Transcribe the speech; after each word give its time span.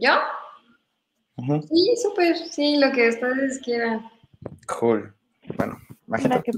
¿Yo? 0.00 0.12
Sí, 1.68 1.94
súper, 2.02 2.34
sí, 2.34 2.78
lo 2.78 2.90
que 2.90 3.10
ustedes 3.10 3.60
quieran. 3.62 4.00
Cool. 4.66 5.12
Bueno, 5.58 5.76
imagínate. 6.06 6.52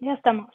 Ya 0.00 0.14
estamos. 0.14 0.50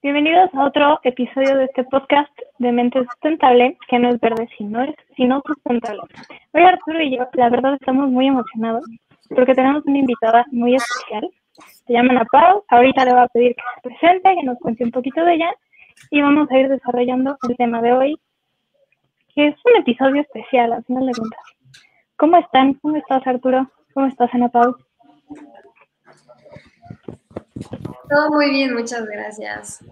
Bienvenidos 0.00 0.54
a 0.54 0.66
otro 0.66 1.00
episodio 1.02 1.56
de 1.56 1.64
este 1.64 1.82
podcast 1.82 2.30
de 2.60 2.70
Mente 2.70 3.02
Sustentable, 3.02 3.76
que 3.88 3.98
no 3.98 4.10
es 4.10 4.20
verde, 4.20 4.48
sino, 4.56 4.84
es, 4.84 4.94
sino 5.16 5.42
sustentable. 5.44 6.02
Hoy 6.52 6.62
Arturo 6.62 7.02
y 7.02 7.16
yo, 7.16 7.26
la 7.32 7.50
verdad, 7.50 7.74
estamos 7.74 8.08
muy 8.08 8.28
emocionados 8.28 8.84
porque 9.34 9.54
tenemos 9.54 9.84
una 9.84 9.98
invitada 9.98 10.46
muy 10.52 10.76
especial. 10.76 11.28
Se 11.86 11.92
llama 11.92 12.12
Ana 12.12 12.24
Pau. 12.30 12.64
Ahorita 12.68 13.04
le 13.04 13.14
voy 13.14 13.22
a 13.22 13.28
pedir 13.28 13.56
que 13.56 13.62
se 13.74 13.80
presente, 13.88 14.36
que 14.36 14.46
nos 14.46 14.58
cuente 14.60 14.84
un 14.84 14.92
poquito 14.92 15.24
de 15.24 15.34
ella 15.34 15.52
y 16.12 16.22
vamos 16.22 16.48
a 16.52 16.56
ir 16.56 16.68
desarrollando 16.68 17.36
el 17.48 17.56
tema 17.56 17.82
de 17.82 17.92
hoy, 17.92 18.20
que 19.34 19.48
es 19.48 19.56
un 19.64 19.80
episodio 19.80 20.22
especial, 20.22 20.72
al 20.72 20.84
final 20.84 21.06
de 21.06 21.12
cuentas. 21.12 21.40
¿Cómo 22.16 22.36
están? 22.38 22.74
¿Cómo 22.74 22.96
estás, 22.96 23.26
Arturo? 23.26 23.70
¿Cómo 23.94 24.06
estás, 24.06 24.30
Ana 24.32 24.48
Pau? 24.48 24.76
Todo 28.08 28.30
muy 28.30 28.50
bien, 28.50 28.74
muchas 28.74 29.06
gracias. 29.06 29.84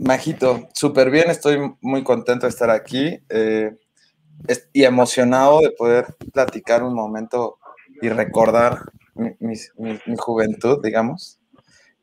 Majito, 0.00 0.68
súper 0.74 1.10
bien, 1.10 1.30
estoy 1.30 1.58
muy 1.80 2.02
contento 2.02 2.46
de 2.46 2.50
estar 2.50 2.70
aquí 2.70 3.20
eh, 3.28 3.76
y 4.72 4.84
emocionado 4.84 5.60
de 5.60 5.70
poder 5.70 6.06
platicar 6.32 6.82
un 6.82 6.94
momento 6.94 7.58
y 8.00 8.08
recordar 8.08 8.78
mi 9.14 10.16
juventud, 10.16 10.80
digamos 10.82 11.39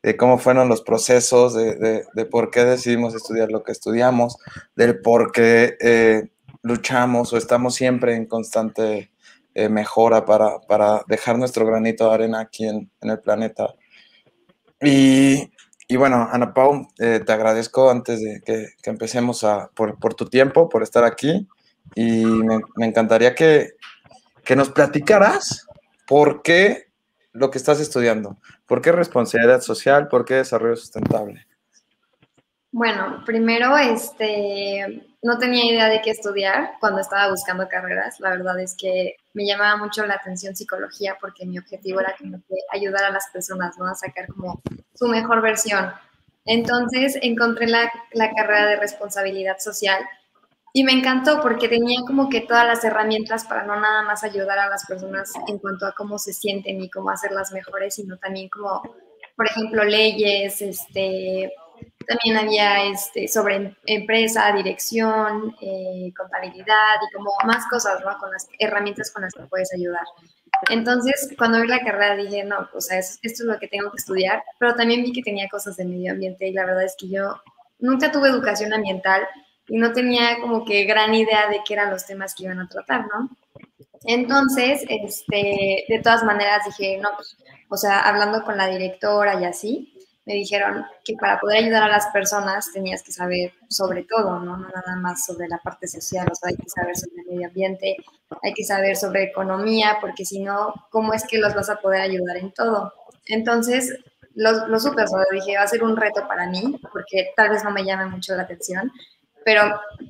de 0.02 0.16
cómo 0.16 0.38
fueron 0.38 0.68
los 0.68 0.82
procesos, 0.82 1.54
de, 1.54 2.04
por 2.30 2.50
qué 2.50 2.64
decidimos 2.64 3.14
estudiar 3.14 3.50
lo 3.50 3.62
que 3.62 3.72
estudiamos, 3.72 4.36
del 4.76 5.00
por 5.00 5.32
qué 5.32 5.76
eh, 5.80 6.28
luchamos 6.62 7.32
o 7.32 7.36
estamos 7.36 7.74
siempre 7.74 8.14
en 8.14 8.26
constante 8.26 9.10
eh, 9.54 9.68
mejora 9.68 10.24
para, 10.24 11.02
dejar 11.08 11.38
nuestro 11.38 11.66
granito 11.66 12.08
de 12.08 12.14
arena 12.14 12.40
aquí 12.40 12.66
en, 12.66 12.90
el 13.00 13.18
planeta. 13.20 13.74
Y, 14.80 15.50
bueno, 15.96 16.28
Ana 16.30 16.54
Pau, 16.54 16.88
eh, 16.98 17.20
te 17.24 17.32
agradezco 17.32 17.90
antes 17.90 18.20
de 18.20 18.40
que, 18.44 18.66
empecemos 18.84 19.42
a, 19.42 19.70
por, 19.74 20.14
tu 20.14 20.26
tiempo, 20.26 20.68
por 20.68 20.82
estar 20.82 21.04
aquí. 21.04 21.48
Y 21.94 22.24
me, 22.24 22.60
me 22.76 22.86
encantaría 22.86 23.34
que, 23.34 23.70
que 24.44 24.54
nos 24.54 24.70
platicaras 24.70 25.66
por 26.06 26.42
qué 26.42 26.87
lo 27.32 27.50
que 27.50 27.58
estás 27.58 27.80
estudiando. 27.80 28.38
¿Por 28.66 28.82
qué 28.82 28.92
responsabilidad 28.92 29.60
social? 29.60 30.08
¿Por 30.08 30.24
qué 30.24 30.34
desarrollo 30.34 30.76
sustentable? 30.76 31.46
Bueno, 32.70 33.22
primero, 33.24 33.76
este, 33.78 35.08
no 35.22 35.38
tenía 35.38 35.64
idea 35.64 35.88
de 35.88 36.02
qué 36.02 36.10
estudiar 36.10 36.72
cuando 36.80 37.00
estaba 37.00 37.30
buscando 37.30 37.66
carreras. 37.68 38.20
La 38.20 38.30
verdad 38.30 38.60
es 38.60 38.76
que 38.76 39.16
me 39.32 39.46
llamaba 39.46 39.76
mucho 39.76 40.04
la 40.06 40.14
atención 40.14 40.54
psicología 40.54 41.16
porque 41.20 41.46
mi 41.46 41.58
objetivo 41.58 42.00
era 42.00 42.14
como 42.18 42.40
ayudar 42.72 43.04
a 43.04 43.10
las 43.10 43.28
personas, 43.32 43.78
¿no? 43.78 43.86
A 43.86 43.94
sacar 43.94 44.26
como 44.28 44.60
su 44.94 45.08
mejor 45.08 45.40
versión. 45.40 45.90
Entonces 46.44 47.18
encontré 47.22 47.66
la, 47.66 47.90
la 48.12 48.32
carrera 48.32 48.66
de 48.66 48.76
responsabilidad 48.76 49.58
social 49.58 50.02
y 50.72 50.84
me 50.84 50.92
encantó 50.92 51.40
porque 51.40 51.68
tenía 51.68 52.00
como 52.06 52.28
que 52.28 52.42
todas 52.42 52.66
las 52.66 52.84
herramientas 52.84 53.44
para 53.44 53.64
no 53.64 53.80
nada 53.80 54.02
más 54.02 54.22
ayudar 54.22 54.58
a 54.58 54.68
las 54.68 54.86
personas 54.86 55.32
en 55.46 55.58
cuanto 55.58 55.86
a 55.86 55.92
cómo 55.92 56.18
se 56.18 56.32
sienten 56.32 56.80
y 56.80 56.90
cómo 56.90 57.10
hacerlas 57.10 57.52
mejores, 57.52 57.94
sino 57.94 58.18
también 58.18 58.48
como, 58.48 58.82
por 59.34 59.46
ejemplo, 59.46 59.84
leyes, 59.84 60.60
este, 60.60 61.52
también 62.06 62.36
había 62.36 62.84
este, 62.84 63.28
sobre 63.28 63.76
empresa, 63.86 64.52
dirección, 64.52 65.54
eh, 65.60 66.12
contabilidad 66.16 66.96
y 67.08 67.14
como 67.14 67.30
más 67.44 67.66
cosas, 67.68 68.00
¿no? 68.04 68.16
Con 68.18 68.30
las 68.30 68.46
herramientas 68.58 69.10
con 69.10 69.22
las 69.22 69.34
que 69.34 69.44
puedes 69.44 69.72
ayudar. 69.74 70.04
Entonces, 70.70 71.34
cuando 71.38 71.60
vi 71.60 71.68
la 71.68 71.80
carrera 71.80 72.16
dije, 72.16 72.44
no, 72.44 72.68
o 72.74 72.80
sea, 72.80 72.98
esto 72.98 73.20
es 73.22 73.40
lo 73.40 73.58
que 73.58 73.68
tengo 73.68 73.90
que 73.90 73.98
estudiar, 73.98 74.42
pero 74.58 74.74
también 74.74 75.02
vi 75.02 75.12
que 75.12 75.22
tenía 75.22 75.48
cosas 75.48 75.76
de 75.76 75.84
medio 75.84 76.12
ambiente 76.12 76.48
y 76.48 76.52
la 76.52 76.64
verdad 76.64 76.84
es 76.84 76.96
que 76.98 77.08
yo 77.08 77.40
nunca 77.78 78.10
tuve 78.10 78.28
educación 78.28 78.72
ambiental 78.72 79.26
y 79.68 79.76
no 79.78 79.92
tenía 79.92 80.40
como 80.40 80.64
que 80.64 80.84
gran 80.84 81.14
idea 81.14 81.48
de 81.48 81.60
qué 81.64 81.74
eran 81.74 81.90
los 81.90 82.06
temas 82.06 82.34
que 82.34 82.44
iban 82.44 82.60
a 82.60 82.68
tratar, 82.68 83.02
¿no? 83.02 83.30
Entonces, 84.04 84.84
este, 84.88 85.84
de 85.88 86.00
todas 86.02 86.24
maneras 86.24 86.64
dije, 86.64 86.98
no, 86.98 87.10
pues, 87.16 87.36
o 87.68 87.76
sea, 87.76 88.00
hablando 88.00 88.42
con 88.44 88.56
la 88.56 88.66
directora 88.66 89.40
y 89.40 89.44
así, 89.44 89.94
me 90.24 90.34
dijeron 90.34 90.84
que 91.04 91.14
para 91.18 91.40
poder 91.40 91.64
ayudar 91.64 91.84
a 91.84 91.88
las 91.88 92.06
personas 92.08 92.70
tenías 92.72 93.02
que 93.02 93.12
saber 93.12 93.52
sobre 93.70 94.04
todo, 94.04 94.38
¿no? 94.40 94.58
No 94.58 94.68
nada 94.68 94.96
más 94.96 95.24
sobre 95.24 95.48
la 95.48 95.58
parte 95.58 95.88
social, 95.88 96.28
o 96.30 96.34
sea, 96.34 96.50
hay 96.50 96.56
que 96.56 96.68
saber 96.68 96.96
sobre 96.96 97.22
el 97.22 97.34
medio 97.34 97.48
ambiente, 97.48 97.96
hay 98.42 98.52
que 98.52 98.62
saber 98.64 98.96
sobre 98.96 99.24
economía, 99.24 99.96
porque 100.00 100.26
si 100.26 100.40
no, 100.40 100.74
¿cómo 100.90 101.14
es 101.14 101.26
que 101.26 101.38
los 101.38 101.54
vas 101.54 101.70
a 101.70 101.76
poder 101.76 102.02
ayudar 102.02 102.36
en 102.36 102.52
todo? 102.52 102.92
Entonces, 103.26 103.98
lo, 104.34 104.68
lo 104.68 104.78
supe, 104.78 105.02
o 105.02 105.06
sea, 105.06 105.18
dije, 105.32 105.56
va 105.56 105.62
a 105.62 105.66
ser 105.66 105.82
un 105.82 105.96
reto 105.96 106.28
para 106.28 106.46
mí, 106.46 106.78
porque 106.92 107.30
tal 107.34 107.48
vez 107.48 107.64
no 107.64 107.70
me 107.70 107.84
llame 107.84 108.06
mucho 108.06 108.36
la 108.36 108.42
atención, 108.42 108.92
pero 109.48 109.62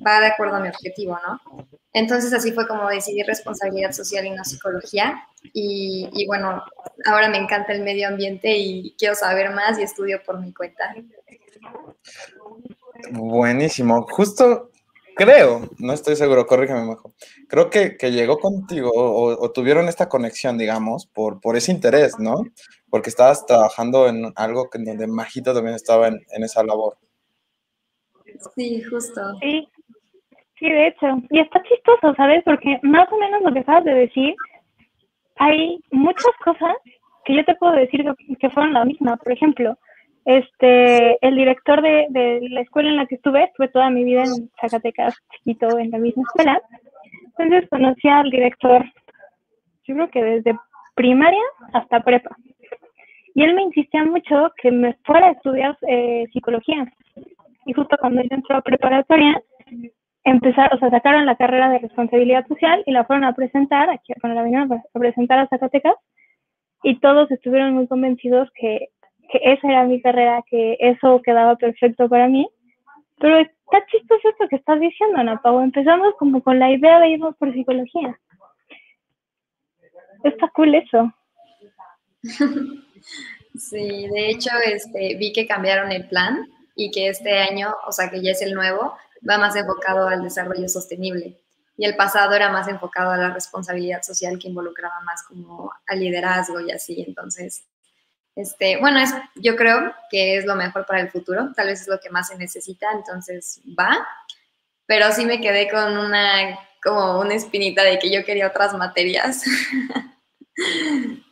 va 0.05 0.19
de 0.19 0.25
acuerdo 0.25 0.57
a 0.57 0.59
mi 0.59 0.67
objetivo, 0.67 1.17
¿no? 1.25 1.65
Entonces 1.93 2.33
así 2.33 2.51
fue 2.51 2.67
como 2.67 2.89
decidí 2.89 3.23
responsabilidad 3.23 3.93
social 3.93 4.25
y 4.25 4.31
no 4.31 4.43
psicología. 4.43 5.25
Y, 5.53 6.25
bueno, 6.27 6.61
ahora 7.05 7.29
me 7.29 7.37
encanta 7.37 7.71
el 7.71 7.81
medio 7.81 8.09
ambiente 8.09 8.57
y 8.57 8.93
quiero 8.97 9.15
saber 9.15 9.51
más 9.51 9.79
y 9.79 9.83
estudio 9.83 10.21
por 10.25 10.41
mi 10.41 10.53
cuenta. 10.53 10.93
Buenísimo. 13.11 14.05
Justo 14.09 14.71
creo, 15.15 15.69
no 15.77 15.93
estoy 15.93 16.17
seguro, 16.17 16.45
corrígeme 16.45 16.83
mejor. 16.83 17.13
Creo 17.47 17.69
que, 17.69 17.95
llegó 18.11 18.39
contigo 18.39 18.91
o, 18.93 19.51
tuvieron 19.51 19.87
esta 19.87 20.09
conexión, 20.09 20.57
digamos, 20.57 21.05
por, 21.05 21.39
por 21.39 21.55
ese 21.55 21.71
interés, 21.71 22.19
¿no? 22.19 22.43
Porque 22.89 23.09
estabas 23.09 23.45
trabajando 23.45 24.09
en 24.09 24.33
algo 24.35 24.69
que, 24.69 24.79
donde 24.79 25.07
Majito 25.07 25.53
también 25.53 25.77
estaba 25.77 26.09
en, 26.09 26.19
en 26.29 26.43
esa 26.43 26.61
labor. 26.61 26.97
Sí, 28.55 28.81
justo. 28.83 29.21
Sí, 29.41 29.67
sí, 30.57 30.69
de 30.69 30.87
hecho. 30.87 31.07
Y 31.29 31.39
está 31.39 31.61
chistoso, 31.63 32.13
¿sabes? 32.15 32.43
Porque 32.43 32.79
más 32.83 33.11
o 33.11 33.17
menos 33.17 33.41
lo 33.41 33.53
que 33.53 33.59
acabas 33.59 33.85
de 33.85 33.93
decir, 33.93 34.35
hay 35.37 35.79
muchas 35.91 36.33
cosas 36.43 36.75
que 37.25 37.35
yo 37.35 37.45
te 37.45 37.55
puedo 37.55 37.73
decir 37.73 38.03
que, 38.39 38.49
fueron 38.49 38.73
la 38.73 38.85
misma. 38.85 39.17
Por 39.17 39.31
ejemplo, 39.31 39.77
este, 40.25 41.25
el 41.25 41.35
director 41.35 41.81
de, 41.81 42.39
la 42.49 42.61
escuela 42.61 42.89
en 42.89 42.97
la 42.97 43.05
que 43.05 43.15
estuve, 43.15 43.43
estuve 43.43 43.67
toda 43.69 43.89
mi 43.89 44.03
vida 44.03 44.23
en 44.23 44.49
Zacatecas, 44.59 45.15
chiquito, 45.33 45.77
en 45.77 45.91
la 45.91 45.97
misma 45.97 46.23
escuela. 46.23 46.61
Entonces 47.37 47.69
conocí 47.69 48.07
al 48.07 48.29
director, 48.29 48.83
yo 49.85 49.95
creo 49.95 50.09
que 50.09 50.23
desde 50.23 50.59
primaria 50.95 51.41
hasta 51.73 52.01
prepa. 52.01 52.35
Y 53.33 53.43
él 53.43 53.53
me 53.53 53.63
insistía 53.63 54.03
mucho 54.03 54.51
que 54.61 54.71
me 54.71 54.95
fuera 55.05 55.27
a 55.27 55.31
estudiar 55.31 55.77
eh, 55.87 56.25
psicología 56.33 56.91
y 57.69 57.73
justo 57.73 57.97
cuando 57.99 58.23
yo 58.23 58.29
entró 58.31 58.57
a 58.57 58.61
preparatoria, 58.61 59.43
empezaron, 60.23 60.75
o 60.75 60.79
sea, 60.79 60.89
sacaron 60.89 61.27
la 61.27 61.35
carrera 61.35 61.69
de 61.69 61.77
responsabilidad 61.77 62.47
social 62.47 62.81
y 62.87 62.91
la 62.91 63.05
fueron 63.05 63.25
a 63.25 63.35
presentar, 63.35 63.91
aquí 63.91 64.11
cuando 64.19 64.37
la 64.37 64.43
vinieron 64.43 64.73
a 64.73 64.99
presentar 64.99 65.37
a 65.37 65.47
Zacatecas, 65.47 65.93
y 66.81 66.99
todos 66.99 67.29
estuvieron 67.29 67.75
muy 67.75 67.87
convencidos 67.87 68.49
que, 68.55 68.87
que 69.31 69.39
esa 69.43 69.67
era 69.67 69.83
mi 69.83 70.01
carrera, 70.01 70.43
que 70.49 70.77
eso 70.79 71.21
quedaba 71.23 71.57
perfecto 71.57 72.09
para 72.09 72.27
mí. 72.27 72.49
Pero 73.19 73.37
está 73.37 73.85
chistoso 73.91 74.29
esto 74.29 74.47
que 74.49 74.55
estás 74.55 74.79
diciendo, 74.79 75.19
Ana 75.19 75.39
Pau. 75.43 75.61
Empezamos 75.61 76.15
como 76.17 76.41
con 76.41 76.57
la 76.57 76.71
idea 76.71 76.99
de 76.99 77.09
irnos 77.09 77.35
por 77.35 77.53
psicología. 77.53 78.17
Está 80.23 80.47
cool 80.55 80.73
eso. 80.73 81.13
Sí, 83.55 84.07
de 84.07 84.29
hecho, 84.29 84.51
este, 84.65 85.15
vi 85.15 85.33
que 85.33 85.47
cambiaron 85.47 85.91
el 85.91 86.07
plan 86.07 86.47
y 86.79 86.91
que 86.91 87.09
este 87.09 87.37
año, 87.37 87.75
o 87.85 87.91
sea, 87.91 88.09
que 88.09 88.21
ya 88.21 88.31
es 88.31 88.41
el 88.41 88.53
nuevo, 88.53 88.97
va 89.29 89.37
más 89.37 89.53
enfocado 89.57 90.07
al 90.07 90.23
desarrollo 90.23 90.69
sostenible. 90.69 91.37
Y 91.75 91.83
el 91.83 91.97
pasado 91.97 92.33
era 92.33 92.49
más 92.49 92.69
enfocado 92.69 93.11
a 93.11 93.17
la 93.17 93.33
responsabilidad 93.33 94.01
social 94.01 94.39
que 94.39 94.47
involucraba 94.47 95.01
más 95.01 95.23
como 95.23 95.73
al 95.87 95.99
liderazgo 95.99 96.61
y 96.61 96.71
así. 96.71 97.03
Entonces, 97.05 97.65
este, 98.33 98.77
bueno, 98.77 99.01
es, 99.01 99.13
yo 99.35 99.57
creo 99.57 99.93
que 100.09 100.37
es 100.37 100.45
lo 100.45 100.55
mejor 100.55 100.85
para 100.85 101.01
el 101.01 101.11
futuro, 101.11 101.51
tal 101.53 101.67
vez 101.67 101.81
es 101.81 101.89
lo 101.89 101.99
que 101.99 102.09
más 102.09 102.29
se 102.29 102.37
necesita, 102.37 102.87
entonces 102.93 103.59
va. 103.77 104.07
Pero 104.85 105.11
sí 105.11 105.25
me 105.25 105.41
quedé 105.41 105.69
con 105.69 105.97
una, 105.97 106.57
como 106.81 107.19
una 107.19 107.33
espinita 107.33 107.83
de 107.83 107.99
que 107.99 108.09
yo 108.09 108.23
quería 108.23 108.47
otras 108.47 108.73
materias. 108.73 109.43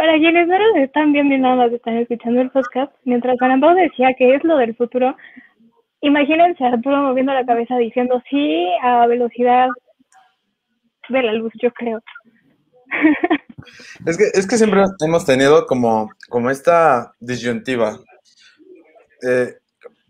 Para 0.00 0.16
quienes 0.16 0.48
no 0.48 0.58
lo 0.58 0.76
están 0.76 1.12
viendo 1.12 1.34
y 1.34 1.38
nada 1.38 1.56
más 1.56 1.72
están 1.72 1.98
escuchando 1.98 2.40
el 2.40 2.50
podcast, 2.50 2.90
mientras 3.04 3.36
Arambao 3.38 3.74
decía 3.74 4.14
que 4.16 4.34
es 4.34 4.42
lo 4.44 4.56
del 4.56 4.74
futuro, 4.74 5.14
imagínense 6.00 6.64
a 6.64 6.68
Arturo 6.68 7.02
moviendo 7.02 7.34
la 7.34 7.44
cabeza 7.44 7.76
diciendo 7.76 8.22
sí 8.30 8.66
a 8.82 9.06
velocidad 9.06 9.68
de 11.10 11.22
la 11.22 11.34
luz, 11.34 11.52
yo 11.60 11.70
creo. 11.72 12.02
Es 14.06 14.16
que, 14.16 14.24
es 14.32 14.46
que 14.46 14.56
siempre 14.56 14.80
hemos 15.04 15.26
tenido 15.26 15.66
como, 15.66 16.08
como 16.30 16.48
esta 16.48 17.12
disyuntiva. 17.20 17.98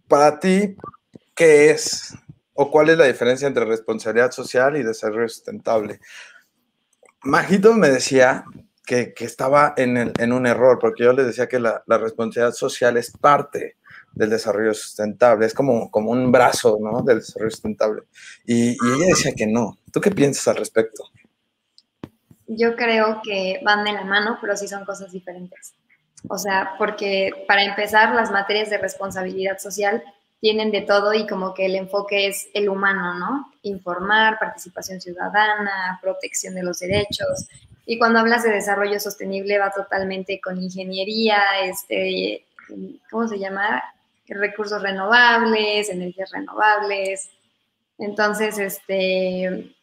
Para 0.08 0.38
ti, 0.38 0.76
¿qué 1.34 1.70
es? 1.70 2.16
o 2.54 2.70
cuál 2.70 2.90
es 2.90 2.96
la 2.96 3.06
diferencia 3.06 3.48
entre 3.48 3.64
responsabilidad 3.64 4.30
social 4.30 4.76
y 4.76 4.84
desarrollo 4.84 5.28
sustentable. 5.28 5.98
Majito 7.24 7.74
me 7.74 7.88
decía 7.88 8.44
que, 8.90 9.24
estaba 9.24 9.74
en, 9.76 10.32
un 10.32 10.46
error, 10.46 10.78
porque 10.80 11.04
yo 11.04 11.12
le 11.12 11.22
decía 11.22 11.48
que 11.48 11.60
la, 11.60 11.82
responsabilidad 11.86 12.52
social 12.52 12.96
es 12.96 13.12
parte 13.12 13.76
del 14.12 14.30
desarrollo 14.30 14.74
sustentable, 14.74 15.46
es 15.46 15.54
como, 15.54 15.88
un 15.92 16.32
brazo 16.32 16.76
del 17.04 17.20
desarrollo 17.20 17.50
sustentable. 17.52 18.02
Y, 18.44 18.70
y 18.70 18.92
ella 18.96 19.06
decía 19.06 19.32
que 19.36 19.46
no. 19.46 19.78
¿Tú 19.92 20.00
qué 20.00 20.10
piensas 20.10 20.48
al 20.48 20.56
respecto? 20.56 21.04
Yo 22.48 22.74
creo 22.74 23.20
que 23.22 23.60
van 23.64 23.84
de 23.84 23.92
la 23.92 24.02
mano, 24.02 24.38
pero 24.40 24.56
sí 24.56 24.66
son 24.66 24.84
cosas 24.84 25.12
diferentes. 25.12 25.74
O 26.28 26.36
sea, 26.36 26.74
porque 26.76 27.30
para 27.46 27.62
empezar, 27.62 28.12
las 28.12 28.32
materias 28.32 28.70
de 28.70 28.78
responsabilidad 28.78 29.58
social 29.58 30.02
tienen 30.40 30.72
de 30.72 30.80
todo 30.80 31.14
y 31.14 31.28
como 31.28 31.54
que 31.54 31.66
el 31.66 31.76
enfoque 31.76 32.26
es 32.26 32.48
el 32.54 32.68
humano, 32.68 33.14
¿no? 33.20 33.52
Informar, 33.62 34.38
participación 34.40 35.00
ciudadana, 35.00 36.00
protección 36.02 36.56
de 36.56 36.64
los 36.64 36.80
derechos. 36.80 37.46
Y 37.86 37.98
cuando 37.98 38.20
hablas 38.20 38.42
de 38.42 38.50
desarrollo 38.50 39.00
sostenible 39.00 39.58
va 39.58 39.70
totalmente 39.70 40.40
con 40.40 40.62
ingeniería, 40.62 41.42
este, 41.64 42.44
¿cómo 43.10 43.26
se 43.28 43.38
llama? 43.38 43.82
Recursos 44.26 44.82
renovables, 44.82 45.88
energías 45.88 46.30
renovables. 46.30 47.30
Entonces, 47.98 48.58
este, 48.58 49.74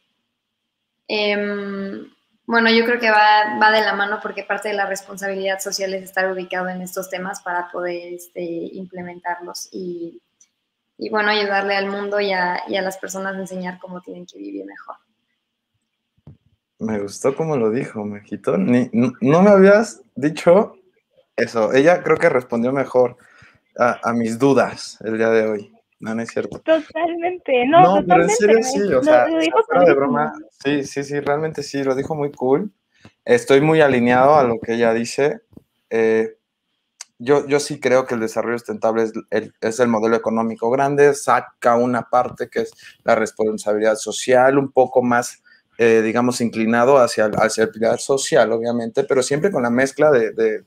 em, 1.08 2.10
bueno, 2.46 2.70
yo 2.70 2.84
creo 2.86 2.98
que 2.98 3.10
va, 3.10 3.58
va, 3.60 3.70
de 3.70 3.82
la 3.82 3.94
mano 3.94 4.20
porque 4.22 4.42
parte 4.42 4.68
de 4.68 4.74
la 4.74 4.86
responsabilidad 4.86 5.60
social 5.60 5.92
es 5.94 6.04
estar 6.04 6.32
ubicado 6.32 6.68
en 6.68 6.80
estos 6.82 7.10
temas 7.10 7.42
para 7.42 7.70
poder 7.70 8.14
este, 8.14 8.42
implementarlos 8.42 9.68
y 9.70 10.20
y 10.98 11.10
bueno, 11.10 11.30
ayudarle 11.30 11.76
al 11.76 11.86
mundo 11.86 12.20
y 12.20 12.32
a, 12.32 12.64
las 12.68 12.98
personas 12.98 13.36
a 13.36 13.38
enseñar 13.38 13.78
cómo 13.78 14.00
tienen 14.00 14.26
que 14.26 14.36
vivir 14.36 14.66
mejor. 14.66 14.96
Me 16.78 17.00
gustó 17.00 17.34
como 17.34 17.56
lo 17.56 17.70
dijo, 17.70 18.04
Mejito. 18.04 18.56
Ni, 18.56 18.88
no, 18.92 19.42
me 19.42 19.50
habías 19.50 20.02
dicho 20.14 20.74
eso. 21.36 21.72
Ella 21.72 22.02
creo 22.02 22.16
que 22.16 22.28
respondió 22.28 22.72
mejor 22.72 23.16
a, 23.76 24.12
mis 24.12 24.38
dudas 24.38 24.98
el 25.04 25.18
día 25.18 25.30
de 25.30 25.48
hoy. 25.48 25.72
No, 26.00 26.14
no 26.14 26.22
es 26.22 26.30
cierto. 26.30 26.60
Totalmente, 26.60 27.66
no, 27.66 28.04
pero 28.06 28.22
en 28.22 28.30
serio 28.30 28.62
sí, 28.62 28.80
o 28.92 29.02
sea, 29.02 29.26
de 29.26 29.94
broma, 29.94 30.32
sí, 30.62 30.84
sí, 30.84 31.02
sí, 31.02 31.18
realmente 31.18 31.64
sí, 31.64 31.82
lo 31.82 31.96
dijo 31.96 32.14
muy 32.14 32.30
cool. 32.30 32.70
Estoy 33.24 33.60
muy 33.60 33.80
alineado 33.80 34.36
a 34.36 34.44
lo 34.44 34.60
que 34.60 34.74
ella 34.74 34.94
dice. 34.94 35.40
Eh, 35.90 36.38
yo, 37.18 37.46
yo 37.48 37.58
sí 37.58 37.80
creo 37.80 38.06
que 38.06 38.14
el 38.14 38.20
desarrollo 38.20 38.58
sustentable 38.58 39.02
es 39.02 39.12
el, 39.30 39.52
es 39.60 39.80
el, 39.80 39.88
modelo 39.88 40.14
económico 40.14 40.70
grande, 40.70 41.14
saca 41.14 41.76
una 41.76 42.02
parte 42.02 42.48
que 42.48 42.60
es 42.60 42.72
la 43.02 43.16
responsabilidad 43.16 43.96
social, 43.96 44.56
un 44.56 44.70
poco 44.70 45.02
más, 45.02 45.42
eh, 45.80 46.02
digamos, 46.02 46.40
inclinado 46.40 46.98
hacia, 46.98 47.28
la 47.28 47.44
responsabilidad 47.44 47.98
social, 47.98 48.50
obviamente, 48.50 49.04
pero 49.04 49.22
siempre 49.22 49.52
con 49.52 49.62
la 49.62 49.70
mezcla 49.70 50.10
de, 50.10 50.32
de, 50.32 50.64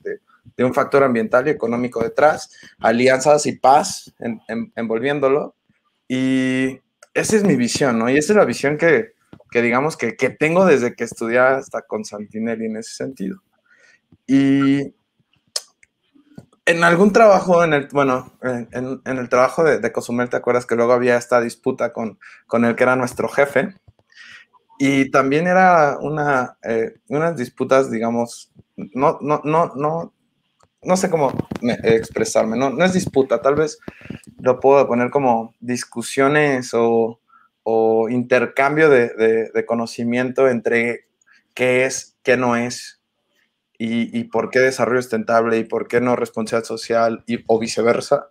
de, 0.55 0.63
un 0.63 0.73
factor 0.73 1.03
ambiental 1.03 1.47
y 1.47 1.51
económico 1.51 2.01
detrás, 2.01 2.49
alianzas 2.79 3.45
y 3.45 3.57
paz 3.57 4.13
en, 4.19 4.39
envolviéndolo. 4.73 5.53
Y 6.07 6.79
esa 7.13 7.35
es 7.35 7.43
mi 7.43 7.57
visión, 7.57 7.99
¿no? 7.99 8.09
Y 8.09 8.17
esa 8.17 8.31
es 8.31 8.37
la 8.37 8.45
visión 8.45 8.77
que, 8.77 9.11
que 9.49 9.61
digamos, 9.61 9.97
que, 9.97 10.15
que 10.15 10.29
tengo 10.29 10.65
desde 10.65 10.95
que 10.95 11.03
estudié 11.03 11.39
hasta 11.39 11.81
con 11.81 12.05
Santinelli 12.05 12.67
en 12.67 12.77
ese 12.77 12.93
sentido. 12.93 13.41
Y 14.27 14.93
en 16.65 16.83
algún 16.85 17.11
trabajo, 17.11 17.65
en 17.65 17.73
el, 17.73 17.87
bueno, 17.91 18.31
en, 18.41 19.01
el 19.03 19.27
trabajo 19.27 19.65
de, 19.65 19.79
de, 19.79 19.91
Cozumel, 19.91 20.29
¿te 20.29 20.37
acuerdas 20.37 20.65
que 20.65 20.75
luego 20.75 20.93
había 20.93 21.17
esta 21.17 21.41
disputa 21.41 21.91
con, 21.91 22.17
con 22.47 22.63
el 22.63 22.75
que 22.75 22.83
era 22.83 22.95
nuestro 22.95 23.27
jefe? 23.27 23.75
Y 24.83 25.11
también 25.11 25.45
era 25.45 25.99
una, 26.01 26.57
eh, 26.63 26.95
unas 27.07 27.37
disputas, 27.37 27.91
digamos, 27.91 28.51
no, 28.75 29.19
no, 29.21 29.39
no, 29.43 29.71
no, 29.75 30.11
no 30.81 30.97
sé 30.97 31.11
cómo 31.11 31.31
expresarme, 31.83 32.57
no, 32.57 32.71
no 32.71 32.83
es 32.83 32.93
disputa, 32.93 33.43
tal 33.43 33.53
vez 33.53 33.77
lo 34.39 34.59
puedo 34.59 34.87
poner 34.87 35.11
como 35.11 35.53
discusiones 35.59 36.73
o, 36.73 37.19
o 37.61 38.09
intercambio 38.09 38.89
de, 38.89 39.51
de, 39.53 39.65
conocimiento 39.67 40.49
entre 40.49 41.05
qué 41.53 41.85
es, 41.85 42.17
qué 42.23 42.35
no 42.35 42.55
es, 42.55 43.03
y, 43.77 44.23
por 44.25 44.49
qué 44.49 44.61
desarrollo 44.61 45.03
sustentable 45.03 45.59
y 45.59 45.63
por 45.63 45.87
qué 45.87 46.01
no 46.01 46.15
responsabilidad 46.15 46.67
social 46.67 47.23
y, 47.27 47.43
o 47.45 47.59
viceversa. 47.59 48.29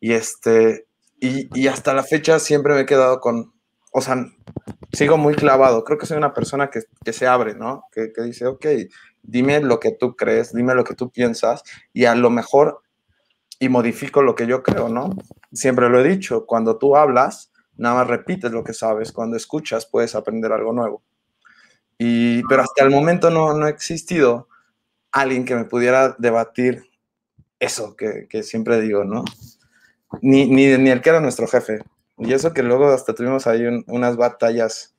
Y, 0.00 0.14
este, 0.14 0.88
y, 1.20 1.68
hasta 1.68 1.94
la 1.94 2.02
fecha 2.02 2.40
siempre 2.40 2.74
me 2.74 2.80
he 2.80 2.86
quedado 2.86 3.20
con, 3.20 3.53
o 3.96 4.00
sea, 4.00 4.26
sigo 4.92 5.16
muy 5.16 5.36
clavado. 5.36 5.84
Creo 5.84 5.98
que 5.98 6.06
soy 6.06 6.16
una 6.16 6.34
persona 6.34 6.68
que, 6.68 6.80
que 7.04 7.12
se 7.12 7.28
abre, 7.28 7.54
¿no? 7.54 7.84
Que, 7.92 8.12
que, 8.12 8.22
dice, 8.22 8.44
ok, 8.46 8.66
dime 9.22 9.60
lo 9.60 9.78
que 9.78 9.92
tú 9.92 10.16
crees, 10.16 10.52
dime 10.52 10.74
lo 10.74 10.82
que 10.82 10.96
tú 10.96 11.10
piensas 11.10 11.62
y 11.92 12.04
a 12.06 12.16
lo 12.16 12.28
mejor 12.28 12.82
y 13.60 13.68
modifico 13.68 14.20
lo 14.22 14.34
que 14.34 14.48
yo 14.48 14.64
creo, 14.64 14.88
¿no? 14.88 15.10
Siempre 15.52 15.88
lo 15.88 16.00
he 16.00 16.08
dicho, 16.08 16.44
cuando 16.44 16.76
tú 16.76 16.96
hablas, 16.96 17.52
nada 17.76 17.94
más 17.94 18.08
repites 18.08 18.50
lo 18.50 18.64
que 18.64 18.74
sabes, 18.74 19.12
cuando 19.12 19.36
escuchas 19.36 19.86
puedes 19.86 20.16
aprender 20.16 20.50
algo 20.50 20.72
nuevo. 20.72 21.04
Y, 21.96 22.42
pero 22.48 22.62
hasta 22.62 22.82
el 22.82 22.90
momento 22.90 23.30
no, 23.30 23.54
no 23.54 23.66
ha 23.66 23.70
existido 23.70 24.48
alguien 25.12 25.44
que 25.44 25.54
me 25.54 25.66
pudiera 25.66 26.16
debatir 26.18 26.82
eso 27.60 27.94
que, 27.94 28.26
que 28.28 28.42
siempre 28.42 28.80
digo, 28.80 29.04
¿no? 29.04 29.24
Ni, 30.20 30.46
ni, 30.46 30.76
ni, 30.78 30.90
el 30.90 31.00
que 31.00 31.10
era 31.10 31.20
nuestro 31.20 31.46
jefe. 31.46 31.78
Y 32.18 32.32
eso 32.32 32.52
que 32.52 32.62
luego 32.62 32.86
hasta 32.86 33.14
tuvimos 33.14 33.46
ahí 33.46 33.62
unas 33.86 34.16
batallas 34.16 34.94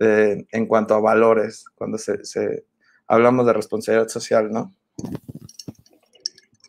eh, 0.00 0.44
en 0.52 0.66
cuanto 0.66 0.94
a 0.94 1.00
valores, 1.00 1.64
cuando 1.74 1.98
se, 1.98 2.64
hablamos 3.06 3.46
de 3.46 3.52
responsabilidad 3.52 4.08
social, 4.08 4.50
¿no? 4.50 4.72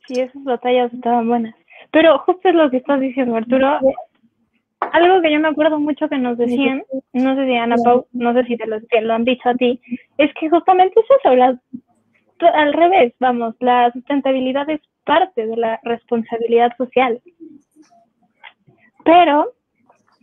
Sí, 0.07 0.19
esas 0.19 0.43
batallas 0.43 0.93
estaban 0.93 1.27
buenas. 1.27 1.55
Pero 1.91 2.17
justo 2.19 2.49
es 2.49 2.55
lo 2.55 2.69
que 2.69 2.77
estás 2.77 2.99
diciendo, 2.99 3.35
Arturo 3.35 3.79
algo 4.79 5.21
que 5.21 5.31
yo 5.31 5.39
me 5.39 5.49
acuerdo 5.49 5.79
mucho 5.79 6.07
que 6.07 6.17
nos 6.17 6.37
decían, 6.37 6.83
no 7.13 7.35
sé 7.35 7.45
si 7.45 7.55
Ana 7.55 7.75
Pau, 7.83 8.07
no 8.13 8.33
sé 8.33 8.45
si 8.45 8.57
te 8.57 8.65
lo, 8.65 9.13
han 9.13 9.25
dicho 9.25 9.49
a 9.49 9.55
ti, 9.55 9.79
es 10.17 10.31
que 10.39 10.49
justamente 10.49 10.99
eso 10.99 11.13
se 11.21 11.27
habla 11.27 11.59
al 12.53 12.73
revés, 12.73 13.13
vamos, 13.19 13.55
la 13.59 13.91
sustentabilidad 13.91 14.69
es 14.69 14.79
parte 15.05 15.45
de 15.45 15.57
la 15.57 15.79
responsabilidad 15.83 16.71
social. 16.77 17.21
Pero, 19.03 19.53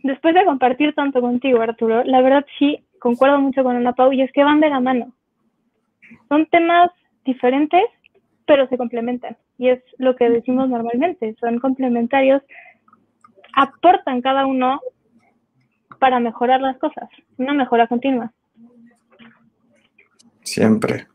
después 0.07 0.33
de 0.33 0.45
compartir 0.45 0.93
tanto 0.93 1.21
contigo, 1.21 1.61
Arturo, 1.61 2.03
la 2.03 2.21
verdad 2.21 2.45
sí 2.57 2.83
concuerdo 2.99 3.39
mucho 3.39 3.63
con 3.63 3.75
Ana 3.75 3.93
Pau 3.93 4.11
y 4.11 4.21
es 4.21 4.31
que 4.31 4.43
van 4.43 4.59
de 4.59 4.69
la 4.69 4.79
mano. 4.79 5.13
Son 6.29 6.45
temas 6.47 6.89
diferentes, 7.25 7.83
pero 8.45 8.67
se 8.67 8.77
complementan. 8.77 9.37
Y 9.57 9.69
es 9.69 9.83
lo 9.97 10.15
que 10.15 10.29
decimos 10.29 10.69
normalmente, 10.69 11.35
son 11.39 11.59
complementarios 11.59 12.41
aportan 13.57 14.21
cada 14.21 14.45
uno 14.45 14.79
para 15.99 16.19
mejorar 16.19 16.61
las 16.61 16.77
cosas, 16.77 17.09
una 17.37 17.53
mejora 17.53 17.87
continua. 17.87 18.31
Siempre. 20.43 21.07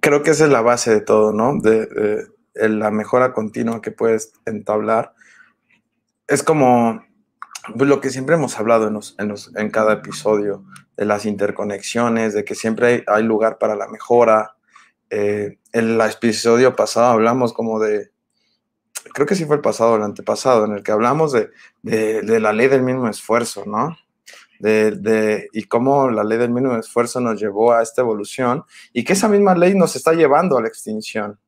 Creo 0.00 0.22
que 0.22 0.30
esa 0.30 0.44
es 0.44 0.50
la 0.50 0.60
base 0.60 0.94
de 0.94 1.00
todo, 1.00 1.32
¿no? 1.32 1.58
De, 1.60 2.28
la 2.54 2.92
mejora 2.92 3.32
continua 3.32 3.82
que 3.82 3.90
puedes 3.90 4.32
entablar. 4.46 5.13
Es 6.26 6.42
como 6.42 7.04
pues, 7.76 7.88
lo 7.88 8.00
que 8.00 8.10
siempre 8.10 8.34
hemos 8.34 8.58
hablado 8.58 8.88
en, 8.88 9.34
en, 9.56 9.70
cada 9.70 9.94
episodio, 9.94 10.64
de 10.96 11.04
las 11.04 11.26
interconexiones, 11.26 12.34
de 12.34 12.44
que 12.44 12.54
siempre 12.54 13.04
hay, 13.06 13.22
lugar 13.22 13.58
para 13.58 13.74
la 13.74 13.88
mejora. 13.88 14.56
Eh, 15.10 15.58
en 15.72 15.90
el 15.90 16.00
episodio 16.00 16.74
pasado 16.74 17.12
hablamos 17.12 17.52
como 17.52 17.78
de, 17.78 18.10
creo 19.12 19.26
que 19.26 19.34
sí 19.34 19.44
fue 19.44 19.56
el 19.56 19.62
pasado, 19.62 19.96
el 19.96 20.02
antepasado, 20.02 20.64
en 20.64 20.72
el 20.72 20.82
que 20.82 20.92
hablamos 20.92 21.32
de, 21.32 21.50
de, 21.82 22.40
la 22.40 22.52
ley 22.52 22.68
del 22.68 22.82
mínimo 22.82 23.08
esfuerzo, 23.08 23.64
¿no? 23.66 23.96
De, 24.60 25.48
y 25.52 25.64
cómo 25.64 26.10
la 26.10 26.24
ley 26.24 26.38
del 26.38 26.50
mínimo 26.50 26.76
esfuerzo 26.76 27.20
nos 27.20 27.38
llevó 27.38 27.72
a 27.72 27.82
esta 27.82 28.00
evolución 28.00 28.64
y 28.94 29.04
que 29.04 29.12
esa 29.12 29.28
misma 29.28 29.54
ley 29.54 29.74
nos 29.74 29.94
está 29.94 30.14
llevando 30.14 30.56
a 30.56 30.62
la 30.62 30.68
extinción. 30.68 31.38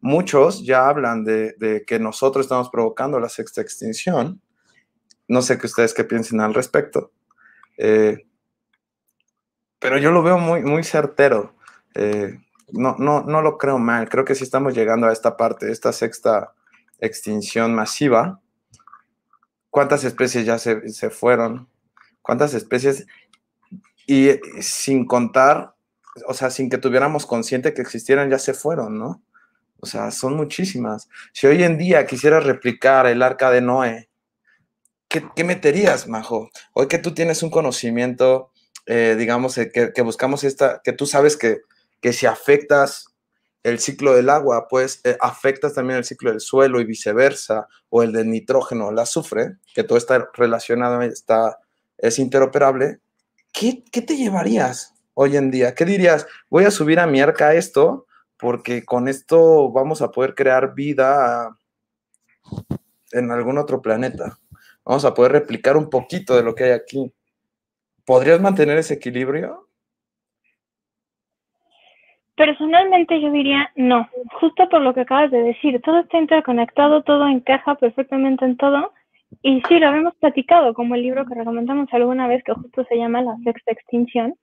Muchos 0.00 0.64
ya 0.64 0.88
hablan 0.88 1.24
de, 1.24 1.84
que 1.86 1.98
nosotros 1.98 2.46
estamos 2.46 2.70
provocando 2.70 3.18
la 3.18 3.28
sexta 3.28 3.60
extinción. 3.60 4.40
No 5.26 5.42
sé 5.42 5.58
qué 5.58 5.66
ustedes 5.66 5.94
qué 5.94 6.04
piensen 6.04 6.40
al 6.40 6.54
respecto. 6.54 7.12
Eh, 7.76 8.26
pero 9.78 9.98
yo 9.98 10.10
lo 10.10 10.22
veo 10.22 10.38
muy, 10.38 10.62
muy 10.62 10.84
certero. 10.84 11.54
Eh, 11.94 12.38
no, 12.70 12.96
no, 12.98 13.22
no 13.22 13.42
lo 13.42 13.58
creo 13.58 13.78
mal. 13.78 14.08
Creo 14.08 14.24
que 14.24 14.34
sí 14.34 14.44
estamos 14.44 14.74
llegando 14.74 15.06
a 15.06 15.12
esta 15.12 15.36
parte, 15.36 15.70
esta 15.70 15.92
sexta 15.92 16.54
extinción 17.00 17.74
masiva, 17.74 18.40
¿cuántas 19.70 20.04
especies 20.04 20.44
ya 20.44 20.58
se, 20.58 20.88
se 20.88 21.10
fueron? 21.10 21.68
¿Cuántas 22.22 22.54
especies? 22.54 23.06
Y 24.06 24.30
sin 24.60 25.06
contar, 25.06 25.74
o 26.26 26.34
sea, 26.34 26.50
sin 26.50 26.70
que 26.70 26.78
tuviéramos 26.78 27.26
consciente 27.26 27.74
que 27.74 27.82
existieran, 27.82 28.30
ya 28.30 28.38
se 28.38 28.54
fueron, 28.54 28.98
¿no? 28.98 29.22
O 29.80 29.86
sea, 29.86 30.10
son 30.10 30.36
muchísimas. 30.36 31.08
Si 31.32 31.46
hoy 31.46 31.62
en 31.62 31.78
día 31.78 32.06
quisiera 32.06 32.40
replicar 32.40 33.06
el 33.06 33.22
arca 33.22 33.50
de 33.50 33.60
Noé, 33.60 34.08
¿qué, 35.08 35.44
meterías, 35.44 36.08
Majo? 36.08 36.50
Hoy 36.72 36.88
que 36.88 36.98
tú 36.98 37.14
tienes 37.14 37.42
un 37.42 37.50
conocimiento, 37.50 38.50
eh, 38.86 39.14
digamos, 39.16 39.56
eh, 39.58 39.70
que, 39.72 40.02
buscamos 40.02 40.44
esta, 40.44 40.80
que 40.82 40.92
tú 40.92 41.06
sabes 41.06 41.36
que, 41.36 41.60
que 42.00 42.12
si 42.12 42.26
afectas 42.26 43.06
el 43.62 43.78
ciclo 43.78 44.14
del 44.14 44.30
agua, 44.30 44.66
pues 44.68 45.00
eh, 45.04 45.16
afectas 45.20 45.74
también 45.74 45.98
el 45.98 46.04
ciclo 46.04 46.30
del 46.30 46.40
suelo 46.40 46.80
y 46.80 46.84
viceversa, 46.84 47.68
o 47.88 48.02
el 48.02 48.12
del 48.12 48.30
nitrógeno, 48.30 48.90
el 48.90 48.98
azufre, 48.98 49.56
que 49.74 49.84
todo 49.84 49.96
está 49.98 50.28
relacionado, 50.34 51.00
está, 51.02 51.58
es 51.98 52.18
interoperable. 52.18 52.98
¿Qué, 53.52 53.84
¿Qué 53.92 54.02
te 54.02 54.16
llevarías 54.16 54.94
hoy 55.14 55.36
en 55.36 55.50
día? 55.50 55.74
¿Qué 55.74 55.84
dirías? 55.84 56.26
Voy 56.50 56.64
a 56.64 56.70
subir 56.70 56.98
a 56.98 57.06
mi 57.06 57.20
arca 57.20 57.54
esto 57.54 58.06
porque 58.38 58.84
con 58.84 59.08
esto 59.08 59.70
vamos 59.70 60.00
a 60.02 60.10
poder 60.10 60.34
crear 60.34 60.74
vida 60.74 61.56
en 63.12 63.30
algún 63.30 63.58
otro 63.58 63.82
planeta. 63.82 64.38
Vamos 64.84 65.04
a 65.04 65.12
poder 65.12 65.32
replicar 65.32 65.76
un 65.76 65.90
poquito 65.90 66.36
de 66.36 66.42
lo 66.42 66.54
que 66.54 66.64
hay 66.64 66.70
aquí. 66.70 67.12
¿Podrías 68.04 68.40
mantener 68.40 68.78
ese 68.78 68.94
equilibrio? 68.94 69.68
Personalmente 72.36 73.20
yo 73.20 73.32
diría 73.32 73.70
no, 73.74 74.08
justo 74.40 74.68
por 74.68 74.80
lo 74.80 74.94
que 74.94 75.00
acabas 75.00 75.30
de 75.30 75.42
decir, 75.42 75.80
todo 75.82 75.98
está 75.98 76.18
interconectado, 76.18 77.02
todo 77.02 77.26
encaja 77.26 77.74
perfectamente 77.74 78.44
en 78.44 78.56
todo. 78.56 78.92
Y 79.42 79.60
sí, 79.68 79.78
lo 79.78 79.88
habíamos 79.88 80.14
platicado, 80.16 80.72
como 80.72 80.94
el 80.94 81.02
libro 81.02 81.26
que 81.26 81.34
recomendamos 81.34 81.88
alguna 81.92 82.28
vez, 82.28 82.42
que 82.44 82.54
justo 82.54 82.84
se 82.84 82.96
llama 82.96 83.22
La 83.22 83.36
Sexta 83.44 83.72
Extinción. 83.72 84.34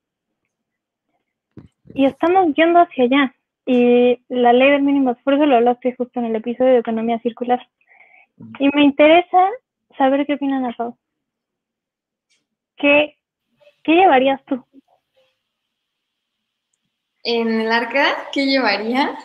Y 1.94 2.06
estamos 2.06 2.54
yendo 2.54 2.80
hacia 2.80 3.06
allá. 3.06 3.36
Y 3.66 4.22
la 4.30 4.54
ley 4.54 4.72
del 4.72 4.84
mínimo 4.84 5.12
esfuerzo 5.12 5.46
lo 5.46 5.56
hablaste 5.56 5.96
justo 5.96 6.20
en 6.20 6.26
el 6.26 6.36
episodio 6.36 6.74
de 6.74 6.80
economía 6.80 7.20
circular. 7.20 7.68
Y 8.60 8.70
me 8.74 8.84
interesa 8.84 9.50
saber 9.98 10.26
qué 10.26 10.36
opinan 10.36 10.66
a 10.66 10.76
todos. 10.76 10.96
¿Qué, 12.78 13.18
¿Qué 13.84 13.94
llevarías 13.94 14.44
tú? 14.46 14.64
En 17.24 17.62
el 17.62 17.72
arca, 17.72 18.30
¿qué 18.32 18.46
llevaría? 18.46 19.16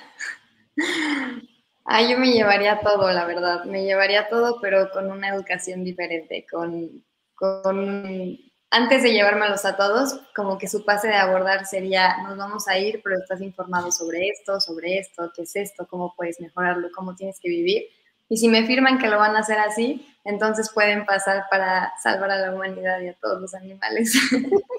Ah, 1.93 2.03
yo 2.03 2.19
me 2.19 2.31
llevaría 2.31 2.79
todo, 2.79 3.11
la 3.11 3.25
verdad. 3.25 3.65
Me 3.65 3.83
llevaría 3.83 4.29
todo, 4.29 4.61
pero 4.61 4.91
con 4.93 5.11
una 5.11 5.31
educación 5.31 5.83
diferente, 5.83 6.47
con, 6.49 7.05
con 7.35 8.39
antes 8.71 9.03
de 9.03 9.13
llevármelos 9.13 9.65
a 9.65 9.77
todos, 9.77 10.21
como 10.35 10.57
que 10.57 10.69
su 10.69 10.85
pase 10.85 11.09
de 11.09 11.17
abordar 11.17 11.67
sería, 11.67 12.19
nos 12.23 12.37
vamos 12.39 12.69
a 12.69 12.79
ir, 12.79 13.01
pero 13.03 13.19
estás 13.19 13.41
informado 13.41 13.91
sobre 13.91 14.29
esto, 14.29 14.61
sobre 14.61 14.99
esto, 14.99 15.33
qué 15.35 15.43
es 15.43 15.57
esto, 15.57 15.89
cómo 15.89 16.15
puedes 16.17 16.41
mejorarlo, 16.41 16.89
cómo 16.95 17.17
tienes 17.17 17.41
que 17.41 17.49
vivir. 17.49 17.89
Y 18.29 18.37
si 18.37 18.49
me 18.49 18.65
firman 18.65 18.99
que 18.99 19.09
lo 19.09 19.19
van 19.19 19.35
a 19.35 19.41
hacer 19.41 19.59
así, 19.59 20.07
entonces 20.25 20.71
pueden 20.73 21.05
pasar 21.05 21.47
para 21.51 21.93
salvar 22.01 22.31
a 22.31 22.39
la 22.39 22.55
humanidad 22.55 23.01
y 23.01 23.09
a 23.09 23.15
todos 23.15 23.41
los 23.41 23.55
animales. 23.55 24.15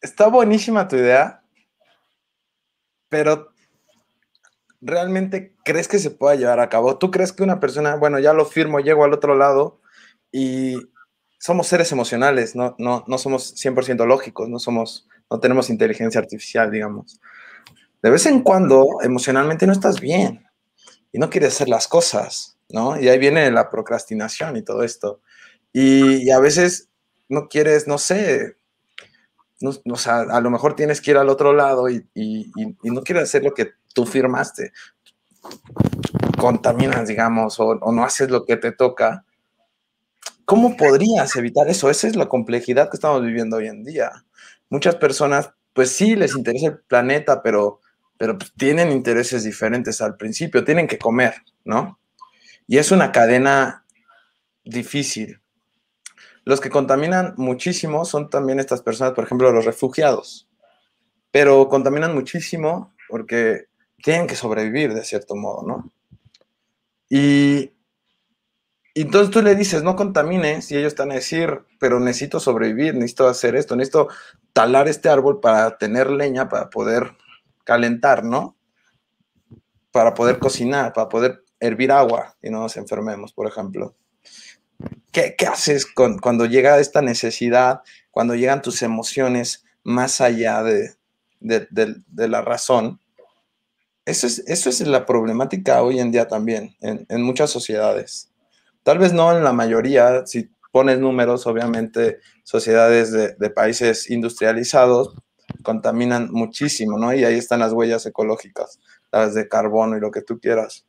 Está 0.00 0.26
buenísima 0.26 0.88
tu 0.88 0.96
idea, 0.96 1.42
pero 3.08 3.52
¿realmente 4.80 5.54
crees 5.64 5.86
que 5.86 6.00
se 6.00 6.10
pueda 6.10 6.34
llevar 6.34 6.58
a 6.58 6.68
cabo? 6.68 6.98
¿Tú 6.98 7.12
crees 7.12 7.32
que 7.32 7.44
una 7.44 7.60
persona, 7.60 7.94
bueno, 7.94 8.18
ya 8.18 8.32
lo 8.32 8.46
firmo, 8.46 8.80
llego 8.80 9.04
al 9.04 9.12
otro 9.12 9.36
lado 9.36 9.80
y 10.32 10.90
somos 11.40 11.68
seres 11.68 11.90
emocionales, 11.90 12.54
no, 12.54 12.76
no, 12.78 13.02
no 13.08 13.16
somos 13.16 13.54
100% 13.56 14.06
lógicos, 14.06 14.48
no, 14.50 14.58
somos, 14.58 15.08
no 15.30 15.40
tenemos 15.40 15.70
inteligencia 15.70 16.20
artificial, 16.20 16.70
digamos. 16.70 17.18
De 18.02 18.10
vez 18.10 18.26
en 18.26 18.42
cuando 18.42 18.98
emocionalmente 19.02 19.66
no 19.66 19.72
estás 19.72 20.00
bien 20.00 20.46
y 21.10 21.18
no 21.18 21.30
quieres 21.30 21.54
hacer 21.54 21.70
las 21.70 21.88
cosas, 21.88 22.58
¿no? 22.68 23.00
Y 23.00 23.08
ahí 23.08 23.18
viene 23.18 23.50
la 23.50 23.70
procrastinación 23.70 24.58
y 24.58 24.62
todo 24.62 24.82
esto. 24.82 25.22
Y, 25.72 26.30
a 26.30 26.40
veces 26.40 26.90
no 27.30 27.48
quieres, 27.48 27.88
no 27.88 27.96
sé, 27.96 28.58
no, 29.60 29.70
o 29.90 29.96
sea, 29.96 30.20
a 30.20 30.40
lo 30.42 30.50
mejor 30.50 30.76
tienes 30.76 31.00
que 31.00 31.12
ir 31.12 31.16
al 31.16 31.30
otro 31.30 31.54
lado 31.54 31.88
y, 31.88 32.06
y, 32.12 32.52
y 32.54 32.90
no 32.90 33.02
quieres 33.02 33.24
hacer 33.24 33.44
lo 33.44 33.54
que 33.54 33.72
tú 33.94 34.04
firmaste. 34.04 34.72
Contaminas, 36.38 37.08
digamos, 37.08 37.58
o, 37.60 37.68
o 37.68 37.92
no 37.92 38.04
haces 38.04 38.30
lo 38.30 38.44
que 38.44 38.58
te 38.58 38.72
toca 38.72 39.24
¿Cómo 40.50 40.76
podrías 40.76 41.36
evitar 41.36 41.68
eso? 41.68 41.90
Esa 41.90 42.08
es 42.08 42.16
la 42.16 42.28
complejidad 42.28 42.90
que 42.90 42.96
estamos 42.96 43.22
viviendo 43.22 43.58
hoy 43.58 43.68
en 43.68 43.84
día. 43.84 44.10
Muchas 44.68 44.96
personas, 44.96 45.52
pues 45.72 45.92
sí, 45.92 46.16
les 46.16 46.34
interesa 46.34 46.66
el 46.66 46.78
planeta, 46.80 47.40
pero, 47.40 47.78
pero 48.18 48.36
pues, 48.36 48.52
tienen 48.56 48.90
intereses 48.90 49.44
diferentes 49.44 50.00
al 50.00 50.16
principio, 50.16 50.64
tienen 50.64 50.88
que 50.88 50.98
comer, 50.98 51.34
¿no? 51.64 52.00
Y 52.66 52.78
es 52.78 52.90
una 52.90 53.12
cadena 53.12 53.84
difícil. 54.64 55.40
Los 56.44 56.60
que 56.60 56.68
contaminan 56.68 57.34
muchísimo 57.36 58.04
son 58.04 58.28
también 58.28 58.58
estas 58.58 58.82
personas, 58.82 59.12
por 59.12 59.22
ejemplo, 59.22 59.52
los 59.52 59.64
refugiados, 59.64 60.48
pero 61.30 61.68
contaminan 61.68 62.12
muchísimo 62.12 62.92
porque 63.08 63.66
tienen 64.02 64.26
que 64.26 64.34
sobrevivir 64.34 64.94
de 64.94 65.04
cierto 65.04 65.36
modo, 65.36 65.64
¿no? 65.64 65.92
Y 67.08 67.70
y 69.00 69.04
entonces 69.04 69.30
tú 69.30 69.40
le 69.40 69.54
dices, 69.54 69.82
no 69.82 69.96
contamines, 69.96 70.70
y 70.70 70.76
ellos 70.76 70.88
están 70.88 71.10
a 71.10 71.14
decir, 71.14 71.62
pero 71.78 71.98
necesito 72.00 72.38
sobrevivir, 72.38 72.92
necesito 72.92 73.28
hacer 73.28 73.56
esto, 73.56 73.74
necesito 73.74 74.08
talar 74.52 74.88
este 74.88 75.08
árbol 75.08 75.40
para 75.40 75.78
tener 75.78 76.10
leña, 76.10 76.50
para 76.50 76.68
poder 76.68 77.16
calentar, 77.64 78.24
¿no? 78.24 78.58
Para 79.90 80.12
poder 80.12 80.38
cocinar, 80.38 80.92
para 80.92 81.08
poder 81.08 81.42
hervir 81.60 81.92
agua 81.92 82.36
y 82.42 82.50
no 82.50 82.60
nos 82.60 82.76
enfermemos, 82.76 83.32
por 83.32 83.48
ejemplo. 83.48 83.94
¿Qué, 85.12 85.34
haces 85.50 85.86
con, 85.86 86.18
cuando 86.18 86.44
llega 86.44 86.78
esta 86.78 87.00
necesidad, 87.00 87.80
cuando 88.10 88.34
llegan 88.34 88.60
tus 88.60 88.82
emociones 88.82 89.64
más 89.82 90.20
allá 90.20 90.62
de, 90.62 90.94
la 91.40 92.42
razón? 92.42 93.00
Eso 94.04 94.26
es, 94.26 94.40
eso 94.40 94.68
es 94.68 94.82
la 94.82 95.06
problemática 95.06 95.80
hoy 95.80 96.00
en 96.00 96.12
día 96.12 96.28
también, 96.28 96.76
en, 96.82 97.06
en 97.08 97.22
muchas 97.22 97.48
sociedades 97.48 98.29
Tal 98.82 98.98
vez 98.98 99.12
no 99.12 99.36
en 99.36 99.44
la 99.44 99.52
mayoría, 99.52 100.26
si 100.26 100.50
pones 100.72 100.98
números, 100.98 101.46
obviamente 101.46 102.18
sociedades 102.44 103.12
de, 103.12 103.50
países 103.50 104.10
industrializados 104.10 105.14
contaminan 105.62 106.30
muchísimo, 106.30 106.98
¿no? 106.98 107.12
Y 107.12 107.24
ahí 107.24 107.36
están 107.36 107.60
las 107.60 107.72
huellas 107.72 108.06
ecológicas, 108.06 108.78
las 109.10 109.34
de 109.34 109.48
carbono 109.48 109.96
y 109.96 110.00
lo 110.00 110.10
que 110.10 110.22
tú 110.22 110.38
quieras. 110.38 110.86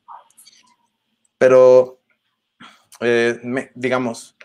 Pero, 1.36 2.00
eh, 3.00 3.40
digamos, 3.74 4.36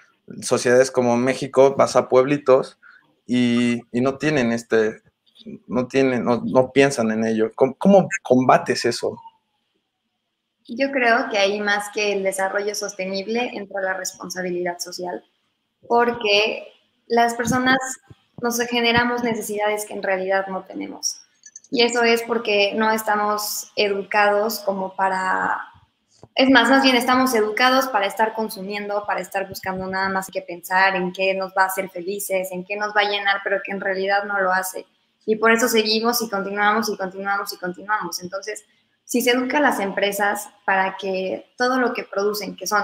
sociedades 0.41 0.91
como 0.91 1.15
México, 1.17 1.75
vas 1.77 1.95
a 1.95 2.09
pueblitos 2.09 2.79
y, 3.27 3.81
no 3.93 4.17
tienen 4.17 4.51
este, 4.51 5.01
no 5.67 5.87
tienen, 5.87 6.25
no, 6.25 6.71
piensan 6.71 7.11
en 7.11 7.25
ello. 7.25 7.51
¿Cómo 7.55 8.09
combates 8.23 8.85
eso? 8.85 9.17
Yo 10.67 10.91
creo 10.91 11.29
que 11.29 11.37
ahí 11.37 11.61
más 11.61 11.89
que 11.93 12.11
el 12.11 12.23
desarrollo 12.23 12.75
sostenible 12.75 13.51
entra 13.53 13.81
la 13.81 13.93
responsabilidad 13.93 14.79
social, 14.79 15.23
porque 15.87 16.67
las 17.07 17.35
personas 17.35 17.77
nos 18.41 18.59
generamos 18.59 19.23
necesidades 19.23 19.85
que 19.85 19.93
en 19.93 20.03
realidad 20.03 20.47
no 20.47 20.63
tenemos. 20.63 21.21
Y 21.69 21.83
eso 21.83 22.03
es 22.03 22.21
porque 22.23 22.73
no 22.75 22.91
estamos 22.91 23.71
educados 23.75 24.59
como 24.59 24.95
para... 24.95 25.59
Es 26.35 26.49
más, 26.49 26.69
más 26.69 26.83
bien 26.83 26.95
estamos 26.95 27.33
educados 27.33 27.87
para 27.87 28.05
estar 28.05 28.33
consumiendo, 28.33 29.05
para 29.07 29.21
estar 29.21 29.47
buscando 29.47 29.87
nada 29.87 30.09
más 30.09 30.27
que 30.27 30.41
pensar 30.41 30.95
en 30.95 31.11
qué 31.11 31.33
nos 31.33 31.51
va 31.51 31.63
a 31.63 31.67
hacer 31.67 31.89
felices, 31.89 32.49
en 32.51 32.63
qué 32.63 32.75
nos 32.75 32.95
va 32.95 33.01
a 33.01 33.09
llenar, 33.09 33.37
pero 33.43 33.57
que 33.63 33.71
en 33.71 33.81
realidad 33.81 34.23
no 34.25 34.39
lo 34.39 34.51
hace. 34.51 34.85
Y 35.25 35.35
por 35.37 35.51
eso 35.51 35.67
seguimos 35.67 36.21
y 36.21 36.29
continuamos 36.29 36.89
y 36.89 36.97
continuamos 36.97 37.51
y 37.53 37.57
continuamos. 37.57 38.21
Entonces, 38.21 38.63
si 39.07 39.21
se 39.21 39.31
educa 39.31 39.59
a 39.59 39.61
las 39.61 39.79
empresas 39.79 40.49
para 40.65 40.97
que 40.97 41.53
todo 41.57 41.79
lo 41.79 41.93
que 41.93 42.03
producen, 42.03 42.57
que 42.57 42.67
son, 42.67 42.83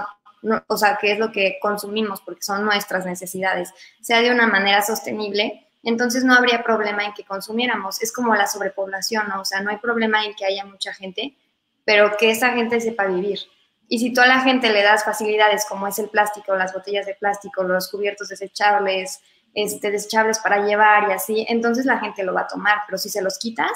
o 0.66 0.76
sea, 0.78 0.96
que 0.96 1.12
es 1.12 1.18
lo 1.18 1.30
que 1.30 1.58
consumimos 1.60 2.22
porque 2.22 2.42
son 2.42 2.64
nuestras 2.64 3.04
necesidades, 3.04 3.74
sea 4.00 4.22
de 4.22 4.30
una 4.30 4.46
manera 4.46 4.80
sostenible, 4.80 5.68
entonces 5.82 6.24
no 6.24 6.34
habría 6.34 6.62
problema 6.62 7.04
en 7.04 7.12
que 7.12 7.24
consumiéramos. 7.24 8.02
Es 8.02 8.10
como 8.10 8.34
la 8.34 8.46
sobrepoblación, 8.46 9.28
¿no? 9.28 9.42
O 9.42 9.44
sea, 9.44 9.60
no 9.60 9.68
hay 9.68 9.76
problema 9.76 10.24
en 10.24 10.34
que 10.34 10.46
haya 10.46 10.64
mucha 10.64 10.94
gente, 10.94 11.36
pero 11.84 12.16
que 12.16 12.30
esa 12.30 12.52
gente 12.52 12.80
sepa 12.80 13.04
vivir. 13.04 13.40
Y 13.86 13.98
si 13.98 14.14
toda 14.14 14.26
la 14.26 14.40
gente 14.40 14.70
le 14.70 14.82
das 14.82 15.04
facilidades 15.04 15.66
como 15.68 15.86
es 15.86 15.98
el 15.98 16.08
plástico, 16.08 16.56
las 16.56 16.72
botellas 16.72 17.04
de 17.04 17.16
plástico, 17.16 17.64
los 17.64 17.90
cubiertos 17.90 18.30
desechables, 18.30 19.20
este, 19.52 19.90
desechables 19.90 20.38
para 20.38 20.64
llevar 20.64 21.10
y 21.10 21.12
así, 21.12 21.44
entonces 21.50 21.84
la 21.84 21.98
gente 21.98 22.24
lo 22.24 22.32
va 22.32 22.42
a 22.42 22.48
tomar. 22.48 22.78
Pero 22.86 22.96
si 22.96 23.10
se 23.10 23.20
los 23.20 23.38
quitas, 23.38 23.72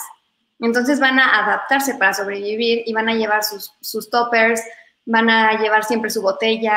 entonces 0.61 0.99
van 1.01 1.19
a 1.19 1.45
adaptarse 1.45 1.95
para 1.95 2.15
sobrevivir 2.15 2.83
y 2.85 2.93
van 2.93 3.09
a 3.09 3.15
llevar 3.15 3.43
sus, 3.45 4.11
toppers, 4.11 4.63
van 5.05 5.31
a 5.31 5.59
llevar 5.61 5.85
siempre 5.85 6.11
su 6.11 6.21
botella. 6.21 6.77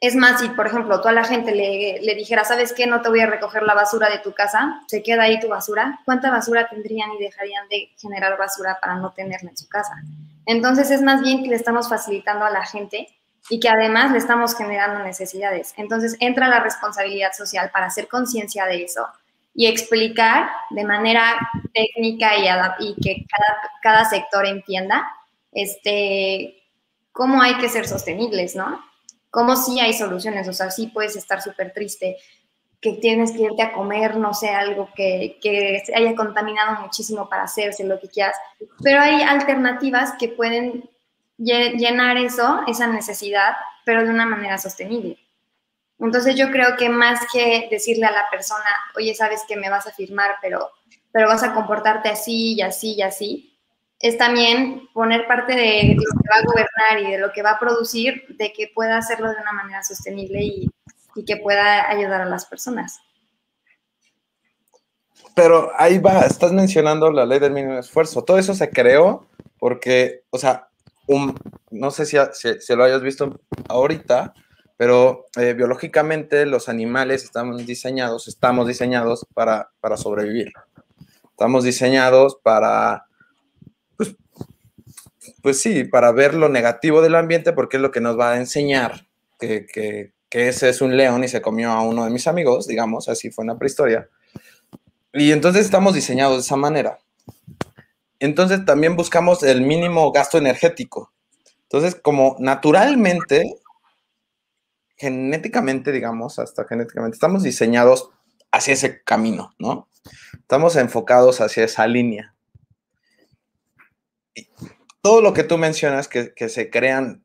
Es 0.00 0.16
más, 0.16 0.40
si 0.40 0.48
por 0.48 0.66
ejemplo 0.66 1.00
tú 1.00 1.08
a 1.08 1.12
la 1.12 1.24
gente 1.24 1.54
le, 1.54 2.00
le 2.00 2.14
dijera, 2.14 2.44
¿sabes 2.44 2.72
qué? 2.72 2.86
No 2.86 3.00
te 3.00 3.08
voy 3.08 3.20
a 3.20 3.26
recoger 3.26 3.62
la 3.62 3.74
basura 3.74 4.08
de 4.08 4.18
tu 4.18 4.32
casa, 4.32 4.82
se 4.88 5.02
queda 5.02 5.24
ahí 5.24 5.38
tu 5.38 5.48
basura. 5.48 6.00
¿Cuánta 6.04 6.30
basura 6.30 6.68
tendrían 6.68 7.12
y 7.12 7.22
dejarían 7.22 7.68
de 7.68 7.90
generar 7.98 8.36
basura 8.36 8.78
para 8.80 8.96
no 8.96 9.12
tenerla 9.12 9.50
en 9.50 9.56
su 9.56 9.68
casa? 9.68 9.94
Entonces 10.46 10.90
es 10.90 11.02
más 11.02 11.22
bien 11.22 11.42
que 11.42 11.50
le 11.50 11.56
estamos 11.56 11.88
facilitando 11.88 12.44
a 12.44 12.50
la 12.50 12.64
gente 12.64 13.06
y 13.48 13.60
que 13.60 13.68
además 13.68 14.10
le 14.10 14.18
estamos 14.18 14.56
generando 14.56 15.00
necesidades. 15.04 15.74
Entonces 15.76 16.16
entra 16.18 16.48
la 16.48 16.60
responsabilidad 16.60 17.32
social 17.32 17.70
para 17.72 17.86
hacer 17.86 18.08
conciencia 18.08 18.66
de 18.66 18.82
eso 18.82 19.06
y 19.54 19.66
explicar 19.66 20.50
de 20.70 20.84
manera 20.84 21.38
técnica 21.74 22.32
y, 22.78 22.94
que 23.02 23.26
cada, 23.26 23.70
cada, 23.82 24.04
sector 24.04 24.46
entienda 24.46 25.10
este, 25.52 26.62
cómo 27.12 27.42
hay 27.42 27.56
que 27.58 27.68
ser 27.68 27.86
sostenibles, 27.86 28.54
¿no? 28.54 28.82
Cómo 29.30 29.56
sí 29.56 29.80
hay 29.80 29.92
soluciones, 29.92 30.48
o 30.48 30.52
sea, 30.52 30.70
sí 30.70 30.88
puedes 30.88 31.16
estar 31.16 31.42
súper 31.42 31.72
triste, 31.72 32.16
que 32.80 32.94
tienes 32.94 33.32
que 33.32 33.42
irte 33.42 33.62
a 33.62 33.72
comer, 33.72 34.16
no 34.16 34.32
sé, 34.32 34.48
algo 34.48 34.88
que, 34.94 35.38
que 35.42 35.82
se 35.84 35.94
haya 35.94 36.14
contaminado 36.14 36.80
muchísimo 36.80 37.28
para 37.28 37.42
hacerse 37.42 37.84
lo 37.84 38.00
que 38.00 38.08
quieras, 38.08 38.34
pero 38.82 39.00
hay 39.00 39.22
alternativas 39.22 40.14
que 40.18 40.28
pueden 40.28 40.88
llenar 41.36 42.16
eso, 42.16 42.60
esa 42.66 42.86
necesidad, 42.86 43.54
pero 43.84 44.04
de 44.04 44.10
una 44.10 44.26
manera 44.26 44.58
sostenible. 44.58 45.18
Entonces 46.00 46.34
yo 46.34 46.50
creo 46.50 46.76
que 46.76 46.88
más 46.88 47.20
que 47.32 47.68
decirle 47.70 48.06
a 48.06 48.12
la 48.12 48.26
persona, 48.30 48.64
oye, 48.96 49.14
sabes 49.14 49.42
que 49.46 49.56
me 49.56 49.68
vas 49.68 49.86
a 49.86 49.92
firmar, 49.92 50.36
pero, 50.40 50.70
pero 51.12 51.28
vas 51.28 51.42
a 51.42 51.52
comportarte 51.52 52.08
así 52.08 52.54
y 52.54 52.62
así 52.62 52.94
y 52.94 53.02
así, 53.02 53.58
es 53.98 54.16
también 54.16 54.88
poner 54.94 55.26
parte 55.26 55.54
de, 55.54 55.94
lo 55.94 56.02
que 56.02 56.28
va 56.32 56.38
a 56.38 56.44
gobernar 56.44 57.06
y 57.06 57.12
de 57.12 57.18
lo 57.18 57.32
que 57.32 57.42
va 57.42 57.50
a 57.52 57.58
producir, 57.58 58.24
de 58.30 58.52
que 58.52 58.70
pueda 58.74 58.96
hacerlo 58.96 59.28
de 59.28 59.36
una 59.42 59.52
manera 59.52 59.82
sostenible 59.82 60.42
y, 60.42 60.70
y 61.14 61.24
que 61.24 61.36
pueda 61.36 61.88
ayudar 61.90 62.22
a 62.22 62.26
las 62.26 62.46
personas. 62.46 63.00
Pero 65.34 65.70
ahí 65.76 65.98
va, 65.98 66.20
estás 66.20 66.52
mencionando 66.52 67.10
la 67.10 67.26
ley 67.26 67.38
del 67.38 67.52
mínimo 67.52 67.78
esfuerzo. 67.78 68.24
Todo 68.24 68.38
eso 68.38 68.54
se 68.54 68.70
creó 68.70 69.26
porque, 69.58 70.24
o 70.30 70.38
sea, 70.38 70.68
no 71.70 71.90
sé 71.90 72.06
si, 72.06 72.16
si, 72.60 72.76
lo 72.76 72.84
hayas 72.84 73.02
visto 73.02 73.40
ahorita, 73.68 74.32
pero 74.80 75.26
eh, 75.36 75.52
biológicamente 75.52 76.46
los 76.46 76.70
animales 76.70 77.22
estamos 77.22 77.66
diseñados, 77.66 78.28
estamos 78.28 78.66
diseñados 78.66 79.26
para, 79.34 79.72
para 79.78 79.98
sobrevivir. 79.98 80.54
Estamos 81.28 81.64
diseñados 81.64 82.38
para, 82.42 83.04
pues, 83.98 84.16
pues, 85.42 85.60
sí, 85.60 85.84
para 85.84 86.12
ver 86.12 86.32
lo 86.32 86.48
negativo 86.48 87.02
del 87.02 87.16
ambiente 87.16 87.52
porque 87.52 87.76
es 87.76 87.82
lo 87.82 87.90
que 87.90 88.00
nos 88.00 88.18
va 88.18 88.32
a 88.32 88.36
enseñar 88.38 89.06
que, 89.38 89.66
que, 89.66 90.14
que 90.30 90.48
ese 90.48 90.70
es 90.70 90.80
un 90.80 90.96
león 90.96 91.24
y 91.24 91.28
se 91.28 91.42
comió 91.42 91.72
a 91.72 91.82
uno 91.82 92.06
de 92.06 92.10
mis 92.10 92.26
amigos, 92.26 92.66
digamos, 92.66 93.10
así 93.10 93.30
fue 93.30 93.42
en 93.42 93.48
la 93.48 93.58
prehistoria. 93.58 94.08
Y 95.12 95.32
entonces 95.32 95.66
estamos 95.66 95.92
diseñados 95.92 96.36
de 96.36 96.40
esa 96.40 96.56
manera. 96.56 97.00
Entonces 98.18 98.64
también 98.64 98.96
buscamos 98.96 99.42
el 99.42 99.60
mínimo 99.60 100.10
gasto 100.10 100.38
energético. 100.38 101.12
Entonces, 101.64 101.94
como 101.96 102.36
naturalmente, 102.38 103.59
genéticamente, 105.00 105.92
digamos, 105.92 106.38
hasta 106.38 106.66
genéticamente, 106.66 107.14
estamos 107.14 107.42
diseñados 107.42 108.10
hacia 108.52 108.74
ese 108.74 109.02
camino, 109.02 109.54
¿no? 109.58 109.88
Estamos 110.34 110.76
enfocados 110.76 111.40
hacia 111.40 111.64
esa 111.64 111.86
línea. 111.86 112.34
Y 114.34 114.50
todo 115.00 115.22
lo 115.22 115.32
que 115.32 115.42
tú 115.42 115.56
mencionas, 115.56 116.06
que, 116.06 116.34
se 116.50 116.68
crean 116.68 117.24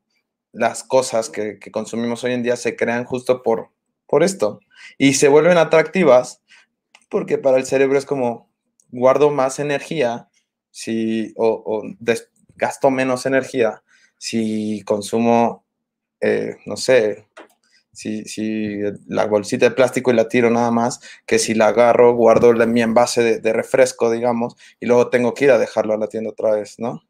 las 0.52 0.84
cosas 0.84 1.28
que, 1.28 1.58
consumimos 1.70 2.24
hoy 2.24 2.32
en 2.32 2.42
día, 2.42 2.56
se 2.56 2.76
crean 2.76 3.04
justo 3.04 3.42
por, 3.42 3.68
por 4.06 4.22
esto. 4.22 4.60
Y 4.96 5.12
se 5.12 5.28
vuelven 5.28 5.58
atractivas 5.58 6.40
porque 7.10 7.36
para 7.36 7.58
el 7.58 7.66
cerebro 7.66 7.98
es 7.98 8.06
como, 8.06 8.50
guardo 8.90 9.30
más 9.30 9.58
energía 9.58 10.30
si, 10.70 11.34
o, 11.36 11.82
gasto 12.54 12.90
menos 12.90 13.26
energía 13.26 13.82
si 14.16 14.82
consumo, 14.84 15.66
eh, 16.22 16.56
no 16.64 16.78
sé, 16.78 17.26
si, 17.96 18.24
si, 18.24 18.78
la 19.06 19.26
bolsita 19.26 19.68
de 19.68 19.74
plástico 19.74 20.10
y 20.10 20.14
la 20.14 20.28
tiro 20.28 20.50
nada 20.50 20.70
más, 20.70 21.00
que 21.26 21.38
si 21.38 21.54
la 21.54 21.68
agarro, 21.68 22.14
guardo 22.14 22.52
mi 22.66 22.82
envase 22.82 23.40
de, 23.40 23.52
refresco, 23.52 24.10
digamos, 24.10 24.56
y 24.80 24.86
luego 24.86 25.08
tengo 25.08 25.34
que 25.34 25.46
ir 25.46 25.50
a 25.50 25.58
dejarlo 25.58 25.94
a 25.94 25.98
la 25.98 26.08
tienda 26.08 26.30
otra 26.30 26.54
vez, 26.54 26.78
¿no? 26.78 27.02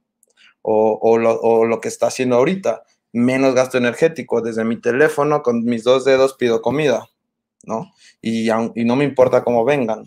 O, 0.63 0.99
o, 1.01 1.19
lo, 1.19 1.39
o, 1.41 1.65
lo, 1.65 1.81
que 1.81 1.89
está 1.89 2.07
haciendo 2.07 2.37
ahorita, 2.37 2.83
menos 3.13 3.55
gasto 3.55 3.79
energético. 3.79 4.41
Desde 4.41 4.65
mi 4.65 4.81
teléfono, 4.81 5.43
con 5.43 5.65
mis 5.65 5.85
dos 5.85 6.05
dedos 6.05 6.35
pido 6.35 6.63
comida, 6.63 7.09
¿no? 7.65 7.93
Y, 8.21 8.49
y 8.51 8.85
no 8.85 8.97
me 8.97 9.05
importa 9.05 9.45
cómo 9.45 9.65
vengan. 9.65 10.07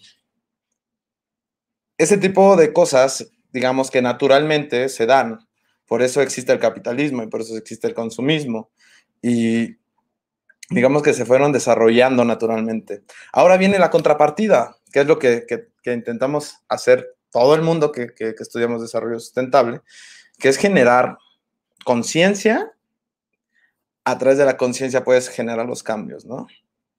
Ese 1.98 2.18
tipo 2.18 2.56
de 2.56 2.74
cosas 2.74 3.32
digamos 3.52 3.92
que 3.92 4.02
naturalmente 4.02 4.90
se 4.90 5.06
dan. 5.06 5.40
Por 5.86 6.02
eso 6.02 6.22
existe 6.22 6.52
el 6.52 6.60
capitalismo 6.60 7.24
y 7.24 7.28
por 7.28 7.42
eso 7.42 7.58
existe 7.58 7.88
el 7.88 7.94
consumismo. 7.94 8.70
Y 9.22 9.78
digamos 10.70 11.04
que 11.04 11.14
se 11.14 11.26
fueron 11.26 11.52
desarrollando 11.52 12.24
naturalmente. 12.26 13.04
Ahora 13.34 13.58
viene 13.58 13.80
la 13.80 13.90
contrapartida, 13.90 14.78
que 14.92 15.02
es 15.02 15.08
lo 15.08 15.20
que, 15.20 15.46
intentamos 15.86 16.58
hacer 16.68 17.16
todo 17.32 17.56
el 17.56 17.62
mundo 17.62 17.92
que, 17.92 18.14
que, 18.14 18.36
estudiamos 18.40 18.82
desarrollo 18.82 19.20
sustentable, 19.20 19.82
que 20.38 20.50
es 20.50 20.58
generar 20.58 21.18
conciencia. 21.84 22.74
A 24.04 24.18
través 24.18 24.38
de 24.38 24.46
la 24.46 24.58
conciencia 24.58 25.04
puedes 25.04 25.30
generar 25.30 25.66
los 25.66 25.84
cambios, 25.84 26.26
¿no? 26.26 26.48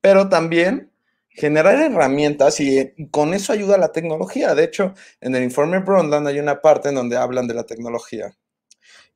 Pero 0.00 0.28
también 0.28 0.90
generar 1.30 1.76
herramientas 1.80 2.61
y, 2.61 2.92
con 3.11 3.35
eso 3.35 3.52
ayuda 3.52 3.78
la 3.78 3.92
tecnología. 3.92 4.54
De 4.54 4.64
hecho, 4.64 4.94
en 5.20 5.35
el 5.35 5.42
informe 5.42 5.78
Brundtland 5.78 6.26
hay 6.28 6.38
una 6.38 6.61
parte 6.61 6.88
en 6.88 6.96
donde 6.96 7.16
hablan 7.16 7.46
de 7.46 7.54
la 7.54 7.64
tecnología. 7.64 8.37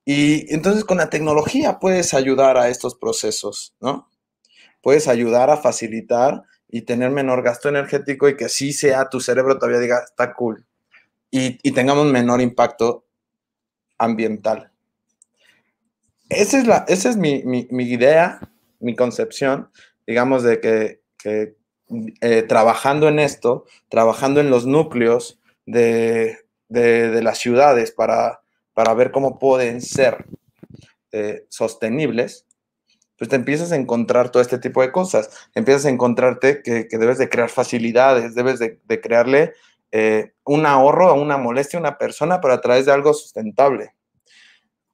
Y 0.05 0.53
entonces 0.53 0.85
con 0.85 0.99
la 0.99 1.11
tecnología 1.11 1.79
puedes 1.79 2.15
ayudar 2.15 2.57
a 2.59 2.69
estos 2.69 2.95
procesos, 2.95 3.75
¿no? 3.81 4.09
Puedes 4.85 5.09
ayudar 5.09 5.49
a 5.49 5.57
facilitar 5.57 6.43
y 6.69 6.83
tener 6.83 7.11
menor 7.11 7.43
gasto 7.43 7.71
energético 7.71 8.29
y 8.29 8.37
que 8.37 8.51
sí 8.51 8.75
sea 8.75 9.09
tu 9.09 9.19
cerebro 9.19 9.59
todavía 9.59 9.81
diga, 9.81 10.05
está 10.05 10.35
cool. 10.35 10.67
Y, 11.31 11.73
tengamos 11.73 12.07
menor 12.07 12.43
impacto 12.43 13.07
ambiental. 13.97 14.71
Esa 16.29 16.59
es, 16.59 16.67
la, 16.67 16.85
esa 16.87 17.09
es 17.09 17.17
mi, 17.17 17.39
idea, 17.71 18.41
mi 18.79 18.95
concepción, 18.95 19.71
digamos, 20.07 20.43
de 20.43 20.61
que, 20.61 21.01
eh, 22.21 22.43
trabajando 22.43 23.09
en 23.09 23.21
esto, 23.21 23.65
trabajando 23.89 24.41
en 24.41 24.51
los 24.51 24.67
núcleos 24.67 25.41
de, 25.65 26.45
las 26.69 27.39
ciudades 27.39 27.91
para, 27.91 28.43
para, 28.75 28.93
ver 28.93 29.13
cómo 29.13 29.39
pueden 29.39 29.81
ser 29.81 30.27
eh, 31.11 31.47
sostenibles, 31.49 32.45
pues 33.19 33.31
te 33.31 33.37
empiezas 33.37 33.73
a 33.73 33.77
encontrar 33.77 34.31
todo 34.31 34.43
este 34.43 34.59
tipo 34.59 34.83
de 34.83 34.93
cosas. 34.93 35.31
Empiezas 35.55 35.87
a 35.87 35.91
encontrarte 35.91 36.63
que, 36.63 36.87
debes 36.91 37.19
de 37.19 37.29
crear 37.29 37.49
facilidades, 37.49 38.35
debes 38.35 38.59
de, 38.59 39.01
crearle 39.01 39.53
eh, 39.93 40.33
un 40.45 40.67
ahorro 40.67 41.09
a 41.09 41.15
una 41.15 41.37
molestia 41.37 41.79
a 41.79 41.81
una 41.81 41.99
persona, 41.99 42.41
pero 42.41 42.55
a 42.55 42.61
través 42.61 42.87
de 42.87 42.93
algo 42.93 43.15
sustentable. 43.15 43.95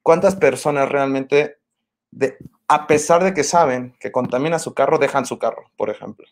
¿Cuántas 0.02 0.37
personas 0.37 0.88
realmente, 0.88 1.59
a 2.68 2.87
pesar 2.87 3.24
de 3.24 3.35
que 3.35 3.44
saben 3.44 3.94
que 3.98 4.12
contamina 4.12 4.59
su 4.59 4.74
carro, 4.74 4.98
dejan 4.98 5.26
su 5.26 5.38
carro, 5.38 5.70
por 5.76 5.90
ejemplo? 5.90 6.26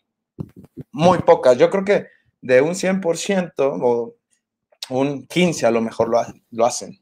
muy 0.91 1.19
pocas. 1.19 1.57
Yo 1.57 1.69
creo 1.69 1.85
que 1.85 2.07
de 2.41 2.61
un 2.61 2.75
100% 2.75 3.53
o 3.57 4.15
un 4.89 5.25
15 5.27 5.65
a 5.65 5.71
lo 5.71 5.81
mejor 5.81 6.09
lo, 6.09 6.21
lo 6.51 6.65
hacen. 6.65 7.01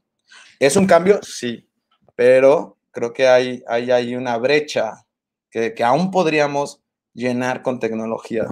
¿Es 0.58 0.76
un 0.76 0.86
cambio? 0.86 1.20
Sí, 1.22 1.68
pero 2.14 2.77
creo 2.98 3.12
que 3.12 3.28
hay, 3.28 3.62
hay, 3.68 3.92
hay 3.92 4.16
una 4.16 4.36
brecha 4.38 5.04
que, 5.50 5.72
que, 5.72 5.84
aún 5.84 6.10
podríamos 6.10 6.82
llenar 7.14 7.62
con 7.62 7.78
tecnología. 7.78 8.44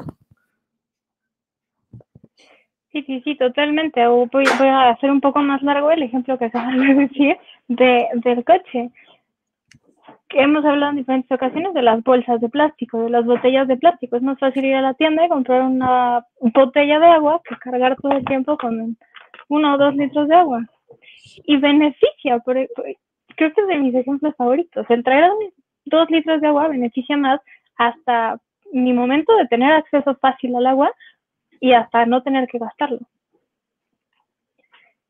Sí, 2.93 3.03
sí, 3.03 3.21
sí, 3.25 3.37
totalmente. 3.37 4.07
Voy, 4.07 4.45
a 4.61 4.91
hacer 4.91 5.11
un 5.11 5.21
poco 5.21 5.41
más 5.41 5.63
largo 5.63 5.91
el 5.91 6.05
ejemplo 6.05 6.39
que 6.39 6.45
acabas 6.45 6.77
de 6.77 6.95
decir 7.07 7.37
de, 7.67 8.07
del 8.15 8.45
coche 8.45 8.91
que 10.29 10.41
hemos 10.41 10.65
hablado 10.65 10.91
en 10.91 10.99
diferentes 10.99 11.31
ocasiones 11.31 11.75
de 11.75 11.83
las 11.83 12.03
bolsas 12.03 12.41
de 12.41 12.49
plástico, 12.49 13.01
de 13.03 13.11
las 13.11 13.25
botellas 13.25 13.69
de 13.69 13.77
plástico. 13.77 14.17
Es 14.17 14.23
más 14.23 14.39
fácil 14.39 14.65
ir 14.65 14.75
a 14.75 14.81
la 14.81 14.95
tienda 14.95 15.25
y 15.25 15.29
comprar 15.29 15.63
una 15.63 16.25
botella 16.41 16.99
de 16.99 17.07
agua 17.07 17.41
que 17.49 17.57
cargar 17.57 17.97
todo 17.97 18.13
el 18.13 18.25
tiempo 18.25 18.57
con 18.57 18.97
uno 19.49 19.75
o 19.75 19.79
dos 19.79 19.95
litros 19.95 20.29
de 20.29 20.35
agua. 20.35 20.65
Y 21.45 21.57
beneficia, 21.59 22.39
por, 22.39 22.57
creo 23.37 23.53
que 23.53 23.61
es 23.61 23.69
de 23.69 23.79
mis 23.79 23.95
ejemplos 23.95 24.35
favoritos. 24.37 24.87
El 24.89 25.05
traer 25.05 25.31
dos 25.85 26.11
litros 26.11 26.41
de 26.41 26.49
agua 26.49 26.69
beneficia 26.69 27.17
más 27.17 27.41
hasta 27.77 28.41
mi 28.73 28.93
momento 28.93 29.37
de 29.37 29.47
tener 29.47 29.73
acceso 29.73 30.17
fácil 30.17 30.57
al 30.57 30.67
agua 30.67 30.91
y 31.61 31.73
hasta 31.73 32.07
no 32.07 32.23
tener 32.23 32.49
que 32.49 32.59
gastarlo. 32.59 33.01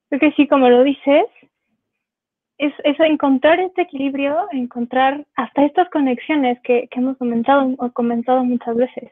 Creo 0.09 0.21
que 0.21 0.33
sí, 0.33 0.47
como 0.47 0.69
lo 0.69 0.85
dices, 0.85 1.25
es, 2.59 2.73
encontrar 3.01 3.61
este 3.61 3.83
equilibrio, 3.83 4.47
encontrar 4.53 5.27
hasta 5.35 5.65
estas 5.65 5.91
conexiones 5.91 6.61
que, 6.63 6.89
hemos 6.93 7.17
comentado, 7.19 7.75
o 7.79 7.91
comentado 7.93 8.45
muchas 8.45 8.77
veces. 8.77 9.11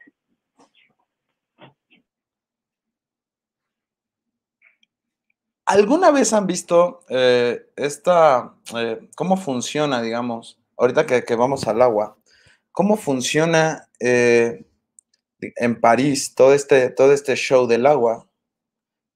¿Alguna 5.66 6.11
vez 6.11 6.35
han 6.35 6.46
visto 6.46 7.00
eh, 7.09 7.66
esta, 7.77 8.55
eh, 8.77 9.09
cómo 9.16 9.38
funciona, 9.38 10.03
digamos, 10.03 10.59
ahorita 10.77 11.07
que, 11.07 11.37
vamos 11.37 11.66
al 11.66 11.81
agua, 11.81 12.18
¿cómo 12.70 12.98
funciona 12.98 13.88
eh, 13.98 14.66
en 15.40 15.81
París 15.81 16.35
todo 16.35 16.53
este, 16.53 16.90
todo 16.90 17.12
este 17.12 17.35
show 17.37 17.66
del 17.66 17.87
agua? 17.87 18.27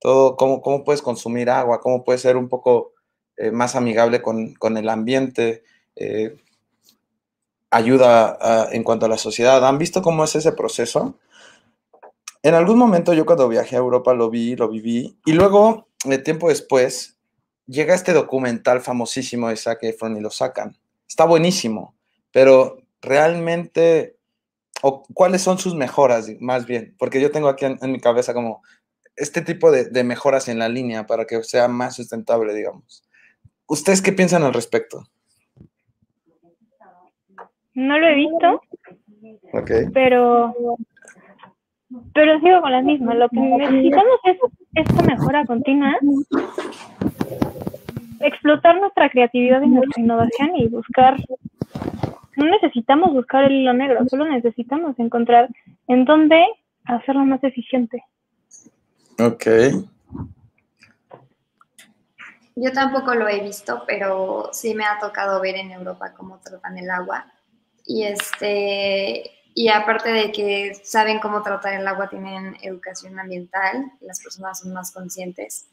Todo, 0.00 0.37
cómo, 0.37 0.62
¿Cómo 0.62 0.84
puedes 0.84 1.02
consumir 1.02 1.50
agua? 1.50 1.80
¿Cómo 1.80 2.02
puedes 2.02 2.22
ser 2.22 2.37
un 2.38 2.48
poco 2.48 2.94
eh, 3.37 3.50
más 3.50 3.74
amigable 3.76 4.22
con, 4.22 4.76
el 4.76 4.88
ambiente? 4.88 5.64
Ayuda 7.70 8.68
en 8.72 8.84
cuanto 8.84 9.04
a 9.06 9.08
la 9.08 9.18
sociedad. 9.18 9.66
¿Han 9.66 9.76
visto 9.76 10.00
cómo 10.00 10.24
es 10.24 10.37
ese 10.37 10.52
proceso? 10.52 11.18
En 12.42 12.54
algún 12.54 12.78
momento 12.78 13.12
yo 13.12 13.26
cuando 13.26 13.48
viajé 13.48 13.76
a 13.76 13.80
Europa 13.80 14.14
lo 14.14 14.30
vi, 14.30 14.54
lo 14.54 14.68
viví, 14.68 15.18
y 15.26 15.32
luego, 15.32 15.88
de 16.04 16.18
tiempo 16.18 16.48
después, 16.48 17.18
llega 17.66 17.94
este 17.94 18.12
documental 18.12 18.80
famosísimo 18.80 19.48
de 19.48 19.56
Zac 19.56 19.82
Efron 19.82 20.16
y 20.16 20.20
lo 20.20 20.30
sacan. 20.30 20.76
Está 21.08 21.24
buenísimo, 21.24 21.94
pero 22.32 22.78
realmente, 23.00 24.16
o 24.82 25.04
¿cuáles 25.14 25.42
son 25.42 25.58
sus 25.58 25.74
mejoras 25.74 26.28
más 26.40 26.66
bien? 26.66 26.94
Porque 26.98 27.20
yo 27.20 27.30
tengo 27.30 27.48
aquí 27.48 27.64
en, 27.64 27.92
mi 27.92 28.00
cabeza 28.00 28.34
como 28.34 28.62
este 29.16 29.42
tipo 29.42 29.70
de, 29.70 29.84
de, 29.87 30.04
mejoras 30.04 30.48
en 30.48 30.58
la 30.58 30.68
línea 30.68 31.06
para 31.06 31.24
que 31.24 31.42
sea 31.42 31.68
más 31.68 31.96
sustentable, 31.96 32.54
digamos. 32.54 33.04
¿Ustedes 33.66 34.00
qué 34.00 34.12
piensan 34.12 34.44
al 34.44 34.54
respecto? 34.54 35.04
No 37.74 37.98
lo 37.98 38.08
he 38.08 38.14
visto, 38.14 38.61
okay. 39.52 39.87
pero 39.94 40.52
pero 42.14 42.40
sigo 42.40 42.61
con 42.61 42.72
las 42.72 42.85
mismas. 42.85 43.16
Lo 43.16 43.29
que 43.29 43.40
necesitamos 43.40 44.20
es 44.24 44.38
esta 44.74 45.03
mejora 45.03 45.44
continua, 45.46 45.96
explotar 48.20 48.81
nuestra 48.81 49.11
creatividad 49.11 49.62
y 49.62 49.68
nuestra 49.68 50.03
innovación 50.03 50.57
y 50.57 50.68
buscar. 50.68 51.16
No 52.37 52.44
necesitamos 52.44 53.12
buscar 53.12 53.44
el 53.44 53.53
hilo 53.53 53.72
negro, 53.72 54.07
solo 54.09 54.27
necesitamos 54.27 54.98
encontrar 54.98 55.48
en 55.88 56.05
dónde 56.05 56.44
hacerlo 56.85 57.24
más 57.24 57.42
eficiente. 57.42 58.05
Ok. 59.18 59.46
Yo 62.55 62.72
tampoco 62.72 63.14
lo 63.14 63.29
he 63.29 63.40
visto, 63.40 63.85
pero 63.87 64.51
sí 64.53 64.74
me 64.74 64.85
ha 64.85 64.98
tocado 64.98 65.40
ver 65.40 65.57
en 65.57 65.70
Europa 65.70 66.12
cómo 66.16 66.38
tratan 66.38 66.79
el 66.79 66.90
agua. 66.90 67.27
Y 67.87 68.05
este 68.05 69.38
y 69.59 69.71
aparte 69.71 70.12
de 70.12 70.31
que 70.31 70.81
saben 70.85 71.18
cómo 71.18 71.42
tratar 71.42 71.75
el 71.75 71.88
agua, 71.88 72.09
tienen 72.09 72.57
educación 72.62 73.18
ambiental, 73.18 73.90
las 74.01 74.21
personas 74.23 74.61
son 74.61 74.73
más 74.73 74.92
conscientes. 74.92 75.66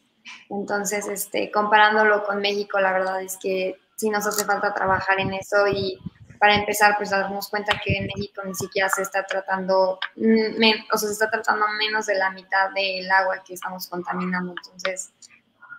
Entonces, 0.50 1.08
este, 1.08 1.52
comparándolo 1.52 2.24
con 2.24 2.39
México, 2.39 2.80
la 2.80 2.93
verdad 2.93 3.21
es 3.21 3.38
que 3.38 3.76
sí 3.95 4.10
nos 4.10 4.26
hace 4.26 4.43
falta 4.43 4.74
trabajar 4.74 5.19
en 5.19 5.36
eso 5.36 5.67
y 5.67 6.00
para 6.39 6.56
empezar, 6.56 6.98
pues 6.98 7.12
darnos 7.12 7.48
cuenta 7.48 7.80
que 7.86 7.95
en 7.95 8.08
México 8.08 8.41
ni 8.43 8.56
siquiera 8.56 8.89
se 8.89 9.04
está 9.04 9.24
tratando, 9.24 10.00
o 10.00 10.98
sea, 10.98 11.08
se 11.08 11.13
está 11.13 11.30
tratando 11.30 11.67
menos 11.78 12.08
de 12.08 12.15
la 12.15 12.32
mitad 12.32 12.71
del 12.74 13.12
agua 13.12 13.43
que 13.45 13.54
estamos 13.54 13.88
contaminando. 13.88 14.56
Entonces, 14.65 15.13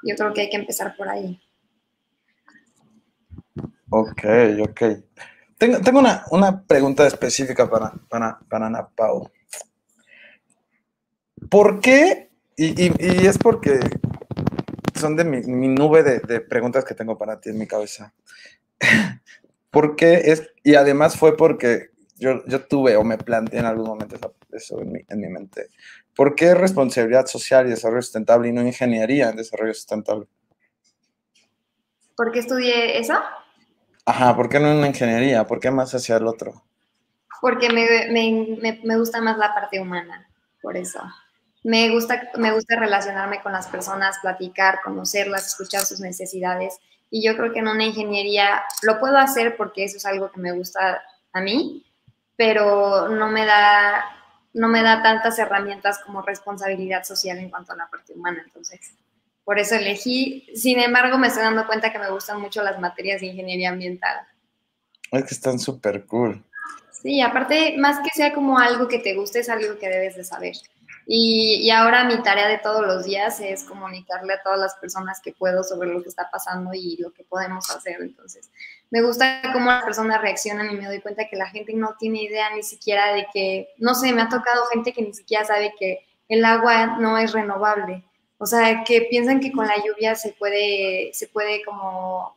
yo 0.05 0.15
creo 0.15 0.33
que 0.33 0.43
hay 0.43 0.51
que 0.51 0.59
empezar 0.59 0.95
por 0.97 1.09
ahí. 1.09 1.41
Ok, 3.91 4.23
ok. 4.63 4.83
Tengo, 5.59 6.01
una, 6.31 6.63
pregunta 6.67 7.07
específica 7.07 7.69
para, 7.71 7.93
para, 8.11 8.39
para 8.49 8.67
Ana 8.67 8.89
Pau. 8.95 9.31
¿Por 11.51 11.81
qué? 11.81 12.31
Y, 12.57 13.27
es 13.27 13.39
porque 13.39 13.81
son 14.95 15.17
de 15.17 15.25
mi, 15.25 15.69
nube 15.69 16.03
de, 16.03 16.41
preguntas 16.41 16.85
que 16.85 16.95
tengo 16.95 17.17
para 17.17 17.41
ti 17.41 17.51
en 17.51 17.59
mi 17.59 17.67
cabeza. 17.67 18.13
¿Por 19.71 19.97
qué 19.97 20.23
es? 20.27 20.51
Y 20.63 20.75
además 20.75 21.17
fue 21.17 21.37
porque 21.37 21.91
yo, 22.17 22.45
yo 22.47 22.67
tuve 22.67 22.97
o 22.97 23.05
me 23.05 23.17
planteé 23.17 23.61
en 23.61 23.67
algún 23.67 23.87
momento 23.87 24.17
eso, 24.53 24.81
en, 24.81 24.93
mi, 24.93 25.01
en 25.09 25.21
mi 25.21 25.29
mente. 25.29 25.69
¿Por 26.15 26.35
qué 26.35 26.55
responsabilidad 26.55 27.27
social 27.27 27.67
y 27.67 27.71
desarrollo 27.71 28.03
sustentable 28.03 28.49
y 28.49 28.53
no 28.53 28.63
ingeniería 28.63 29.31
en 29.31 29.37
desarrollo 29.37 29.75
sustentable? 29.75 30.27
¿Por 32.15 32.33
qué 32.33 32.41
estudié 32.41 32.99
eso? 32.99 33.15
Ajá, 34.07 34.37
¿por 34.37 34.49
qué 34.49 34.61
no 34.61 34.71
en 34.71 34.87
ingeniería? 34.87 35.45
¿Por 35.49 35.59
qué 35.59 35.69
más 35.73 35.93
hacia 35.93 36.17
el 36.17 36.29
otro? 36.29 36.63
Porque 37.41 37.69
me, 37.69 38.09
me, 38.11 38.81
me, 38.85 38.97
gusta 38.97 39.21
más 39.21 39.37
la 39.37 39.53
parte 39.53 39.81
humana, 39.81 40.29
por 40.63 40.77
eso. 40.77 41.01
Me 41.65 41.91
gusta, 41.91 42.31
me 42.37 42.53
gusta 42.53 42.77
relacionarme 42.77 43.43
con 43.43 43.51
las 43.51 43.67
personas, 43.67 44.19
platicar, 44.23 44.81
conocerlas, 44.85 45.49
escuchar 45.49 45.83
sus 45.83 45.99
necesidades. 45.99 46.79
Y 47.11 47.27
yo 47.27 47.37
creo 47.37 47.53
que 47.53 47.59
en 47.59 47.67
una 47.67 47.85
ingeniería 47.85 48.63
lo 48.83 49.01
puedo 49.01 49.19
hacer 49.19 49.57
porque 49.57 49.85
eso 49.85 49.97
es 49.97 50.07
algo 50.07 50.31
que 50.31 50.41
me 50.41 50.53
gusta 50.53 51.03
a 51.33 51.41
mí, 51.41 51.85
pero 52.37 53.09
no 53.09 53.29
me 53.29 53.45
da, 53.45 54.05
no 54.53 54.69
me 54.69 54.83
da 54.83 55.03
tantas 55.03 55.37
herramientas 55.41 55.99
como 55.99 56.23
responsabilidad 56.23 57.03
social 57.03 57.39
en 57.39 57.51
cuanto 57.51 57.73
a 57.73 57.77
la 57.77 57.89
parte 57.89 58.13
humana. 58.13 58.41
Entonces, 58.45 58.95
por 59.47 59.61
eso 59.61 59.77
elegí. 59.77 60.45
Sin 60.55 60.81
embargo, 60.81 61.17
me 61.19 61.29
estoy 61.29 61.45
dando 61.45 61.69
cuenta 61.69 61.93
que 61.93 62.01
me 62.01 62.11
gustan 62.11 62.41
mucho 62.41 62.65
las 62.65 62.81
materias 62.81 63.21
de 63.21 63.29
ingeniería 63.29 63.71
ambiental. 63.71 64.27
Es 65.13 65.25
que 65.25 65.35
están 65.35 65.61
súper 65.61 66.05
cool. 66.05 66.45
Sí, 66.91 67.21
aparte, 67.21 67.77
más 67.79 68.01
que 68.01 68.11
sea 68.13 68.35
como 68.35 68.59
algo 68.59 68.89
que 68.89 68.99
te 68.99 69.15
guste, 69.15 69.39
es 69.39 69.49
algo 69.49 69.79
que 69.79 69.89
debes 69.89 70.17
de 70.17 70.25
saber. 70.25 70.57
Y, 71.07 71.61
y, 71.63 71.71
ahora 71.71 72.03
mi 72.03 72.21
tarea 72.25 72.49
de 72.49 72.59
todos 72.59 72.85
los 72.85 73.05
días 73.05 73.39
es 73.39 73.63
comunicarle 73.63 74.33
a 74.33 74.43
todas 74.43 74.59
las 74.59 74.75
personas 74.75 75.21
que 75.21 75.33
puedo 75.33 75.63
sobre 75.63 75.91
lo 75.91 76.03
que 76.03 76.09
está 76.09 76.29
pasando 76.29 76.71
y 76.75 76.97
lo 76.97 77.13
que 77.13 77.23
podemos 77.23 77.71
hacer. 77.71 77.99
Entonces, 78.01 78.51
me 78.91 79.01
gusta 79.01 79.43
cómo 79.53 79.71
las 79.71 79.85
personas 79.85 80.21
reaccionan 80.21 80.69
y 80.73 80.75
me 80.75 80.87
doy 80.87 81.01
cuenta 81.01 81.29
que 81.29 81.37
la 81.37 81.47
gente 81.47 81.73
no 81.75 81.95
tiene 81.97 82.25
idea 82.25 82.53
ni 82.53 82.65
siquiera 82.65 83.13
de 83.13 83.29
que, 83.33 83.69
no 83.79 83.95
sé, 83.95 84.13
me 84.13 84.23
ha 84.23 84.29
tocado 84.29 84.65
gente 84.73 84.93
que 84.93 85.03
ni 85.03 85.15
siquiera 85.15 85.45
sabe 85.45 85.73
que 85.79 86.05
el 86.29 86.45
agua 86.45 86.99
no 86.99 87.17
es 87.17 87.33
renovable. 87.33 88.03
O 88.39 88.47
sea, 88.47 88.85
que 88.85 89.03
piensan 89.03 89.41
que 89.41 89.53
con 89.53 89.67
la 89.67 89.77
lluvia 89.77 90.15
se 90.15 90.33
puede, 90.33 91.11
se 91.15 91.27
puede 91.29 91.65
como, 91.65 92.37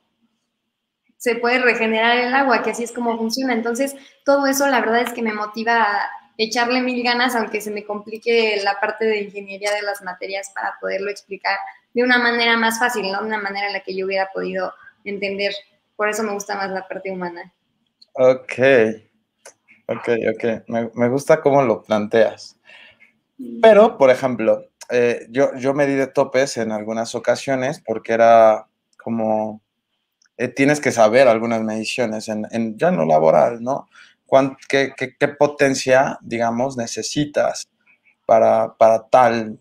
se 1.18 1.36
puede 1.36 1.60
regenerar 1.60 2.18
el 2.18 2.34
agua, 2.34 2.64
que 2.64 2.72
así 2.72 2.84
es 2.84 2.92
como 2.92 3.18
funciona. 3.18 3.54
Entonces, 3.54 3.96
todo 4.24 4.48
eso 4.48 4.68
la 4.68 4.80
verdad 4.80 5.02
es 5.02 5.12
que 5.12 5.22
me 5.22 5.34
motiva 5.34 5.84
a 5.84 6.10
echarle 6.38 6.82
mil 6.82 7.04
ganas, 7.04 7.36
aunque 7.36 7.60
se 7.60 7.70
me 7.70 7.84
complique 7.84 8.62
la 8.64 8.80
parte 8.80 9.06
de 9.06 9.24
ingeniería 9.24 9.74
de 9.74 9.82
las 9.82 10.02
materias 10.02 10.52
para 10.56 10.76
poderlo 10.80 11.12
explicar 11.12 11.58
de 11.94 12.04
una 12.04 12.18
manera 12.18 12.56
más 12.56 12.80
fácil, 12.80 13.12
¿no? 13.12 13.20
De 13.20 13.28
una 13.28 13.42
manera 13.42 13.68
en 13.68 13.74
la 13.74 13.82
que 13.82 13.94
yo 13.94 14.06
hubiera 14.06 14.30
podido 14.34 14.74
entender. 15.04 15.54
Por 15.98 16.08
eso 16.08 16.24
me 16.24 16.32
gusta 16.32 16.56
más 16.56 16.72
la 16.72 16.88
parte 16.88 17.12
humana. 17.12 17.52
Ok, 18.14 18.54
ok, 19.88 20.10
ok. 20.34 20.68
Me, 20.68 21.10
gusta 21.10 21.42
cómo 21.42 21.62
lo 21.62 21.84
planteas. 21.84 22.58
Pero, 23.62 23.98
por 23.98 24.10
ejemplo, 24.10 24.69
eh, 24.90 25.28
yo, 25.30 25.56
yo 25.56 25.74
me 25.74 25.86
di 25.86 25.94
de 25.94 26.08
topes 26.08 26.58
en 26.58 26.72
algunas 26.72 27.14
ocasiones 27.14 27.82
porque 27.86 28.14
era 28.14 28.68
como, 28.98 29.62
eh, 30.38 30.48
tienes 30.48 30.82
que 30.82 30.92
saber 30.92 31.28
algunas 31.28 31.62
mediciones 31.62 32.28
en, 32.28 32.48
en 32.52 32.78
ya 32.78 32.92
no 32.92 33.06
laboral, 33.06 33.62
¿no? 33.62 33.88
qué, 34.68 34.94
qué, 34.98 35.28
potencia, 35.28 36.18
digamos, 36.22 36.78
necesitas 36.78 37.68
para, 38.26 38.76
para 38.78 39.08
tal 39.08 39.60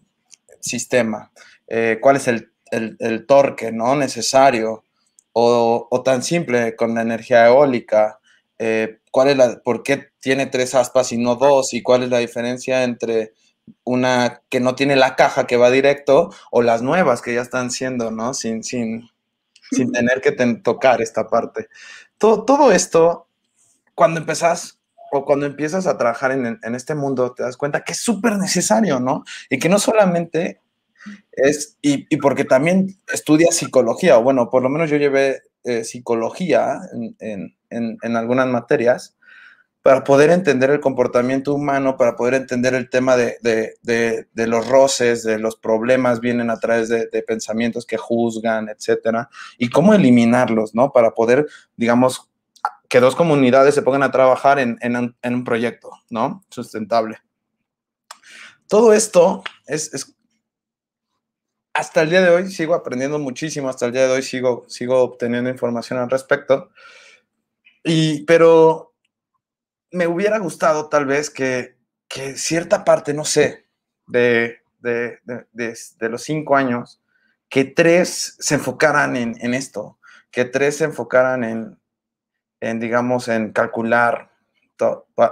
sistema? 0.61 1.31
Eh, 1.67 1.99
¿Cuál 2.01 2.17
es 2.17 2.29
el, 2.29 2.53
el, 2.71 2.97
el, 2.99 3.27
torque, 3.27 3.73
¿no? 3.73 3.97
Necesario. 3.97 4.85
O, 5.33 5.89
o, 5.91 6.03
tan 6.03 6.23
simple 6.23 6.75
con 6.77 6.95
la 6.95 7.03
energía 7.03 7.47
eólica. 7.47 8.19
¿cuál 9.13 9.29
es 9.29 9.37
la, 9.37 9.61
¿Por 9.63 9.83
qué 9.85 10.09
tiene 10.21 10.47
tres 10.47 10.75
aspas 10.75 11.13
y 11.13 11.19
no 11.19 11.37
dos? 11.37 11.73
¿Y 11.75 11.83
cuál 11.83 12.03
es 12.03 12.11
la 12.11 12.19
diferencia 12.19 12.83
entre 12.83 13.33
una 13.85 14.43
que 14.49 14.61
no 14.61 14.75
tiene 14.75 14.97
la 14.97 15.17
caja 15.17 15.47
que 15.47 15.57
va 15.57 15.71
directo 15.71 16.31
o 16.51 16.63
las 16.63 16.83
nuevas 16.83 17.23
que 17.23 17.35
ya 17.35 17.43
están 17.43 17.71
siendo, 17.71 18.11
¿no? 18.11 18.35
Sin, 18.35 18.63
sin, 18.63 19.09
sin 19.71 19.93
tener 19.93 20.21
que 20.21 20.33
tocar 20.33 21.03
esta 21.03 21.29
parte. 21.29 21.69
Todo, 22.19 22.45
todo 22.45 22.73
esto, 22.73 23.29
cuando 23.95 24.21
empezás 24.21 24.81
o 25.11 25.25
cuando 25.25 25.47
empiezas 25.47 25.87
a 25.87 25.97
trabajar 25.97 26.33
en, 26.33 26.59
en 26.63 26.75
este 26.75 26.95
mundo, 26.95 27.33
te 27.33 27.43
das 27.43 27.57
cuenta 27.57 27.83
que 27.83 27.93
es 27.93 28.01
súper 28.01 28.37
necesario, 28.37 29.01
¿no? 29.01 29.25
Y 29.49 29.59
que 29.59 29.69
no 29.69 29.79
solamente 29.79 30.61
es, 31.33 31.77
y, 31.83 32.07
y, 32.15 32.17
porque 32.19 32.45
también 32.45 32.99
estudias 33.13 33.57
psicología, 33.57 34.19
o 34.19 34.23
bueno, 34.23 34.51
por 34.51 34.63
lo 34.63 34.69
menos 34.69 34.91
yo 34.91 34.97
llevé 34.97 35.43
eh, 35.65 35.85
psicología 35.85 36.81
en, 37.21 37.57
en, 37.71 37.99
en, 38.03 38.17
algunas 38.17 38.47
materias, 38.47 39.17
para 39.89 40.05
poder 40.05 40.29
entender 40.29 40.69
el 40.69 40.81
comportamiento 40.81 41.55
humano, 41.55 41.97
para 41.97 42.15
poder 42.15 42.35
entender 42.35 42.75
el 42.75 42.91
tema 42.91 43.17
de, 43.17 43.39
los 44.35 44.69
roces, 44.69 45.23
de 45.23 45.39
los 45.39 45.57
problemas 45.57 46.21
vienen 46.21 46.51
a 46.51 46.61
través 46.61 46.91
de, 46.91 47.07
pensamientos 47.27 47.87
que 47.87 47.97
juzgan, 47.97 48.69
etcétera, 48.69 49.31
y 49.57 49.71
cómo 49.71 49.95
eliminarlos, 49.95 50.75
¿no? 50.75 50.93
Para 50.93 51.13
poder, 51.13 51.47
digamos, 51.75 52.29
que 52.87 53.01
dos 53.01 53.17
comunidades 53.17 53.75
se 53.75 53.81
pongan 53.81 54.03
a 54.03 54.11
trabajar 54.11 54.59
en, 54.59 54.77
un 55.25 55.45
proyecto, 55.45 55.91
¿no? 56.11 56.45
Sustentable. 56.51 57.23
Todo 58.67 58.93
esto 58.93 59.43
es, 59.67 59.95
es, 59.95 60.15
hasta 61.73 62.03
el 62.03 62.11
día 62.11 62.21
de 62.21 62.29
hoy 62.29 62.51
sigo 62.51 62.75
aprendiendo 62.75 63.19
muchísimo, 63.19 63.71
hasta 63.71 63.87
el 63.87 63.93
día 63.93 64.07
de 64.07 64.13
hoy 64.13 64.23
sigo, 64.23 64.67
sigo 64.69 64.99
obteniendo 65.01 65.49
información 65.49 65.99
al 65.99 66.11
respecto 66.11 66.73
Y, 67.83 68.25
pero 68.25 68.88
me 69.91 70.07
hubiera 70.07 70.39
gustado 70.39 70.89
tal 70.89 71.07
vez 71.07 71.31
que, 71.31 71.77
que 72.09 72.37
cierta 72.37 72.85
parte, 72.85 73.15
no 73.15 73.25
sé, 73.25 73.67
de, 74.07 74.59
de, 74.81 75.19
de, 75.25 75.47
de, 75.53 76.09
los 76.09 76.23
cinco 76.23 76.57
años, 76.57 77.01
que 77.49 77.65
tres 77.65 78.37
se 78.39 78.57
enfocaran 78.57 79.17
en, 79.17 79.35
en 79.41 79.55
esto, 79.55 79.99
que 80.31 80.45
tres 80.45 80.79
se 80.79 80.85
enfocaran 80.85 81.45
en, 81.45 81.79
en 82.61 82.81
digamos, 82.81 83.29
en 83.29 83.53
calcular, 83.53 84.31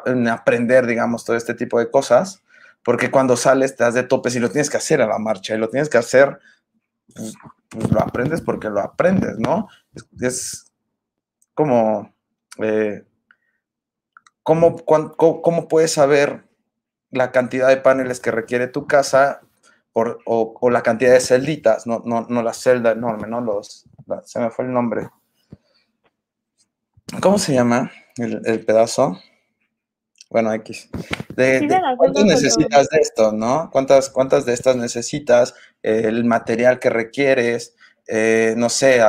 en 0.06 0.28
aprender, 0.28 0.86
digamos, 0.86 1.24
todo 1.24 1.36
este 1.36 1.54
tipo 1.54 1.78
de 1.78 1.90
cosas, 1.90 2.42
porque 2.82 3.10
cuando 3.10 3.36
sales 3.36 3.76
te 3.76 3.84
das 3.84 3.94
de 3.94 4.02
topes 4.02 4.34
y 4.36 4.40
lo 4.40 4.50
tienes 4.50 4.70
que 4.70 4.76
hacer 4.76 5.02
a 5.02 5.06
la 5.06 5.18
marcha 5.18 5.54
y 5.54 5.58
lo 5.58 5.68
tienes 5.68 5.88
que 5.88 5.98
hacer, 5.98 6.38
pues, 7.14 7.34
pues 7.68 7.90
lo 7.90 8.00
aprendes 8.00 8.40
porque 8.40 8.68
lo 8.68 8.80
aprendes, 8.80 9.38
¿no? 9.38 9.68
Es, 10.20 10.72
como, 11.54 12.14
eh, 12.58 13.04
¿cómo, 14.46 14.76
cómo, 14.86 15.66
puedes 15.66 15.92
saber 15.92 16.44
la 17.10 17.32
cantidad 17.32 17.66
de 17.66 17.78
paneles 17.78 18.20
que 18.20 18.30
requiere 18.30 18.68
tu 18.68 18.86
casa 18.86 19.40
por, 19.92 20.20
o, 20.24 20.70
la 20.70 20.84
cantidad 20.84 21.12
de 21.12 21.20
celditas, 21.20 21.88
no, 21.88 22.00
no, 22.04 22.26
no 22.28 22.42
la 22.44 22.52
celda 22.52 22.92
enorme, 22.92 23.26
¿no? 23.26 23.40
Los, 23.40 23.86
se 24.24 24.38
me 24.38 24.50
fue 24.50 24.66
el 24.66 24.72
nombre. 24.72 25.08
¿Cómo 27.20 27.38
se 27.38 27.54
llama 27.54 27.90
el, 28.18 28.40
el 28.44 28.64
pedazo? 28.64 29.18
Bueno, 30.30 30.52
X. 30.52 30.90
De, 31.34 31.68
¿Cuántas 31.96 32.24
necesitas 32.24 32.88
de 32.88 32.98
esto, 32.98 33.32
no? 33.32 33.68
¿Cuántas, 33.72 34.10
¿Cuántas 34.10 34.46
de 34.46 34.54
estas 34.54 34.76
necesitas? 34.76 35.54
el 35.82 36.24
material 36.24 36.80
que 36.80 36.90
requieres, 36.90 37.76
eh, 38.08 38.54
no 38.56 38.68
sé, 38.68 39.00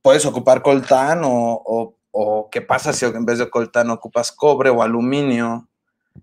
puedes 0.00 0.24
ocupar 0.26 0.62
coltán 0.62 1.22
o, 1.24 1.60
o, 1.64 1.97
qué 2.50 2.62
pasa 2.62 2.92
si 2.92 3.04
en 3.04 3.24
vez 3.24 3.38
de 3.38 3.50
coltán 3.50 3.90
ocupas 3.90 4.32
cobre 4.32 4.70
o 4.70 4.82
aluminio. 4.82 5.68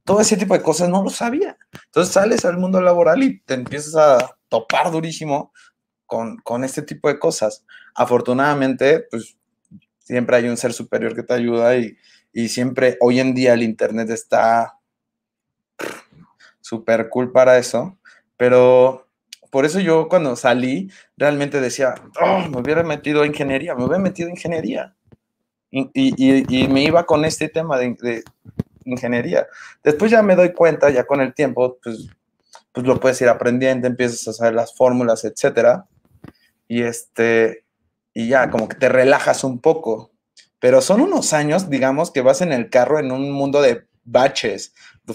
Todo 0.03 0.19
ese 0.19 0.35
tipo 0.37 0.53
de 0.53 0.61
cosas 0.61 0.89
no 0.89 1.03
lo 1.03 1.09
sabía. 1.09 1.57
Entonces 1.85 2.13
sales 2.13 2.43
al 2.45 2.57
mundo 2.57 2.81
laboral 2.81 3.23
y 3.23 3.39
te 3.39 3.53
empiezas 3.53 3.95
a 3.95 4.37
topar 4.49 4.91
durísimo 4.91 5.53
con, 6.05 6.37
con 6.37 6.63
este 6.63 6.81
tipo 6.81 7.07
de 7.07 7.19
cosas. 7.19 7.65
Afortunadamente, 7.93 9.05
pues 9.09 9.37
siempre 9.99 10.37
hay 10.37 10.47
un 10.47 10.57
ser 10.57 10.73
superior 10.73 11.15
que 11.15 11.23
te 11.23 11.33
ayuda 11.33 11.75
y, 11.77 11.97
y 12.33 12.49
siempre, 12.49 12.97
hoy 12.99 13.19
en 13.19 13.33
día 13.33 13.53
el 13.53 13.63
Internet 13.63 14.09
está 14.09 14.79
súper 16.59 17.09
cool 17.09 17.31
para 17.31 17.57
eso, 17.57 17.97
pero 18.37 19.07
por 19.51 19.65
eso 19.65 19.79
yo 19.79 20.09
cuando 20.09 20.35
salí 20.35 20.91
realmente 21.15 21.61
decía, 21.61 21.95
oh, 22.21 22.39
me 22.49 22.59
hubiera 22.59 22.83
metido 22.83 23.21
a 23.21 23.27
ingeniería, 23.27 23.75
me 23.75 23.85
hubiera 23.85 24.03
metido 24.03 24.27
a 24.27 24.31
ingeniería. 24.31 24.95
Y, 25.77 25.89
y, 25.93 26.63
y 26.63 26.67
me 26.67 26.83
iba 26.83 27.05
con 27.05 27.25
este 27.25 27.49
tema 27.49 27.77
de, 27.77 27.95
de, 28.01 28.23
ingeniería. 28.85 29.47
Después 29.83 30.11
ya 30.11 30.21
me 30.21 30.35
doy 30.35 30.53
cuenta, 30.53 30.89
ya 30.89 31.05
con 31.05 31.19
el 31.19 31.33
tiempo, 31.33 31.77
pues, 31.83 32.07
pues 32.71 32.85
lo 32.85 32.99
puedes 32.99 33.19
ir 33.21 33.29
aprendiendo, 33.29 33.87
empiezas 33.87 34.27
a 34.27 34.33
saber 34.33 34.53
las 34.53 34.75
fórmulas, 34.75 35.25
etcétera. 35.25 35.85
Y 36.67 36.83
este, 36.83 37.65
y 38.13 38.29
ya 38.29 38.49
como 38.49 38.69
que 38.69 38.77
te 38.77 38.89
relajas 38.89 39.43
un 39.43 39.59
poco 39.59 40.11
pero 40.65 40.81
son 40.81 41.01
unos 41.01 41.33
años, 41.33 41.69
digamos, 41.69 42.09
que 42.09 42.21
vas 42.21 42.41
en 42.41 42.51
el 42.51 42.71
carro 42.71 42.97
en 42.97 43.11
un 43.11 43.31
mundo 43.31 43.61
de 43.61 43.85
baches 44.03 44.73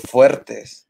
fuertes, 0.08 0.88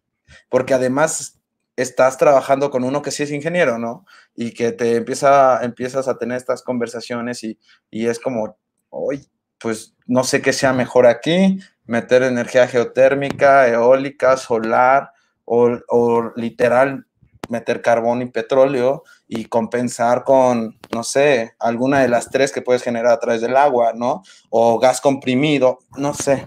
porque 0.51 0.75
además 0.75 1.41
estás 1.77 2.19
trabajando 2.19 2.71
con 2.71 2.85
uno 2.85 3.01
que 3.01 3.11
sí 3.11 3.23
es 3.23 3.31
ingeniero, 3.31 3.79
¿no? 3.79 4.05
Y 4.35 4.53
que 4.53 4.73
te 4.73 4.97
empieza, 4.97 5.65
empiezas 5.65 6.09
a 6.09 6.19
tener 6.19 6.37
estas 6.37 6.63
conversaciones 6.63 7.43
y, 7.43 7.59
y 7.91 8.09
es 8.09 8.19
como, 8.19 8.59
hoy, 8.91 9.27
pues 9.61 9.95
no 10.07 10.25
sé 10.25 10.43
qué 10.43 10.53
sea 10.53 10.73
mejor 10.73 11.07
aquí, 11.07 11.61
meter 11.85 12.23
energía 12.23 12.67
geotérmica, 12.67 13.69
eólica, 13.69 14.37
solar 14.37 15.13
o, 15.45 15.79
o 15.89 16.33
literal 16.37 17.07
meter 17.49 17.83
carbón 17.83 18.23
y 18.23 18.27
petróleo 18.27 19.03
y 19.27 19.47
compensar 19.47 20.25
con, 20.25 20.79
no 20.93 21.03
sé, 21.03 21.55
alguna 21.59 22.01
de 22.01 22.09
las 22.09 22.31
tres 22.31 22.53
que 22.53 22.63
puedes 22.63 22.83
generar 22.83 23.13
a 23.13 23.19
través 23.19 23.41
del 23.41 23.57
agua, 23.57 23.93
¿no? 23.95 24.23
O 24.51 24.79
gas 24.79 25.01
comprimido, 25.01 25.81
no 25.97 26.15
sé. 26.15 26.47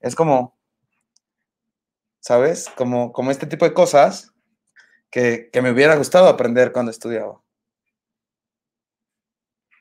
Es 0.00 0.14
como, 0.14 0.56
¿sabes? 2.20 2.68
Como, 2.76 3.12
como 3.12 3.30
este 3.30 3.46
tipo 3.46 3.64
de 3.64 3.74
cosas 3.74 4.32
que, 5.10 5.50
me 5.62 5.70
hubiera 5.70 5.96
gustado 5.96 6.28
aprender 6.28 6.72
cuando 6.72 6.90
estudiaba. 6.90 7.40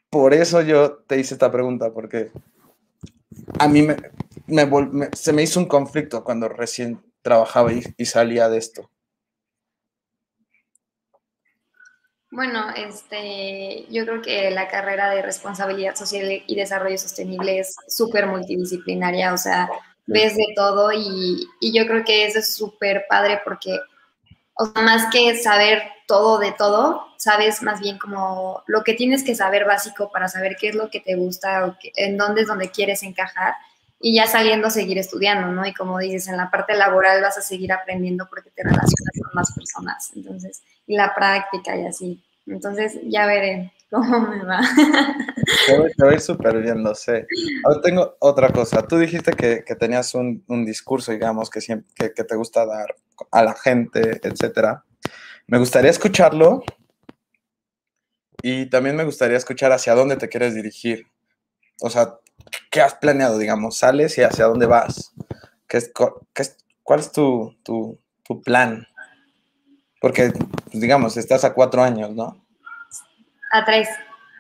Por 0.10 0.34
eso 0.34 0.62
yo 0.62 0.98
te 1.04 1.20
hice 1.20 1.36
esta 1.36 1.52
pregunta, 1.52 1.92
porque 1.94 2.32
a 3.60 3.68
mí 3.68 3.82
me, 3.82 3.98
se 5.14 5.34
me 5.34 5.44
hizo 5.44 5.60
un 5.60 5.68
conflicto 5.68 6.24
cuando 6.24 6.50
recién 6.50 7.02
trabajaba 7.22 7.72
y 7.74 8.06
salía 8.06 8.50
de 8.50 8.58
esto. 8.58 8.90
Bueno, 12.32 12.70
este, 12.76 13.86
yo 13.90 14.06
creo 14.06 14.22
que 14.22 14.52
la 14.52 14.68
carrera 14.68 15.10
de 15.10 15.24
responsabilidad 15.24 15.96
social 15.96 16.44
y 16.46 16.56
desarrollo 16.56 16.98
sostenible 16.98 17.60
es 17.60 17.76
súper 17.88 18.28
multidisciplinaria, 18.28 19.34
o 19.34 19.38
sea, 19.38 19.68
ves 20.06 20.36
de 20.36 20.46
todo 20.56 20.92
y, 20.94 21.48
y 21.60 21.78
yo 21.78 21.88
creo 21.88 22.06
que 22.06 22.28
eso 22.28 22.38
es 22.38 22.54
súper 22.54 23.06
padre 23.10 23.42
porque, 23.44 23.80
o 24.54 24.68
sea, 24.68 24.84
más 24.84 25.12
que 25.12 25.36
saber 25.38 25.82
todo 26.10 26.40
de 26.40 26.54
todo, 26.54 27.06
sabes 27.18 27.62
más 27.62 27.80
bien 27.80 28.00
como 28.00 28.64
lo 28.66 28.84
que 28.84 28.96
tienes 28.96 29.24
que 29.24 29.36
saber 29.36 29.66
básico 29.66 30.10
para 30.12 30.28
saber 30.28 30.56
qué 30.60 30.70
es 30.70 30.76
lo 30.76 30.90
que 30.90 31.02
te 31.02 31.14
gusta 31.14 31.78
en 31.96 32.18
dónde 32.18 32.42
es 32.42 32.48
donde 32.48 32.72
quieres 32.72 33.04
encajar 33.04 33.54
y 34.02 34.16
ya 34.16 34.26
saliendo 34.26 34.72
seguir 34.72 34.98
estudiando, 34.98 35.52
¿no? 35.52 35.68
Y 35.68 35.74
como 35.76 36.00
dices, 36.00 36.28
en 36.28 36.38
la 36.38 36.50
parte 36.50 36.76
laboral 36.76 37.22
vas 37.22 37.38
a 37.38 37.42
seguir 37.42 37.72
aprendiendo 37.72 38.28
porque 38.28 38.50
te 38.50 38.64
relacionas 38.64 39.14
con 39.22 39.36
más 39.36 39.54
personas, 39.54 40.12
entonces, 40.16 40.64
y 40.88 40.96
la 40.96 41.14
práctica 41.14 41.78
y 41.78 41.86
así. 41.86 42.24
Entonces, 42.48 42.98
ya 43.04 43.28
veré 43.28 43.72
cómo 43.92 44.22
me 44.22 44.44
va. 44.44 44.62
Te 45.96 46.04
voy, 46.04 46.20
súper 46.20 46.60
bien, 46.60 46.82
lo 46.82 46.96
sé. 46.96 47.28
Ahora 47.66 47.82
tengo 47.82 48.16
otra 48.20 48.50
cosa. 48.52 48.82
Tú 48.88 48.98
dijiste 48.98 49.34
que, 49.34 49.64
que 49.64 49.76
tenías 49.76 50.16
un, 50.16 50.44
un, 50.48 50.66
discurso, 50.66 51.12
digamos, 51.12 51.52
que, 51.52 51.62
siempre, 51.62 51.88
que, 51.96 52.14
que 52.14 52.24
te 52.24 52.36
gusta 52.36 52.66
dar 52.66 52.96
a 53.30 53.44
la 53.44 53.54
gente, 53.54 54.20
etcétera. 54.24 54.84
Me 55.50 55.58
gustaría 55.58 55.90
escucharlo 55.90 56.64
y 58.44 58.68
también 58.68 58.96
me 58.96 59.04
gustaría 59.04 59.36
escuchar 59.36 59.72
hacia 59.72 59.96
dónde 59.96 60.16
te 60.16 60.30
quieres 60.30 60.54
dirigir. 60.54 61.08
O 61.82 61.90
sea, 61.90 62.20
¿qué 62.70 62.82
has 62.82 62.94
planeado, 62.94 63.40
digamos? 63.40 63.78
¿Sales 63.78 64.16
y 64.20 64.22
hacia 64.22 64.46
dónde 64.46 64.68
vas? 64.68 65.12
¿Qué 65.68 65.78
es, 65.78 65.92
qué 66.36 66.42
es, 66.44 66.56
¿Cuál 66.84 67.00
es 67.00 67.12
tu, 67.12 67.58
tu, 67.64 68.00
tu, 68.24 68.42
plan? 68.42 68.86
Porque, 70.00 70.32
pues, 70.32 70.80
digamos, 70.80 71.18
estás 71.18 71.44
a 71.44 71.56
cuatro 71.56 71.82
años, 71.82 72.12
¿no? 72.14 72.46
A 73.52 73.66
tres. 73.66 73.90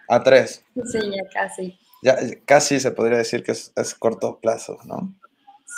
A 0.08 0.22
tres. 0.22 0.63
Sí, 0.91 1.00
ya 1.12 1.28
casi. 1.34 1.80
Ya, 2.04 2.17
casi 2.45 2.80
se 2.80 2.91
podría 2.91 3.17
decir 3.17 3.41
que 3.41 3.54
es, 3.54 3.74
es 3.76 3.95
corto 3.95 4.39
plazo, 4.39 4.78
¿no? 4.86 5.15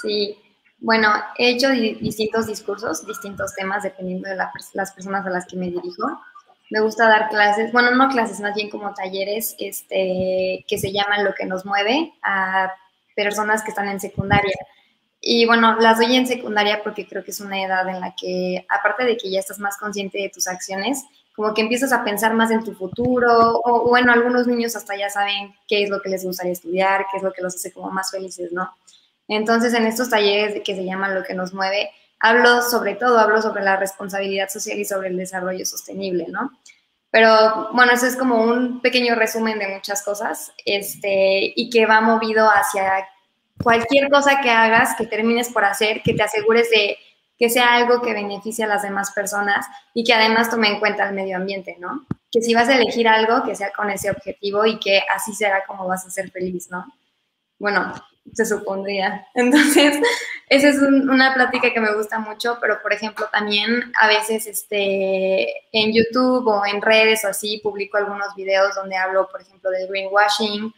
Sí. 0.01 0.37
Bueno, 0.81 1.09
he 1.37 1.51
hecho 1.51 1.69
distintos 1.69 2.47
discursos, 2.47 3.05
distintos 3.07 3.53
temas, 3.55 3.83
dependiendo 3.83 4.27
de 4.27 4.35
la, 4.35 4.51
las 4.73 4.91
personas 4.91 5.25
a 5.25 5.29
las 5.29 5.45
que 5.45 5.55
me 5.55 5.67
dirijo 5.67 6.19
me 6.71 6.79
gusta 6.79 7.07
dar 7.07 7.27
clases, 7.29 7.71
bueno, 7.73 7.91
no 7.91 8.07
clases, 8.07 8.39
más 8.39 8.55
bien 8.55 8.69
como 8.69 8.93
talleres 8.93 9.55
este, 9.59 10.63
que 10.67 10.77
se 10.77 10.93
llaman 10.93 11.25
Lo 11.25 11.33
que 11.33 11.45
nos 11.45 11.65
mueve 11.65 12.13
a 12.23 12.71
personas 13.13 13.61
que 13.61 13.71
están 13.71 13.89
en 13.89 13.99
secundaria. 13.99 14.55
Y 15.19 15.45
bueno, 15.45 15.75
las 15.81 15.99
doy 15.99 16.15
en 16.15 16.25
secundaria 16.25 16.81
porque 16.81 17.05
creo 17.05 17.25
que 17.25 17.31
es 17.31 17.41
una 17.41 17.61
edad 17.61 17.87
en 17.89 17.99
la 17.99 18.15
que, 18.15 18.65
aparte 18.69 19.03
de 19.03 19.17
que 19.17 19.29
ya 19.29 19.39
estás 19.39 19.59
más 19.59 19.77
consciente 19.77 20.17
de 20.19 20.29
tus 20.29 20.47
acciones, 20.47 21.03
como 21.35 21.53
que 21.53 21.61
empiezas 21.61 21.91
a 21.91 22.05
pensar 22.05 22.33
más 22.35 22.51
en 22.51 22.63
tu 22.63 22.73
futuro, 22.73 23.61
o 23.65 23.89
bueno, 23.89 24.13
algunos 24.13 24.47
niños 24.47 24.77
hasta 24.77 24.95
ya 24.95 25.09
saben 25.09 25.53
qué 25.67 25.83
es 25.83 25.89
lo 25.89 26.01
que 26.01 26.09
les 26.09 26.23
gustaría 26.23 26.53
estudiar, 26.53 27.05
qué 27.11 27.17
es 27.17 27.23
lo 27.23 27.33
que 27.33 27.41
los 27.41 27.53
hace 27.53 27.73
como 27.73 27.91
más 27.91 28.11
felices, 28.11 28.53
¿no? 28.53 28.71
Entonces, 29.33 29.73
en 29.73 29.85
estos 29.85 30.09
talleres 30.09 30.61
que 30.61 30.75
se 30.75 30.83
llaman 30.83 31.15
Lo 31.15 31.23
que 31.23 31.33
nos 31.33 31.53
mueve, 31.53 31.89
hablo 32.19 32.61
sobre 32.61 32.95
todo, 32.95 33.17
hablo 33.17 33.41
sobre 33.41 33.63
la 33.63 33.77
responsabilidad 33.77 34.49
social 34.49 34.77
y 34.77 34.83
sobre 34.83 35.07
el 35.07 35.15
desarrollo 35.15 35.65
sostenible, 35.65 36.25
¿no? 36.27 36.51
Pero 37.09 37.69
bueno, 37.71 37.93
eso 37.93 38.07
es 38.07 38.17
como 38.17 38.43
un 38.43 38.81
pequeño 38.81 39.15
resumen 39.15 39.57
de 39.57 39.69
muchas 39.69 40.03
cosas 40.03 40.51
este, 40.65 41.53
y 41.55 41.69
que 41.69 41.85
va 41.85 42.01
movido 42.01 42.49
hacia 42.49 43.07
cualquier 43.63 44.09
cosa 44.09 44.41
que 44.41 44.49
hagas, 44.49 44.97
que 44.97 45.07
termines 45.07 45.47
por 45.47 45.63
hacer, 45.63 46.01
que 46.03 46.13
te 46.13 46.23
asegures 46.23 46.69
de 46.69 46.97
que 47.39 47.49
sea 47.49 47.75
algo 47.75 48.01
que 48.01 48.13
beneficie 48.13 48.65
a 48.65 48.67
las 48.67 48.81
demás 48.81 49.11
personas 49.11 49.65
y 49.93 50.03
que 50.03 50.13
además 50.13 50.49
tome 50.49 50.67
en 50.67 50.79
cuenta 50.81 51.07
el 51.07 51.15
medio 51.15 51.37
ambiente, 51.37 51.77
¿no? 51.79 52.05
Que 52.29 52.41
si 52.41 52.53
vas 52.53 52.67
a 52.67 52.75
elegir 52.75 53.07
algo, 53.07 53.43
que 53.45 53.55
sea 53.55 53.71
con 53.71 53.89
ese 53.89 54.11
objetivo 54.11 54.65
y 54.65 54.77
que 54.77 55.01
así 55.15 55.33
será 55.33 55.63
como 55.65 55.87
vas 55.87 56.05
a 56.05 56.09
ser 56.09 56.29
feliz, 56.31 56.69
¿no? 56.69 56.85
Bueno, 57.57 57.93
se 58.33 58.45
supondría. 58.45 59.27
Entonces, 59.33 59.99
esa 60.49 60.69
es 60.69 60.81
una 60.81 61.33
plática 61.33 61.71
que 61.73 61.79
me 61.79 61.93
gusta 61.95 62.19
mucho, 62.19 62.57
pero 62.59 62.81
por 62.81 62.93
ejemplo 62.93 63.27
también 63.31 63.91
a 63.99 64.07
veces 64.07 64.47
este, 64.47 65.47
en 65.71 65.93
YouTube 65.93 66.47
o 66.47 66.65
en 66.65 66.81
redes 66.81 67.23
o 67.25 67.29
así 67.29 67.59
publico 67.63 67.97
algunos 67.97 68.35
videos 68.35 68.75
donde 68.75 68.97
hablo, 68.97 69.29
por 69.31 69.41
ejemplo, 69.41 69.69
del 69.69 69.87
greenwashing 69.87 70.73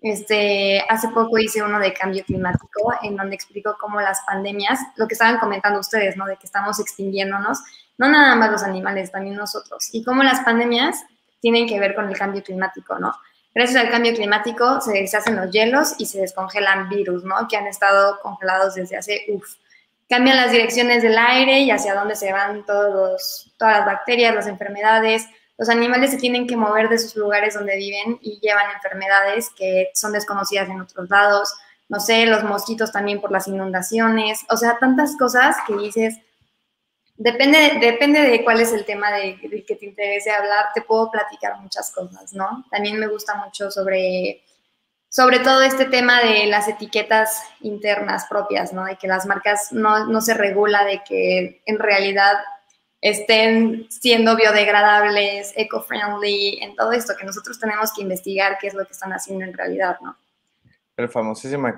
Este, 0.00 0.80
hace 0.88 1.08
poco 1.08 1.38
hice 1.38 1.62
uno 1.62 1.80
de 1.80 1.92
cambio 1.92 2.24
climático 2.24 2.94
en 3.02 3.16
donde 3.16 3.34
explico 3.34 3.76
cómo 3.80 4.00
las 4.00 4.20
pandemias, 4.26 4.78
lo 4.96 5.08
que 5.08 5.14
estaban 5.14 5.38
comentando 5.38 5.80
ustedes, 5.80 6.16
¿no? 6.16 6.24
De 6.24 6.36
que 6.36 6.46
estamos 6.46 6.78
extinguiéndonos, 6.78 7.58
no 7.98 8.08
nada 8.08 8.36
más 8.36 8.50
los 8.50 8.62
animales, 8.62 9.10
también 9.10 9.34
nosotros, 9.34 9.88
y 9.92 10.04
cómo 10.04 10.22
las 10.22 10.40
pandemias 10.40 11.04
tienen 11.40 11.66
que 11.66 11.80
ver 11.80 11.94
con 11.94 12.08
el 12.08 12.16
cambio 12.16 12.42
climático, 12.42 12.98
¿no? 12.98 13.12
Gracias 13.54 13.82
al 13.82 13.90
cambio 13.90 14.14
climático 14.14 14.80
se 14.80 14.92
deshacen 14.92 15.36
los 15.36 15.50
hielos 15.50 15.94
y 15.98 16.06
se 16.06 16.20
descongelan 16.20 16.88
virus, 16.88 17.24
¿no? 17.24 17.48
Que 17.48 17.56
han 17.56 17.66
estado 17.66 18.20
congelados 18.20 18.74
desde 18.74 18.96
hace, 18.96 19.24
uff, 19.28 19.56
cambian 20.08 20.36
las 20.36 20.52
direcciones 20.52 21.02
del 21.02 21.18
aire 21.18 21.60
y 21.60 21.70
hacia 21.70 21.94
dónde 21.94 22.16
se 22.16 22.32
van 22.32 22.64
todos 22.64 23.52
todas 23.58 23.78
las 23.78 23.86
bacterias, 23.86 24.34
las 24.34 24.46
enfermedades, 24.46 25.26
los 25.58 25.68
animales 25.68 26.12
se 26.12 26.18
tienen 26.18 26.46
que 26.46 26.56
mover 26.56 26.88
de 26.88 26.98
sus 26.98 27.16
lugares 27.16 27.54
donde 27.54 27.76
viven 27.76 28.18
y 28.22 28.38
llevan 28.40 28.70
enfermedades 28.76 29.50
que 29.56 29.90
son 29.92 30.12
desconocidas 30.12 30.68
en 30.68 30.80
otros 30.80 31.10
lados. 31.10 31.52
No 31.88 31.98
sé, 31.98 32.26
los 32.26 32.44
mosquitos 32.44 32.92
también 32.92 33.20
por 33.20 33.32
las 33.32 33.48
inundaciones. 33.48 34.44
O 34.50 34.56
sea, 34.56 34.78
tantas 34.78 35.16
cosas 35.16 35.56
que 35.66 35.74
dices, 35.74 36.16
depende, 37.18 37.78
depende 37.80 38.22
de 38.22 38.42
cuál 38.42 38.60
es 38.60 38.72
el 38.72 38.84
tema 38.84 39.10
de, 39.12 39.36
que 39.66 39.76
te 39.76 39.86
interese 39.86 40.30
hablar, 40.30 40.66
te 40.72 40.82
puedo 40.82 41.10
platicar 41.10 41.60
muchas 41.60 41.90
cosas, 41.90 42.32
¿no? 42.32 42.64
También 42.70 42.98
me 42.98 43.08
gusta 43.08 43.34
mucho 43.34 43.70
sobre, 43.70 44.42
sobre 45.08 45.40
todo 45.40 45.62
este 45.62 45.84
tema 45.84 46.20
de 46.22 46.46
las 46.46 46.68
etiquetas 46.68 47.42
internas 47.60 48.26
propias, 48.30 48.72
¿no? 48.72 48.84
De 48.84 48.96
que 48.96 49.08
las 49.08 49.26
marcas 49.26 49.72
no, 49.72 50.06
no 50.06 50.20
se 50.20 50.34
regula, 50.34 50.84
de 50.84 51.02
que 51.06 51.60
en 51.66 51.78
realidad 51.78 52.34
estén 53.00 53.88
siendo 53.90 54.36
biodegradables, 54.36 55.52
eco-friendly, 55.56 56.60
en 56.62 56.74
todo 56.76 56.92
esto, 56.92 57.14
que 57.18 57.26
nosotros 57.26 57.58
tenemos 57.58 57.92
que 57.92 58.02
investigar 58.02 58.58
qué 58.60 58.68
es 58.68 58.74
lo 58.74 58.86
que 58.86 58.92
están 58.92 59.12
haciendo 59.12 59.44
en 59.44 59.54
realidad, 59.54 59.98
¿no? 60.00 60.16
El 60.96 61.08
famosísimo 61.08 61.68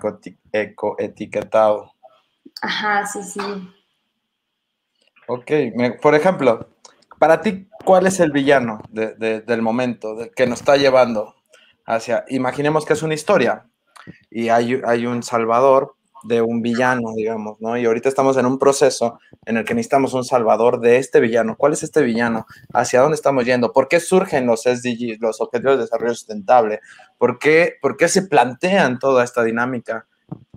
eco-etiquetado. 0.52 1.92
Ajá, 2.62 3.06
sí, 3.06 3.22
sí. 3.22 3.40
Ok, 5.32 5.52
por 6.02 6.16
ejemplo, 6.16 6.68
para 7.20 7.40
ti, 7.40 7.68
¿cuál 7.84 8.08
es 8.08 8.18
el 8.18 8.32
villano 8.32 8.82
del 8.90 9.62
momento 9.62 10.16
que 10.34 10.48
nos 10.48 10.58
está 10.58 10.76
llevando 10.76 11.36
hacia, 11.86 12.24
imaginemos 12.28 12.84
que 12.84 12.94
es 12.94 13.02
una 13.04 13.14
historia 13.14 13.66
y 14.28 14.48
hay, 14.48 14.80
hay 14.84 15.06
un 15.06 15.22
salvador, 15.22 15.94
de 16.22 16.42
un 16.42 16.62
villano, 16.62 17.14
digamos, 17.14 17.60
¿no? 17.60 17.76
Y 17.76 17.86
ahorita 17.86 18.08
estamos 18.08 18.36
en 18.36 18.46
un 18.46 18.58
proceso 18.58 19.18
en 19.46 19.56
el 19.56 19.64
que 19.64 19.74
necesitamos 19.74 20.14
un 20.14 20.24
salvador 20.24 20.80
de 20.80 20.98
este 20.98 21.20
villano. 21.20 21.56
¿Cuál 21.56 21.72
es 21.72 21.82
este 21.82 22.02
villano? 22.02 22.46
¿Hacia 22.72 23.00
dónde 23.00 23.14
estamos 23.14 23.44
yendo? 23.44 23.72
¿Por 23.72 23.88
qué 23.88 24.00
surgen 24.00 24.46
los 24.46 24.62
SDGs, 24.62 25.20
los 25.20 25.40
Objetivos 25.40 25.76
de 25.76 25.84
Desarrollo 25.84 26.14
Sustentable? 26.14 26.80
¿Por 27.18 27.38
qué, 27.38 27.76
¿Por 27.80 27.96
qué 27.96 28.08
se 28.08 28.22
plantean 28.22 28.98
toda 28.98 29.24
esta 29.24 29.42
dinámica? 29.42 30.06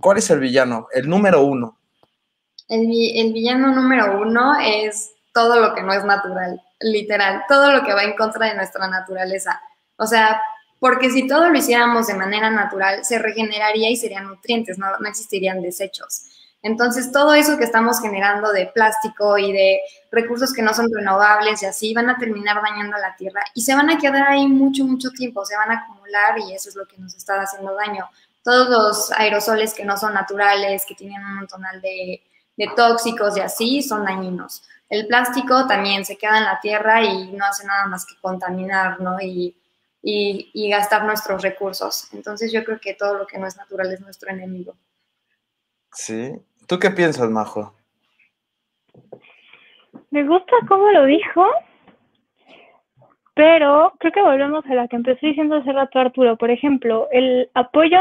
¿Cuál 0.00 0.18
es 0.18 0.28
el 0.30 0.40
villano? 0.40 0.88
El 0.92 1.08
número 1.08 1.42
uno. 1.42 1.78
El, 2.74 2.90
el 2.90 3.32
villano 3.32 3.74
número 3.74 4.20
uno 4.20 4.54
es 4.60 5.12
todo 5.32 5.60
lo 5.60 5.74
que 5.74 5.82
no 5.82 5.92
es 5.92 6.04
natural, 6.04 6.62
literal, 6.80 7.44
todo 7.48 7.72
lo 7.72 7.84
que 7.84 7.92
va 7.92 8.04
en 8.04 8.16
contra 8.16 8.48
de 8.48 8.54
nuestra 8.54 8.86
naturaleza. 8.88 9.60
O 9.96 10.06
sea, 10.06 10.40
porque 10.78 11.10
si 11.10 11.26
todo 11.26 11.48
lo 11.48 11.58
hiciéramos 11.58 12.06
de 12.06 12.14
manera 12.14 12.50
natural, 12.50 13.04
se 13.04 13.18
regeneraría 13.18 13.90
y 13.90 13.96
serían 13.96 14.26
nutrientes, 14.26 14.78
no, 14.78 14.86
no 14.98 15.08
existirían 15.08 15.62
desechos. 15.62 16.24
Entonces, 16.62 17.12
todo 17.12 17.34
eso 17.34 17.58
que 17.58 17.64
estamos 17.64 18.00
generando 18.00 18.50
de 18.52 18.66
plástico 18.66 19.36
y 19.36 19.52
de 19.52 19.80
recursos 20.10 20.52
que 20.52 20.62
no 20.62 20.72
son 20.72 20.92
renovables 20.92 21.62
y 21.62 21.66
así, 21.66 21.92
van 21.92 22.08
a 22.08 22.16
terminar 22.16 22.62
dañando 22.62 22.96
la 22.96 23.14
tierra 23.16 23.42
y 23.54 23.62
se 23.62 23.74
van 23.74 23.90
a 23.90 23.98
quedar 23.98 24.28
ahí 24.28 24.46
mucho, 24.46 24.84
mucho 24.84 25.10
tiempo, 25.10 25.44
se 25.44 25.56
van 25.56 25.70
a 25.70 25.80
acumular 25.80 26.38
y 26.38 26.54
eso 26.54 26.70
es 26.70 26.76
lo 26.76 26.86
que 26.86 26.96
nos 26.96 27.14
está 27.14 27.40
haciendo 27.40 27.74
daño. 27.74 28.08
Todos 28.42 28.68
los 28.68 29.12
aerosoles 29.12 29.74
que 29.74 29.84
no 29.84 29.96
son 29.96 30.14
naturales, 30.14 30.84
que 30.86 30.94
tienen 30.94 31.22
un 31.22 31.34
montonal 31.36 31.80
de, 31.80 32.22
de 32.56 32.68
tóxicos 32.76 33.36
y 33.36 33.40
así, 33.40 33.82
son 33.82 34.04
dañinos. 34.04 34.62
El 34.88 35.06
plástico 35.06 35.66
también 35.66 36.04
se 36.04 36.16
queda 36.16 36.38
en 36.38 36.44
la 36.44 36.60
tierra 36.60 37.02
y 37.02 37.32
no 37.32 37.44
hace 37.44 37.66
nada 37.66 37.86
más 37.86 38.06
que 38.06 38.14
contaminar, 38.20 39.00
¿no? 39.00 39.20
Y 39.20 39.56
y, 40.04 40.68
gastar 40.68 41.04
nuestros 41.04 41.42
recursos. 41.42 42.12
Entonces 42.12 42.52
yo 42.52 42.62
creo 42.64 42.78
que 42.78 42.94
todo 42.94 43.16
lo 43.16 43.26
que 43.26 43.38
no 43.38 43.46
es 43.46 43.56
natural 43.56 43.90
es 43.92 44.00
nuestro 44.00 44.30
enemigo. 44.30 44.74
Sí. 45.92 46.32
¿Tú 46.66 46.78
qué 46.78 46.90
piensas, 46.90 47.30
Majo? 47.30 47.74
Me 50.10 50.24
gusta 50.24 50.52
cómo 50.68 50.90
lo 50.90 51.06
dijo, 51.06 51.46
pero 53.34 53.94
creo 53.98 54.12
que 54.12 54.22
volvemos 54.22 54.64
a 54.66 54.74
la 54.74 54.88
que 54.88 54.96
empezó 54.96 55.26
diciendo 55.26 55.56
hace 55.56 55.72
rato 55.72 55.98
Arturo. 55.98 56.36
Por 56.36 56.50
ejemplo, 56.50 57.08
el 57.10 57.50
apoyo 57.54 58.00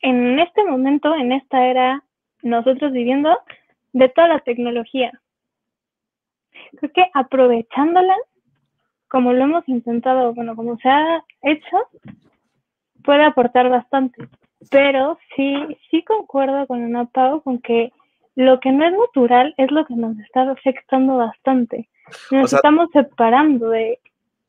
en 0.00 0.38
este 0.40 0.64
momento, 0.64 1.14
en 1.14 1.32
esta 1.32 1.66
era, 1.66 2.02
nosotros 2.42 2.92
viviendo, 2.92 3.38
de 3.98 4.08
toda 4.08 4.28
la 4.28 4.40
tecnología. 4.40 5.10
Creo 6.78 6.92
que 6.92 7.04
aprovechándola 7.14 8.14
como 9.08 9.32
lo 9.32 9.44
hemos 9.44 9.68
intentado, 9.68 10.34
bueno, 10.34 10.54
como 10.54 10.76
se 10.78 10.88
ha 10.88 11.24
hecho, 11.42 11.76
puede 13.02 13.24
aportar 13.24 13.68
bastante. 13.70 14.28
Pero 14.70 15.18
sí, 15.34 15.54
sí 15.90 16.04
concuerdo 16.04 16.66
con 16.66 16.84
Ana 16.84 17.06
Pau 17.06 17.42
con 17.42 17.58
que 17.60 17.90
lo 18.34 18.60
que 18.60 18.70
no 18.70 18.86
es 18.86 18.92
natural 18.92 19.54
es 19.56 19.70
lo 19.70 19.84
que 19.86 19.94
nos 19.94 20.18
está 20.18 20.50
afectando 20.50 21.16
bastante. 21.16 21.88
Nos 22.30 22.52
estamos 22.52 22.88
separando 22.92 23.70
de, 23.70 23.98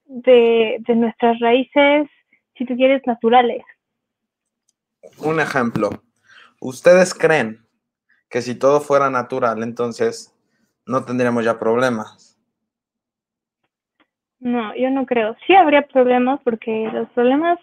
de, 0.05 0.77
de 0.79 0.95
nuestras 0.95 1.39
raíces, 1.39 2.09
si 2.57 2.65
tú 2.65 2.75
quieres, 2.75 3.01
naturales. 3.05 3.63
Un 5.19 5.39
ejemplo. 5.39 5.89
¿Ustedes 6.59 7.13
creen 7.13 7.68
que 8.29 8.41
si 8.41 8.57
todo 8.57 8.79
fuera 8.79 9.09
natural, 9.09 9.63
entonces 9.63 10.35
no 10.85 11.03
tendríamos 11.03 11.43
ya 11.43 11.59
problemas? 11.59 12.37
No, 14.39 14.73
yo 14.75 14.89
no 14.89 15.05
creo. 15.05 15.35
Sí 15.45 15.53
habría 15.53 15.81
problemas 15.87 16.39
porque 16.43 16.89
los 16.93 17.09
problemas, 17.09 17.59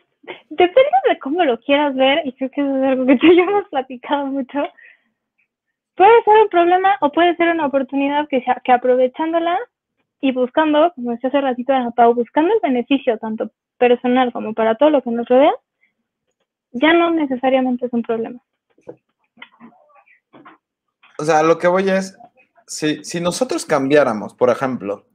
depende 0.50 0.90
de 1.08 1.18
cómo 1.18 1.44
lo 1.44 1.58
quieras 1.60 1.94
ver, 1.94 2.26
y 2.26 2.32
creo 2.32 2.50
que 2.50 2.60
eso 2.60 2.76
es 2.76 2.84
algo 2.84 3.06
que 3.06 3.16
tú 3.20 3.32
ya 3.32 3.42
hemos 3.42 3.68
platicado 3.68 4.26
mucho. 4.26 4.58
Puede 5.94 6.22
ser 6.24 6.42
un 6.42 6.48
problema 6.50 6.96
o 7.00 7.10
puede 7.10 7.34
ser 7.36 7.48
una 7.48 7.66
oportunidad 7.66 8.28
que, 8.28 8.44
que 8.64 8.72
aprovechándola 8.72 9.58
y 10.20 10.32
buscando, 10.32 10.92
como 10.94 11.12
decía 11.12 11.28
hace 11.28 11.40
ratito 11.40 11.72
de 11.72 11.90
Pau, 11.92 12.14
buscando 12.14 12.52
el 12.52 12.60
beneficio 12.62 13.16
tanto 13.18 13.50
personal 13.78 14.32
como 14.32 14.52
para 14.52 14.74
todo 14.74 14.90
lo 14.90 15.02
que 15.02 15.10
nos 15.10 15.26
rodea, 15.26 15.54
ya 16.72 16.92
no 16.92 17.10
necesariamente 17.10 17.86
es 17.86 17.92
un 17.92 18.02
problema. 18.02 18.40
O 21.18 21.24
sea, 21.24 21.42
lo 21.42 21.58
que 21.58 21.68
voy 21.68 21.88
es, 21.88 22.16
si, 22.66 23.04
si 23.04 23.20
nosotros 23.20 23.64
cambiáramos, 23.64 24.34
por 24.34 24.50
ejemplo, 24.50 25.06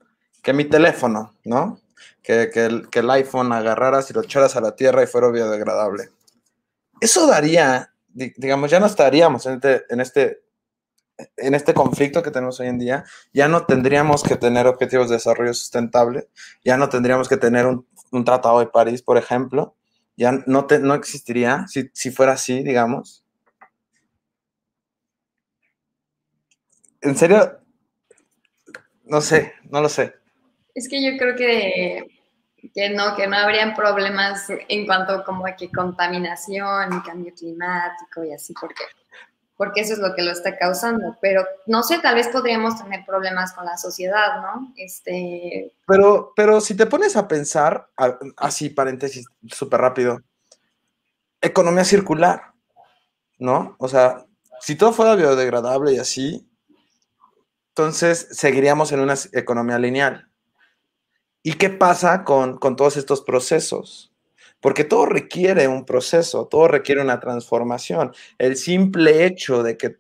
que 0.42 0.54
mi 0.54 0.66
teléfono, 0.66 1.36
¿no? 1.44 1.80
Que, 2.24 2.44
el, 2.54 2.90
que, 2.90 3.00
el, 3.00 3.10
iPhone 3.10 3.52
agarraras 3.52 4.10
y 4.10 4.14
lo 4.14 4.22
echaras 4.22 4.56
a 4.56 4.62
la 4.62 4.76
tierra 4.76 5.04
y 5.04 5.08
fuera 5.08 5.30
biodegradable. 5.30 6.10
Eso 7.00 7.28
daría, 7.28 7.94
digamos, 8.14 8.70
ya 8.70 8.80
no 8.80 8.86
estaríamos 8.86 9.46
en 9.46 9.56
este, 9.56 9.84
en 9.90 10.02
este, 10.02 10.42
en 11.38 11.56
este 11.56 11.74
conflicto 11.74 12.24
que 12.24 12.32
tenemos 12.32 12.60
hoy 12.60 12.68
en 12.68 12.80
día, 12.80 13.04
ya 13.34 13.48
no 13.48 13.66
tendríamos 13.66 14.24
que 14.24 14.36
tener 14.36 14.68
objetivos 14.68 15.10
de 15.10 15.16
desarrollo 15.16 15.54
sustentable, 15.54 16.30
ya 16.64 16.78
no 16.78 16.90
tendríamos 16.90 17.28
que 17.28 17.38
tener 17.38 17.66
un, 17.66 17.88
un 18.12 18.26
tratado 18.26 18.60
de 18.60 18.68
París, 18.68 19.02
por 19.02 19.18
ejemplo, 19.18 19.76
ya 20.16 20.44
no, 20.46 20.66
te, 20.66 20.80
no 20.80 20.94
existiría 20.94 21.66
si, 21.68 21.90
si 21.94 22.12
fuera 22.12 22.34
así, 22.34 22.64
digamos. 22.64 23.21
En 27.02 27.16
serio, 27.16 27.60
no 29.06 29.22
sé, 29.22 29.54
no 29.70 29.82
lo 29.82 29.90
sé. 29.90 30.16
Es 30.74 30.88
que 30.88 31.04
yo 31.04 31.18
creo 31.18 31.36
que, 31.36 32.22
que 32.74 32.90
no, 32.92 33.16
que 33.16 33.28
no 33.28 33.38
habrían 33.38 33.76
problemas 33.76 34.48
en 34.50 34.86
cuanto 34.86 35.24
como 35.24 35.46
a 35.48 35.56
que 35.56 35.72
contaminación 35.72 36.94
y 36.94 37.02
cambio 37.02 37.34
climático 37.34 38.24
y 38.24 38.34
así, 38.34 38.54
porque, 38.60 38.84
porque 39.58 39.82
eso 39.82 39.94
es 39.94 40.00
lo 40.00 40.14
que 40.16 40.22
lo 40.22 40.32
está 40.32 40.58
causando. 40.58 41.18
Pero 41.22 41.44
no 41.66 41.84
sé, 41.84 42.00
tal 42.00 42.16
vez 42.16 42.28
podríamos 42.30 42.82
tener 42.82 43.04
problemas 43.06 43.52
con 43.54 43.66
la 43.66 43.78
sociedad, 43.78 44.42
¿no? 44.42 44.72
Este... 44.78 45.74
Pero, 45.88 46.34
pero 46.36 46.62
si 46.62 46.78
te 46.78 46.86
pones 46.86 47.18
a 47.18 47.28
pensar, 47.28 47.90
así 48.38 48.70
paréntesis 48.70 49.26
súper 49.48 49.82
rápido, 49.82 50.22
economía 51.42 51.84
circular, 51.84 52.54
¿no? 53.40 53.76
O 53.80 53.88
sea, 53.88 54.26
si 54.60 54.76
todo 54.76 54.94
fuera 54.94 55.16
biodegradable 55.16 55.94
y 55.94 55.98
así, 55.98 56.48
entonces 57.72 58.28
seguiríamos 58.32 58.92
en 58.92 59.00
una 59.00 59.16
economía 59.34 59.80
lineal. 59.80 60.30
¿Y 61.44 61.54
qué 61.54 61.70
pasa 61.70 62.24
con, 62.24 62.60
todos 62.60 62.98
estos 62.98 63.22
procesos? 63.22 64.14
Porque 64.60 64.84
todo 64.84 65.06
requiere 65.06 65.68
un 65.68 65.86
proceso, 65.86 66.48
todo 66.48 66.68
requiere 66.68 67.02
una 67.02 67.20
transformación. 67.20 68.14
El 68.38 68.58
simple 68.58 69.26
hecho 69.26 69.64
de 69.64 69.78
que 69.78 69.98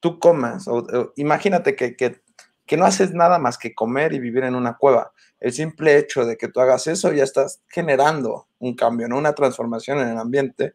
tú 0.00 0.20
comas, 0.20 0.68
o, 0.68 1.12
imagínate 1.16 1.74
que, 1.74 1.96
que, 1.96 2.76
no 2.76 2.84
haces 2.84 3.12
nada 3.12 3.38
más 3.38 3.58
que 3.58 3.74
comer 3.74 4.12
y 4.12 4.20
vivir 4.20 4.44
en 4.44 4.54
una 4.54 4.76
cueva. 4.76 5.12
El 5.40 5.52
simple 5.52 5.96
hecho 5.98 6.24
de 6.24 6.36
que 6.36 6.48
tú 6.48 6.60
hagas 6.60 6.86
eso 6.86 7.12
ya 7.12 7.24
estás 7.24 7.60
generando 7.68 8.46
un 8.58 8.76
cambio, 8.76 9.08
¿no? 9.08 9.18
una 9.18 9.34
transformación 9.34 9.98
en 9.98 10.08
el 10.08 10.18
ambiente 10.18 10.74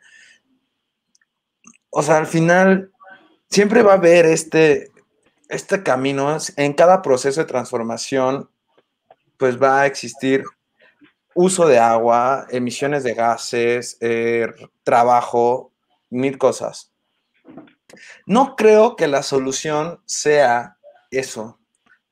o 1.96 2.02
sea, 2.02 2.18
al 2.18 2.26
final 2.26 2.92
siempre 3.50 3.84
va 3.84 3.94
a 3.94 3.98
haber 3.98 4.26
este, 4.26 4.90
este 5.54 5.84
camino, 5.84 6.36
en 6.58 6.74
cada 6.74 7.02
proceso 7.02 7.42
de 7.42 7.48
transformación, 7.48 8.50
pues 9.38 9.62
va 9.62 9.82
a 9.82 9.86
existir 9.86 10.44
uso 11.36 11.68
de 11.68 11.80
agua, 11.80 12.46
emisiones 12.50 13.04
de 13.04 13.14
gases, 13.14 13.98
eh, 14.02 14.48
trabajo, 14.84 15.72
mil 16.10 16.38
cosas. 16.38 16.92
No 18.26 18.56
creo 18.56 18.96
que 18.96 19.08
la 19.08 19.24
solución 19.24 20.00
sea 20.06 20.78
eso. 21.12 21.60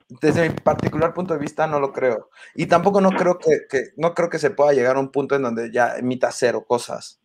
Desde 0.07 0.49
mi 0.49 0.55
particular 0.55 1.13
punto 1.13 1.33
de 1.33 1.39
vista 1.39 1.67
no 1.67 1.79
lo 1.79 1.93
creo. 1.93 2.29
Y 2.53 2.65
tampoco 2.65 2.99
no 2.99 3.11
creo 3.11 3.39
que, 3.39 3.91
no 3.95 4.13
creo 4.13 4.29
que 4.29 4.39
se 4.39 4.51
pueda 4.51 4.73
llegar 4.73 4.97
a 4.97 4.99
un 4.99 5.11
punto 5.11 5.35
en 5.35 5.43
donde 5.43 5.71
ya 5.71 5.95
emita 5.95 6.31
cero 6.31 6.65
cosas. 6.67 7.19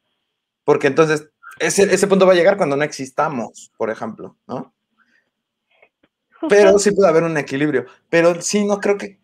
Porque 0.65 0.87
entonces 0.87 1.29
ese, 1.59 1.93
ese 1.93 2.07
punto 2.07 2.27
va 2.27 2.33
a 2.33 2.37
llegar 2.37 2.57
cuando 2.57 2.77
no 2.77 2.85
existamos, 2.85 3.73
por 3.77 3.91
ejemplo, 3.91 4.37
¿no? 4.47 4.76
Pero 6.49 6.79
sí 6.79 6.93
puede 6.93 7.09
haber 7.09 7.25
un 7.25 7.37
equilibrio. 7.37 7.87
Pero 8.09 8.41
sí, 8.41 8.65
no 8.65 8.81
creo 8.81 8.99
que 8.99 9.19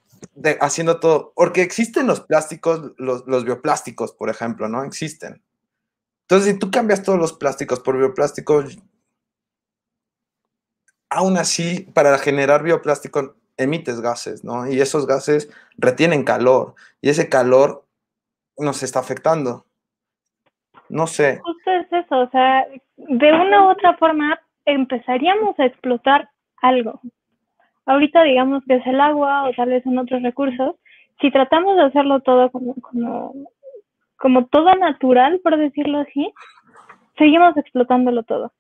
haciendo 0.61 1.01
todo, 1.01 1.33
porque 1.35 1.63
existen 1.63 2.07
los 2.07 2.21
plásticos, 2.21 2.93
los, 2.97 3.27
los, 3.27 3.45
bioplásticos, 3.45 4.13
por 4.13 4.31
ejemplo, 4.31 4.69
¿no? 4.69 4.85
Existen. 4.85 5.43
Entonces, 6.23 6.53
si 6.53 6.59
tú 6.59 6.71
cambias 6.71 7.03
todos 7.03 7.19
los 7.19 7.33
plásticos 7.33 7.81
por 7.81 7.99
bioplásticos, 7.99 8.79
aún 11.11 11.37
así, 11.37 11.89
para 11.93 12.17
generar 12.19 12.63
bioplástico 12.63 13.37
emites 13.57 14.01
gases, 14.01 14.45
¿no? 14.45 14.67
Y 14.71 14.81
esos 14.81 15.07
gases 15.07 15.51
retienen 15.77 16.25
calor, 16.25 16.75
y 17.01 17.11
ese 17.11 17.29
calor 17.29 17.85
nos 18.57 18.83
está 18.83 19.01
afectando. 19.01 19.67
No 20.89 21.07
sé. 21.07 21.41
Justo 21.43 21.71
es 21.71 22.05
eso, 22.05 22.19
o 22.19 22.31
sea, 22.31 22.67
de 22.97 23.33
una 23.33 23.67
u 23.67 23.71
otra 23.71 23.97
forma 23.97 24.39
empezaríamos 24.65 25.59
a 25.59 25.67
explotar 25.67 26.31
algo. 26.63 27.01
Ahorita 27.85 28.23
digamos 28.23 28.65
que 28.65 28.77
es 28.77 28.87
el 28.87 29.01
agua 29.01 29.45
o 29.45 29.53
tal 29.53 29.69
vez 29.69 29.83
son 29.85 29.99
otros 29.99 30.23
recursos. 30.23 30.77
Si 31.21 31.31
tratamos 31.31 31.77
de 31.77 31.83
hacerlo 31.83 32.21
todo 32.21 32.51
como, 32.51 32.75
como, 32.77 33.35
como 34.17 34.47
todo 34.47 34.75
natural, 34.77 35.41
por 35.41 35.57
decirlo 35.57 35.99
así, 35.99 36.33
seguimos 37.19 37.57
explotándolo 37.57 38.23
todo. 38.23 38.53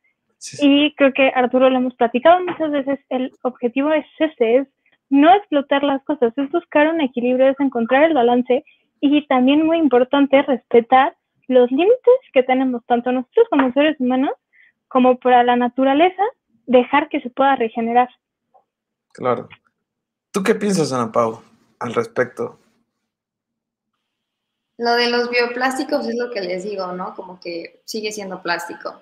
Y 0.60 0.92
creo 0.96 1.12
que 1.12 1.30
Arturo 1.34 1.70
lo 1.70 1.76
hemos 1.76 1.94
platicado 1.94 2.44
muchas 2.44 2.72
veces, 2.72 2.98
el 3.10 3.30
objetivo 3.42 3.92
es 3.92 4.04
ese, 4.18 4.56
es 4.56 4.68
no 5.08 5.32
explotar 5.32 5.84
las 5.84 6.02
cosas, 6.04 6.36
es 6.36 6.50
buscar 6.50 6.88
un 6.88 7.00
equilibrio, 7.00 7.48
es 7.48 7.60
encontrar 7.60 8.04
el 8.04 8.14
balance 8.14 8.64
y 9.00 9.26
también 9.26 9.64
muy 9.64 9.78
importante 9.78 10.42
respetar 10.42 11.14
los 11.48 11.70
límites 11.70 12.18
que 12.32 12.42
tenemos 12.42 12.84
tanto 12.86 13.12
nosotros 13.12 13.46
como 13.50 13.72
seres 13.72 13.96
humanos 14.00 14.32
como 14.88 15.18
para 15.18 15.44
la 15.44 15.56
naturaleza, 15.56 16.22
dejar 16.66 17.08
que 17.08 17.20
se 17.20 17.30
pueda 17.30 17.56
regenerar. 17.56 18.08
Claro. 19.12 19.48
¿Tú 20.30 20.42
qué 20.42 20.54
piensas, 20.54 20.92
Ana 20.92 21.12
Pau, 21.12 21.42
al 21.78 21.94
respecto? 21.94 22.58
Lo 24.78 24.94
de 24.94 25.10
los 25.10 25.30
bioplásticos 25.30 26.06
es 26.08 26.16
lo 26.16 26.30
que 26.30 26.40
les 26.40 26.64
digo, 26.64 26.92
¿no? 26.92 27.14
Como 27.14 27.38
que 27.38 27.82
sigue 27.84 28.10
siendo 28.10 28.42
plástico. 28.42 29.00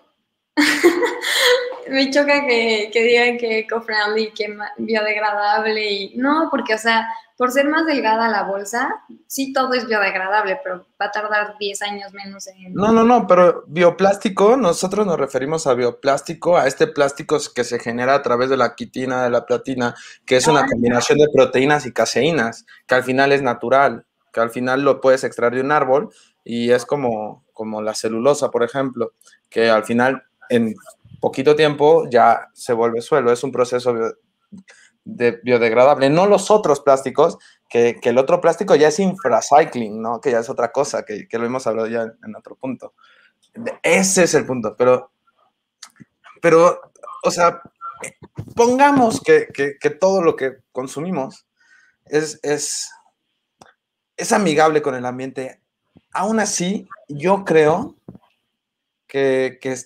Me 1.88 2.10
choca 2.10 2.46
que, 2.46 2.90
que, 2.92 3.02
digan 3.02 3.38
que 3.38 3.60
eco-friendly, 3.60 4.32
que 4.32 4.56
biodegradable 4.78 5.92
y 5.92 6.16
no, 6.16 6.48
porque, 6.50 6.74
o 6.74 6.78
sea, 6.78 7.08
por 7.40 7.52
ser 7.52 7.70
más 7.70 7.86
delgada 7.86 8.28
la 8.28 8.42
bolsa, 8.42 9.02
sí 9.26 9.54
todo 9.54 9.72
es 9.72 9.88
biodegradable, 9.88 10.60
pero 10.62 10.86
va 11.00 11.06
a 11.06 11.10
tardar 11.10 11.56
10 11.58 11.80
años 11.80 12.12
menos 12.12 12.46
en... 12.48 12.74
No, 12.74 12.92
no, 12.92 13.02
no, 13.02 13.26
pero 13.26 13.64
bioplástico, 13.66 14.58
nosotros 14.58 15.06
nos 15.06 15.18
referimos 15.18 15.66
a 15.66 15.72
bioplástico, 15.72 16.58
a 16.58 16.66
este 16.66 16.86
plástico 16.86 17.38
que 17.54 17.64
se 17.64 17.78
genera 17.78 18.14
a 18.14 18.20
través 18.20 18.50
de 18.50 18.58
la 18.58 18.74
quitina, 18.74 19.24
de 19.24 19.30
la 19.30 19.46
platina, 19.46 19.94
que 20.26 20.36
es 20.36 20.46
una 20.48 20.60
ah. 20.60 20.66
combinación 20.70 21.18
de 21.18 21.28
proteínas 21.34 21.86
y 21.86 21.92
caseínas, 21.92 22.66
que 22.86 22.94
al 22.94 23.04
final 23.04 23.32
es 23.32 23.40
natural, 23.40 24.04
que 24.34 24.40
al 24.40 24.50
final 24.50 24.82
lo 24.82 25.00
puedes 25.00 25.24
extraer 25.24 25.54
de 25.54 25.62
un 25.62 25.72
árbol 25.72 26.12
y 26.44 26.72
es 26.72 26.84
como, 26.84 27.46
como 27.54 27.80
la 27.80 27.94
celulosa, 27.94 28.50
por 28.50 28.64
ejemplo, 28.64 29.14
que 29.48 29.70
al 29.70 29.84
final 29.84 30.24
en 30.50 30.74
poquito 31.20 31.56
tiempo 31.56 32.06
ya 32.10 32.48
se 32.52 32.74
vuelve 32.74 33.00
suelo, 33.00 33.32
es 33.32 33.42
un 33.42 33.52
proceso 33.52 33.94
de 35.04 35.40
biodegradable, 35.42 36.10
no 36.10 36.26
los 36.26 36.50
otros 36.50 36.80
plásticos, 36.80 37.38
que, 37.68 37.98
el 38.02 38.18
otro 38.18 38.40
plástico 38.40 38.74
ya 38.74 38.88
es 38.88 38.98
infracycling, 38.98 40.02
¿no? 40.02 40.20
Que 40.20 40.32
ya 40.32 40.40
es 40.40 40.50
otra 40.50 40.72
cosa, 40.72 41.04
que, 41.04 41.26
lo 41.32 41.46
hemos 41.46 41.66
hablado 41.66 41.88
ya 41.88 42.02
en, 42.02 42.36
otro 42.36 42.56
punto. 42.56 42.94
Ese 43.82 44.24
es 44.24 44.34
el 44.34 44.44
punto, 44.44 44.74
pero, 44.76 45.12
pero, 46.42 46.80
o 47.22 47.30
sea, 47.30 47.62
pongamos 48.56 49.20
que, 49.20 49.46
todo 50.00 50.22
lo 50.22 50.36
que 50.36 50.58
consumimos 50.72 51.46
es, 52.06 52.40
es, 52.42 52.90
es 54.16 54.32
amigable 54.32 54.82
con 54.82 54.96
el 54.96 55.06
ambiente. 55.06 55.60
Aún 56.12 56.40
así, 56.40 56.88
yo 57.08 57.44
creo 57.44 57.96
que, 59.06 59.58
que, 59.60 59.76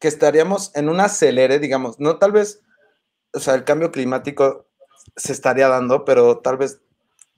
que 0.00 0.08
estaríamos 0.08 0.74
en 0.74 0.88
un 0.88 1.00
acelere, 1.00 1.58
digamos, 1.58 2.00
no 2.00 2.18
tal 2.18 2.32
vez 2.32 2.62
o 3.32 3.40
sea, 3.40 3.54
el 3.54 3.64
cambio 3.64 3.90
climático 3.90 4.68
se 5.16 5.32
estaría 5.32 5.68
dando, 5.68 6.04
pero 6.04 6.38
tal 6.38 6.56
vez 6.56 6.80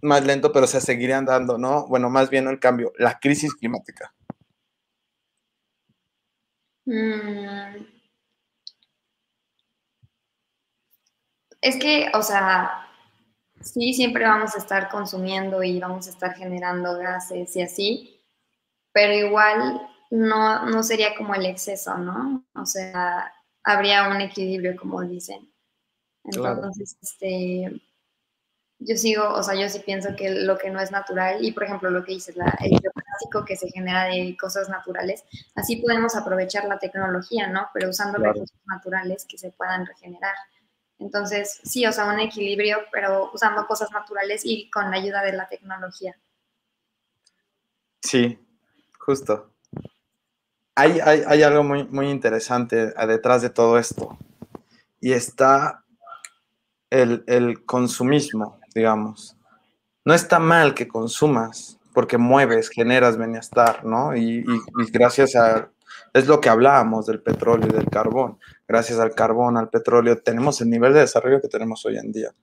más 0.03 0.25
lento, 0.25 0.53
pero 0.53 0.67
se 0.67 0.81
seguirían 0.81 1.25
dando, 1.25 1.57
¿no? 1.57 1.87
Bueno, 1.87 2.11
más 2.11 2.31
bien 2.31 2.49
el 2.49 2.59
cambio, 2.59 2.93
la 2.99 3.19
crisis 3.19 3.55
climática. 3.55 4.13
Mm. 6.87 7.87
Es 11.63 11.77
que, 11.77 12.11
o 12.13 12.23
sea, 12.23 12.87
sí, 13.63 13.95
siempre 13.95 14.25
vamos 14.25 14.55
a 14.55 14.59
estar 14.59 14.91
consumiendo 14.91 15.63
y 15.63 15.81
vamos 15.81 16.07
a 16.07 16.11
estar 16.11 16.35
generando 16.35 16.99
gases 16.99 17.57
y 17.57 17.63
así, 17.63 18.21
pero 18.93 19.15
igual 19.15 19.81
no, 20.15 20.67
no 20.67 20.83
sería 20.85 21.17
como 21.17 21.35
el 21.35 21.45
exceso, 21.45 21.99
¿no? 21.99 22.45
O 22.55 22.65
sea, 22.65 23.33
habría 23.65 24.09
un 24.09 24.21
equilibrio, 24.21 24.77
como 24.77 25.03
dicen. 25.03 25.53
Entonces, 26.23 26.97
este, 27.03 27.83
yo 28.79 28.97
sigo, 28.97 29.29
o 29.33 29.43
sea, 29.43 29.61
yo 29.61 29.69
sí 29.69 29.81
pienso 29.81 30.15
que 30.17 30.31
lo 30.31 30.57
que 30.57 30.71
no 30.71 30.81
es 30.81 30.93
natural, 30.93 31.45
y 31.45 31.51
por 31.51 31.65
ejemplo 31.65 31.91
lo 31.91 32.05
que 32.05 32.13
dices, 32.13 32.37
la, 32.37 32.57
el 32.61 32.81
plástico 32.81 33.45
que 33.45 33.57
se 33.57 33.69
genera 33.71 34.05
de 34.05 34.37
cosas 34.41 34.69
naturales, 34.69 35.25
así 35.57 35.77
podemos 35.77 36.15
aprovechar 36.15 36.67
la 36.67 36.79
tecnología, 36.79 37.49
¿no? 37.49 37.69
Pero 37.75 37.91
usando 37.91 38.19
recursos 38.19 38.57
naturales 38.67 39.27
que 39.29 39.37
se 39.37 39.51
puedan 39.51 39.85
regenerar. 39.85 40.35
Entonces, 41.01 41.61
sí, 41.65 41.85
o 41.87 41.93
sea, 41.93 42.07
un 42.07 42.21
equilibrio, 42.21 42.79
pero 42.93 43.33
usando 43.35 43.67
cosas 43.67 43.91
naturales 43.91 44.43
y 44.45 44.71
con 44.71 44.93
la 44.93 44.97
ayuda 44.97 45.23
de 45.23 45.33
la 45.33 45.49
tecnología. 45.49 46.17
Sí, 48.01 48.39
justo. 49.01 49.54
Hay, 50.77 50.99
hay, 51.01 51.43
algo 51.43 51.63
muy, 51.63 51.85
muy 51.85 52.11
interesante 52.11 52.93
detrás 53.07 53.43
de 53.43 53.51
todo 53.51 53.79
esto. 53.79 54.19
Y 55.01 55.13
está 55.13 55.85
el, 56.91 57.65
consumismo, 57.65 58.59
digamos. 58.75 59.37
No 60.05 60.15
está 60.15 60.39
mal 60.39 60.75
que 60.75 60.89
consumas, 60.89 61.79
porque 61.93 62.19
mueves, 62.19 62.69
generas 62.69 63.17
bienestar, 63.17 63.85
¿no? 63.85 64.17
Y, 64.17 64.45
gracias 64.93 65.37
a, 65.37 65.71
es 66.13 66.27
lo 66.27 66.41
que 66.41 66.49
hablábamos 66.49 67.07
del 67.07 67.21
petróleo 67.21 67.69
y 67.69 67.73
del 67.73 67.89
carbón. 67.89 68.39
Gracias 68.67 68.99
al 68.99 69.15
carbón, 69.15 69.57
al 69.57 69.71
petróleo, 69.71 70.19
tenemos 70.19 70.61
el 70.61 70.71
nivel 70.71 70.93
de 70.93 71.01
desarrollo 71.01 71.41
que 71.41 71.49
tenemos 71.49 71.85
hoy 71.87 71.99
en 71.99 72.13
día. 72.13 72.35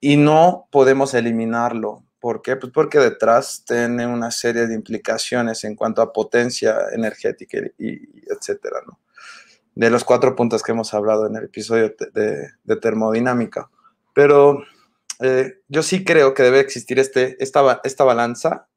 Y 0.00 0.16
no 0.16 0.68
podemos 0.70 1.14
eliminarlo. 1.14 2.02
¿Por 2.26 2.42
qué? 2.42 2.56
Pues 2.56 2.72
porque 2.72 2.98
detrás 2.98 3.62
tiene 3.64 4.04
una 4.04 4.32
serie 4.32 4.66
de 4.66 4.74
implicaciones 4.74 5.62
en 5.62 5.76
cuanto 5.76 6.02
a 6.02 6.12
potencia 6.12 6.76
energética 6.92 7.58
y 7.78 8.00
etcétera, 8.28 8.80
¿no? 8.84 8.98
de 9.76 9.90
los 9.90 10.02
cuatro 10.02 10.34
puntos 10.34 10.64
que 10.64 10.72
hemos 10.72 10.92
hablado 10.92 11.28
en 11.28 11.36
el 11.36 11.44
episodio 11.44 11.94
de, 12.12 12.76
termodinámica. 12.80 13.70
Pero 14.12 14.64
eh, 15.20 15.60
yo 15.68 15.84
sí 15.84 16.02
creo 16.02 16.34
que 16.34 16.42
debe 16.42 16.58
existir 16.58 16.98
este, 16.98 17.36
esta, 17.38 17.80
esta 17.84 18.02
balanza. 18.02 18.68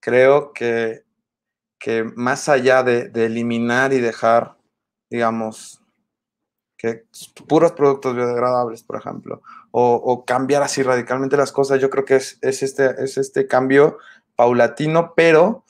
Creo 0.00 0.52
que, 0.52 1.04
que 1.78 2.04
más 2.04 2.50
allá 2.50 2.82
de, 2.82 3.10
eliminar 3.14 3.94
y 3.94 4.00
dejar, 4.00 4.58
digamos, 5.08 5.80
que 6.76 7.06
puros 7.48 7.72
productos 7.72 8.14
biodegradables, 8.14 8.82
por 8.82 8.96
ejemplo, 8.98 9.42
o, 9.72 10.24
cambiar 10.24 10.62
así 10.62 10.82
radicalmente 10.82 11.36
las 11.36 11.52
cosas, 11.52 11.80
yo 11.80 11.90
creo 11.90 12.04
que 12.04 12.16
es, 12.16 12.38
es, 12.42 12.62
este, 12.62 13.02
es 13.02 13.16
este 13.18 13.46
cambio 13.46 13.98
paulatino, 14.34 15.12
pero 15.14 15.64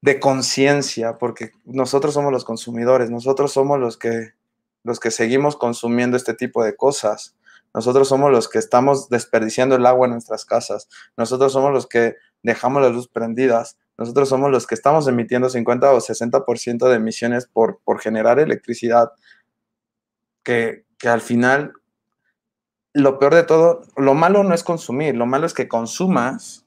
de 0.00 0.20
conciencia, 0.20 1.18
porque 1.18 1.52
nosotros 1.64 2.14
somos 2.14 2.32
los 2.32 2.44
consumidores, 2.44 3.10
nosotros 3.10 3.52
somos 3.52 3.78
los 3.78 3.96
que, 3.96 4.32
los 4.84 5.00
que 5.00 5.10
seguimos 5.10 5.56
consumiendo 5.56 6.16
este 6.16 6.34
tipo 6.34 6.64
de 6.64 6.76
cosas. 6.76 7.36
Nosotros 7.74 8.08
somos 8.08 8.30
los 8.30 8.48
que 8.48 8.58
estamos 8.58 9.08
desperdiciando 9.08 9.76
el 9.76 9.86
agua 9.86 10.06
en 10.06 10.12
nuestras 10.12 10.44
casas. 10.44 10.88
Nosotros 11.16 11.52
somos 11.52 11.72
los 11.72 11.86
que 11.86 12.16
dejamos 12.42 12.82
las 12.82 12.92
luces 12.92 13.10
prendidas. 13.12 13.76
nosotros 13.98 14.28
somos 14.28 14.50
los 14.50 14.66
que 14.66 14.76
estamos 14.76 15.08
emitiendo 15.08 15.50
50 15.50 15.92
o 15.92 16.00
60% 16.00 16.88
de 16.88 16.94
emisiones 16.94 17.46
por, 17.46 17.80
por 17.84 18.00
generar 18.00 18.38
electricidad, 18.38 19.10
que, 20.44 20.84
que 20.98 21.08
al 21.08 21.20
final, 21.20 21.72
lo 22.98 23.18
peor 23.18 23.34
de 23.34 23.44
todo, 23.44 23.82
lo 23.96 24.14
malo 24.14 24.42
no 24.44 24.54
es 24.54 24.62
consumir, 24.62 25.16
lo 25.16 25.26
malo 25.26 25.46
es 25.46 25.54
que 25.54 25.68
consumas 25.68 26.66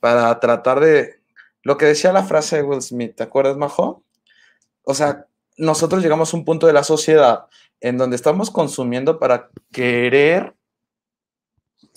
para 0.00 0.38
tratar 0.40 0.80
de, 0.80 1.20
lo 1.62 1.76
que 1.76 1.86
decía 1.86 2.12
la 2.12 2.24
frase 2.24 2.56
de 2.56 2.62
Will 2.62 2.82
Smith, 2.82 3.16
¿te 3.16 3.22
acuerdas, 3.22 3.56
Majo? 3.56 4.02
O 4.82 4.94
sea, 4.94 5.26
nosotros 5.56 6.02
llegamos 6.02 6.32
a 6.32 6.36
un 6.36 6.44
punto 6.44 6.66
de 6.66 6.72
la 6.72 6.84
sociedad 6.84 7.46
en 7.80 7.98
donde 7.98 8.16
estamos 8.16 8.50
consumiendo 8.50 9.18
para 9.18 9.50
querer 9.70 10.54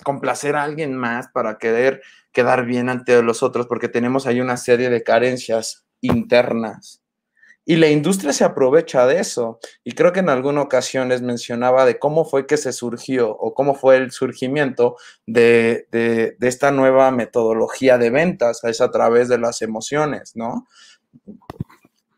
complacer 0.04 0.56
a 0.56 0.62
alguien 0.62 0.94
más, 0.96 1.28
para 1.28 1.58
querer 1.58 2.02
quedar 2.32 2.66
bien 2.66 2.88
ante 2.88 3.22
los 3.22 3.42
otros, 3.42 3.66
porque 3.66 3.88
tenemos 3.88 4.26
ahí 4.26 4.40
una 4.40 4.56
serie 4.56 4.90
de 4.90 5.02
carencias 5.02 5.86
internas. 6.00 7.02
Y 7.68 7.74
la 7.76 7.88
industria 7.88 8.32
se 8.32 8.44
aprovecha 8.44 9.06
de 9.06 9.18
eso. 9.18 9.58
Y 9.82 9.92
creo 9.92 10.12
que 10.12 10.20
en 10.20 10.28
alguna 10.28 10.62
ocasión 10.62 11.08
les 11.08 11.20
mencionaba 11.20 11.84
de 11.84 11.98
cómo 11.98 12.24
fue 12.24 12.46
que 12.46 12.56
se 12.56 12.72
surgió 12.72 13.28
o 13.30 13.54
cómo 13.54 13.74
fue 13.74 13.96
el 13.96 14.12
surgimiento 14.12 14.96
de, 15.26 15.88
de, 15.90 16.36
esta 16.42 16.70
nueva 16.70 17.10
metodología 17.10 17.98
de 17.98 18.10
ventas, 18.10 18.62
es 18.62 18.80
a 18.80 18.92
través 18.92 19.28
de 19.28 19.38
las 19.38 19.62
emociones, 19.62 20.36
¿no? 20.36 20.68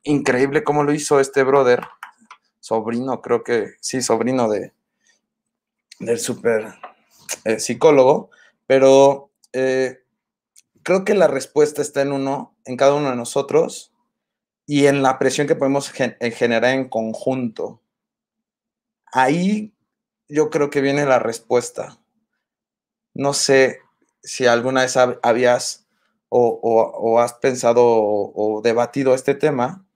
Increíble 0.02 0.64
cómo 0.64 0.84
lo 0.84 0.92
hizo 0.92 1.18
este 1.18 1.42
brother 1.44 1.80
sobrino, 2.60 3.22
creo 3.22 3.42
que 3.42 3.72
sí, 3.80 4.02
sobrino 4.02 4.50
de, 4.50 4.74
del 5.98 6.18
super 6.18 6.74
eh, 7.44 7.58
psicólogo, 7.58 8.28
pero 8.66 9.30
eh, 9.54 10.00
creo 10.82 11.06
que 11.06 11.14
la 11.14 11.26
respuesta 11.26 11.80
está 11.80 12.02
en 12.02 12.12
uno, 12.12 12.54
en 12.66 12.76
cada 12.76 12.92
uno 12.92 13.08
de 13.08 13.16
nosotros 13.16 13.94
y 14.70 14.86
en 14.86 15.02
la 15.02 15.18
presión 15.18 15.46
que 15.46 15.56
podemos 15.56 15.90
eh, 15.98 16.30
generar 16.30 16.74
en 16.74 16.90
conjunto. 16.90 17.80
Ahí 19.10 19.74
yo 20.28 20.50
creo 20.50 20.68
que 20.68 20.82
viene 20.82 21.06
la 21.06 21.18
respuesta. 21.18 21.98
No 23.14 23.32
sé 23.32 23.80
si 24.22 24.44
alguna 24.46 24.82
vez 24.82 24.94
habías 24.98 25.88
o, 26.28 27.18
has 27.18 27.32
pensado 27.32 27.82
o 27.82 28.60
debatido 28.62 29.14
este 29.14 29.34
tema, 29.34 29.86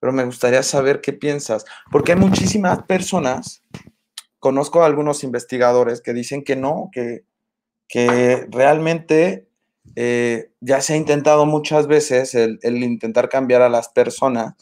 pero 0.00 0.10
me 0.10 0.24
gustaría 0.24 0.62
saber 0.62 1.02
qué 1.02 1.12
piensas, 1.12 1.66
porque 1.92 2.12
hay 2.12 2.18
muchísimas 2.18 2.82
personas, 2.84 3.62
conozco 4.38 4.82
a 4.82 4.86
algunos 4.86 5.22
investigadores 5.22 6.00
que 6.00 6.14
dicen 6.14 6.44
que 6.44 6.56
no, 6.56 6.88
que, 6.92 7.26
que 7.86 8.46
realmente 8.50 9.50
eh, 9.96 10.50
ya 10.60 10.80
se 10.80 10.94
ha 10.94 10.96
intentado 10.96 11.46
muchas 11.46 11.86
veces 11.86 12.34
el, 12.34 12.58
intentar 12.62 13.28
cambiar 13.28 13.62
a 13.62 13.68
las 13.68 13.88
personas, 13.88 14.54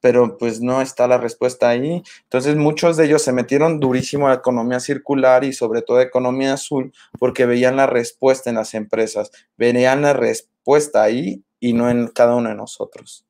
pero 0.00 0.36
pues 0.36 0.60
no 0.60 0.82
está 0.82 1.06
la 1.06 1.18
respuesta 1.18 1.68
ahí. 1.68 2.02
Entonces 2.24 2.56
muchos 2.56 2.96
de 2.96 3.06
ellos 3.06 3.22
se 3.22 3.32
metieron 3.32 3.80
durísimo 3.80 4.28
a 4.28 4.34
economía 4.34 4.80
circular 4.80 5.44
y 5.44 5.52
sobre 5.52 5.82
todo 5.82 5.98
a 5.98 6.02
economía 6.02 6.54
azul 6.54 6.92
porque 7.18 7.46
veían 7.46 7.76
la 7.76 7.86
respuesta 7.86 8.50
en 8.50 8.56
las 8.56 8.74
empresas, 8.74 9.30
veían 9.56 10.02
la 10.02 10.12
respuesta 10.12 11.02
ahí 11.02 11.42
y 11.60 11.72
no 11.72 11.88
en 11.88 12.08
cada 12.08 12.34
uno 12.34 12.50
de 12.50 12.56
nosotros 12.56 13.24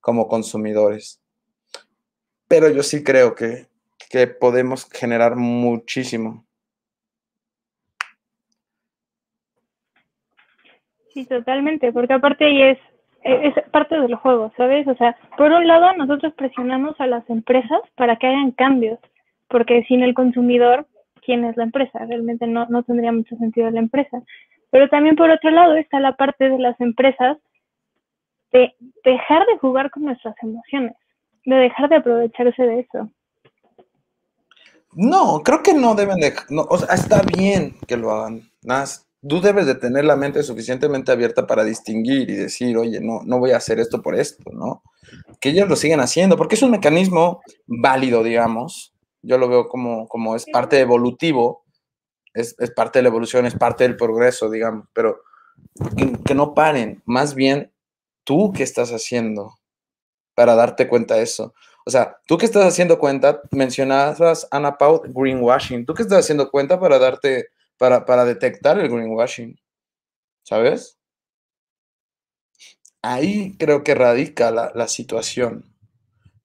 como 0.00 0.28
consumidores. 0.28 1.20
Pero 2.46 2.68
yo 2.68 2.82
sí 2.82 3.02
creo 3.02 3.34
que, 3.34 3.68
que 4.10 4.26
podemos 4.26 4.86
generar 4.90 5.34
muchísimo. 5.34 6.46
Sí, 11.14 11.24
totalmente, 11.26 11.92
porque 11.92 12.12
aparte 12.12 12.44
ahí 12.44 12.60
es, 12.60 12.78
es 13.22 13.54
parte 13.70 13.98
del 14.00 14.16
juego, 14.16 14.52
¿sabes? 14.56 14.86
O 14.88 14.96
sea, 14.96 15.16
por 15.36 15.52
un 15.52 15.66
lado 15.68 15.92
nosotros 15.96 16.34
presionamos 16.34 17.00
a 17.00 17.06
las 17.06 17.28
empresas 17.30 17.80
para 17.94 18.16
que 18.16 18.26
hagan 18.26 18.50
cambios, 18.50 18.98
porque 19.46 19.84
sin 19.84 20.02
el 20.02 20.12
consumidor, 20.12 20.88
¿quién 21.24 21.44
es 21.44 21.56
la 21.56 21.62
empresa? 21.62 22.04
Realmente 22.04 22.48
no, 22.48 22.66
no 22.66 22.82
tendría 22.82 23.12
mucho 23.12 23.36
sentido 23.36 23.70
la 23.70 23.78
empresa. 23.78 24.22
Pero 24.70 24.88
también 24.88 25.14
por 25.14 25.30
otro 25.30 25.52
lado 25.52 25.76
está 25.76 26.00
la 26.00 26.16
parte 26.16 26.50
de 26.50 26.58
las 26.58 26.80
empresas 26.80 27.38
de 28.52 28.74
dejar 29.04 29.46
de 29.46 29.58
jugar 29.58 29.92
con 29.92 30.02
nuestras 30.02 30.34
emociones, 30.42 30.96
de 31.44 31.54
dejar 31.54 31.88
de 31.90 31.96
aprovecharse 31.96 32.62
de 32.64 32.80
eso. 32.80 33.08
No, 34.96 35.42
creo 35.44 35.62
que 35.62 35.74
no 35.74 35.94
deben 35.94 36.18
de, 36.18 36.32
o 36.50 36.78
sea, 36.78 36.92
está 36.94 37.22
bien 37.22 37.76
que 37.86 37.96
lo 37.96 38.10
hagan. 38.10 38.42
Nada, 38.62 38.86
tú 39.28 39.40
debes 39.40 39.66
de 39.66 39.74
tener 39.74 40.04
la 40.04 40.16
mente 40.16 40.42
suficientemente 40.42 41.12
abierta 41.12 41.46
para 41.46 41.64
distinguir 41.64 42.30
y 42.30 42.34
decir, 42.34 42.76
oye, 42.76 43.00
no, 43.00 43.20
no 43.24 43.38
voy 43.38 43.52
a 43.52 43.58
hacer 43.58 43.80
esto 43.80 44.02
por 44.02 44.14
esto, 44.14 44.50
¿no? 44.52 44.82
Que 45.40 45.50
ellos 45.50 45.68
lo 45.68 45.76
siguen 45.76 46.00
haciendo, 46.00 46.36
porque 46.36 46.54
es 46.54 46.62
un 46.62 46.70
mecanismo 46.70 47.40
válido, 47.66 48.22
digamos. 48.22 48.94
Yo 49.22 49.38
lo 49.38 49.48
veo 49.48 49.68
como, 49.68 50.08
como 50.08 50.36
es 50.36 50.44
parte 50.52 50.78
evolutivo, 50.80 51.64
es, 52.34 52.54
es 52.58 52.70
parte 52.70 52.98
de 52.98 53.04
la 53.04 53.08
evolución, 53.08 53.46
es 53.46 53.54
parte 53.54 53.84
del 53.84 53.96
progreso, 53.96 54.50
digamos, 54.50 54.86
pero 54.92 55.20
que 56.24 56.34
no 56.34 56.54
paren, 56.54 57.02
más 57.04 57.34
bien 57.34 57.72
¿Tú 58.24 58.52
qué 58.56 58.62
estás 58.62 58.90
haciendo 58.90 59.58
para 60.34 60.54
darte 60.54 60.88
cuenta 60.88 61.16
de 61.16 61.22
eso? 61.22 61.54
O 61.84 61.90
sea, 61.90 62.16
¿tú 62.26 62.38
qué 62.38 62.46
estás 62.46 62.64
haciendo 62.64 62.98
cuenta? 62.98 63.42
Mencionabas, 63.50 64.48
Ana 64.50 64.78
Pau, 64.78 65.02
greenwashing. 65.04 65.84
¿Tú 65.84 65.92
qué 65.92 66.02
estás 66.02 66.20
haciendo 66.20 66.50
cuenta 66.50 66.80
para 66.80 66.98
darte, 66.98 67.48
para, 67.78 68.04
para 68.04 68.24
detectar 68.24 68.78
el 68.78 68.88
greenwashing? 68.88 69.60
¿Sabes? 70.44 70.98
Ahí 73.02 73.56
creo 73.58 73.84
que 73.84 73.94
radica 73.94 74.50
la, 74.50 74.72
la 74.74 74.88
situación, 74.88 75.74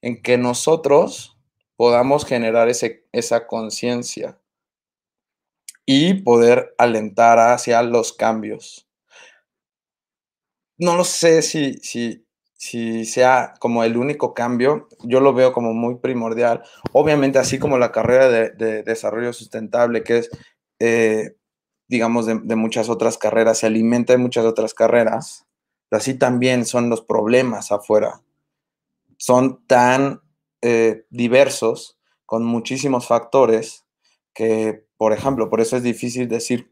en 0.01 0.21
que 0.21 0.37
nosotros 0.37 1.37
podamos 1.75 2.25
generar 2.25 2.69
ese, 2.69 3.07
esa 3.11 3.47
conciencia 3.47 4.39
y 5.85 6.15
poder 6.15 6.75
alentar 6.77 7.39
hacia 7.39 7.81
los 7.81 8.13
cambios 8.13 8.89
no 10.79 10.95
lo 10.95 11.03
sé 11.03 11.41
si, 11.41 11.73
si, 11.83 12.25
si 12.53 13.05
sea 13.05 13.53
como 13.59 13.83
el 13.83 13.97
único 13.97 14.33
cambio, 14.33 14.87
yo 15.03 15.19
lo 15.19 15.33
veo 15.33 15.53
como 15.53 15.73
muy 15.73 15.95
primordial. 15.95 16.63
Obviamente, 16.93 17.37
así 17.37 17.59
como 17.59 17.77
la 17.77 17.91
carrera 17.91 18.29
de, 18.29 18.83
desarrollo 18.83 19.33
sustentable, 19.33 20.03
que 20.03 20.19
es, 20.19 20.29
eh, 20.79 21.35
digamos, 21.87 22.25
de, 22.25 22.55
muchas 22.55 22.89
otras 22.89 23.17
carreras, 23.17 23.59
se 23.59 23.67
alimenta 23.67 24.13
de 24.13 24.19
muchas 24.19 24.45
otras 24.45 24.73
carreras, 24.73 25.45
así 25.91 26.13
también 26.13 26.65
son 26.65 26.89
los 26.89 27.01
problemas 27.01 27.71
afuera. 27.71 28.21
Son 29.17 29.65
tan 29.65 30.21
eh, 30.61 31.05
diversos, 31.09 31.97
con 32.25 32.43
muchísimos 32.45 33.07
factores, 33.07 33.85
que, 34.33 34.85
por 34.97 35.13
ejemplo, 35.13 35.49
por 35.49 35.61
eso 35.61 35.77
es 35.77 35.83
difícil 35.83 36.27
decir 36.27 36.69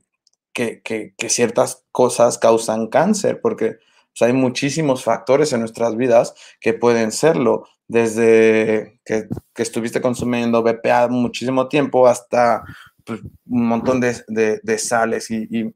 que, 0.53 0.81
que 0.81 1.29
ciertas 1.29 1.83
cosas 1.91 2.37
causan 2.37 2.87
cáncer, 2.87 3.41
porque 3.41 3.77
hay 4.25 4.33
muchísimos 4.33 5.03
factores 5.03 5.53
en 5.53 5.59
nuestras 5.59 5.95
vidas 5.95 6.33
que 6.59 6.73
pueden 6.73 7.11
serlo, 7.11 7.67
desde 7.87 8.99
que, 9.05 9.27
estuviste 9.55 10.01
consumiendo 10.01 10.63
BPA 10.63 11.07
muchísimo 11.07 11.67
tiempo 11.67 12.07
hasta 12.07 12.63
pues, 13.07 13.21
un 13.21 13.67
montón 13.67 14.01
de, 14.01 14.77
sales 14.77 15.31
y, 15.31 15.73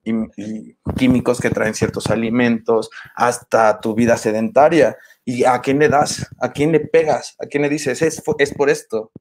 químicos 0.97 1.39
que 1.39 1.49
traen 1.49 1.73
ciertos 1.73 2.07
alimentos, 2.09 2.89
hasta 3.15 3.79
tu 3.79 3.95
vida 3.95 4.17
sedentaria. 4.17 4.97
¿Y 5.23 5.45
a 5.45 5.61
quién 5.61 5.79
le 5.79 5.87
das? 5.87 6.27
¿A 6.41 6.51
quién 6.51 6.73
le 6.73 6.81
pegas? 6.81 7.35
¿A 7.39 7.45
quién 7.45 7.63
le 7.63 7.69
dices? 7.69 8.01
Es, 8.01 8.21
es 8.37 8.53
por 8.53 8.69
esto. 8.69 9.11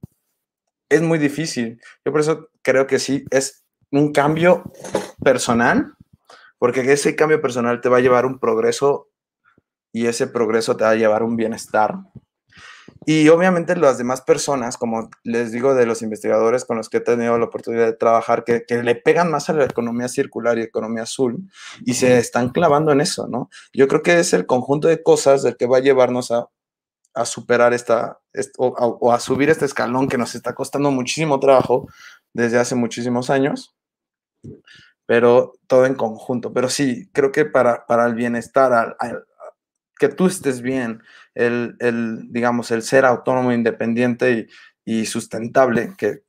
Es 0.88 1.00
muy 1.00 1.18
difícil. 1.18 1.80
Yo 2.04 2.10
por 2.10 2.20
eso 2.20 2.48
creo 2.62 2.88
que 2.88 2.98
sí, 2.98 3.24
es 3.30 3.62
un 3.92 4.12
cambio 4.12 4.64
personal, 5.22 5.94
porque 6.58 6.80
ese 6.92 7.14
cambio 7.14 7.40
personal 7.40 7.80
te 7.80 7.88
va 7.88 7.98
a 7.98 8.00
llevar 8.00 8.26
un 8.26 8.40
progreso 8.40 9.08
y 9.92 10.06
ese 10.06 10.26
progreso 10.26 10.76
te 10.76 10.84
va 10.84 10.90
a 10.90 10.96
llevar 10.96 11.22
un 11.22 11.36
bienestar. 11.36 11.94
Y 13.06 13.28
obviamente 13.28 13.76
las 13.76 13.96
demás 13.96 14.20
personas, 14.20 14.76
como 14.76 15.08
les 15.22 15.52
digo 15.52 15.74
de 15.74 15.86
los 15.86 16.02
investigadores 16.02 16.66
con 16.66 16.76
los 16.76 16.90
que 16.90 16.98
he 16.98 17.00
tenido 17.00 17.38
la 17.38 17.46
oportunidad 17.46 17.86
de 17.86 17.94
trabajar, 17.94 18.44
que, 18.44 18.64
le 18.68 18.94
pegan 18.94 19.30
más 19.30 19.48
a 19.48 19.54
la 19.54 19.64
economía 19.64 20.08
circular 20.08 20.58
y 20.58 20.62
economía 20.62 21.04
azul 21.04 21.50
y 21.84 21.94
se 21.94 22.18
están 22.18 22.50
clavando 22.50 22.92
en 22.92 23.00
eso, 23.00 23.26
¿no? 23.26 23.48
Yo 23.72 23.88
creo 23.88 24.02
que 24.02 24.18
es 24.18 24.34
el 24.34 24.44
conjunto 24.44 24.88
de 24.88 25.02
cosas 25.02 25.42
del 25.42 25.56
que 25.56 25.66
va 25.66 25.78
a 25.78 25.80
llevarnos 25.80 26.30
a, 26.30 26.48
superar 27.24 27.72
esta, 27.72 28.20
o, 28.58 29.12
a, 29.12 29.18
subir 29.20 29.50
este 29.50 29.64
escalón 29.64 30.08
que 30.08 30.18
nos 30.18 30.34
está 30.34 30.54
costando 30.54 30.90
muchísimo 30.90 31.40
trabajo 31.40 31.88
desde 32.32 32.58
hace 32.58 32.74
muchísimos 32.74 33.30
años, 33.30 33.74
pero 35.06 35.54
todo 35.66 35.86
en 35.86 35.94
conjunto. 35.94 36.52
Pero 36.52 36.68
sí, 36.68 37.10
creo 37.12 37.32
que 37.32 37.46
para, 37.46 37.86
para 37.86 38.06
el 38.06 38.14
bienestar, 38.14 38.72
al, 38.72 39.24
que 40.00 40.08
tú 40.08 40.26
estés 40.26 40.62
bien, 40.62 41.02
el, 41.34 41.76
digamos, 42.30 42.70
el 42.70 42.82
ser 42.82 43.04
autónomo, 43.04 43.52
independiente 43.52 44.48
y, 44.82 45.04
sustentable, 45.04 45.92
que, 45.98 46.22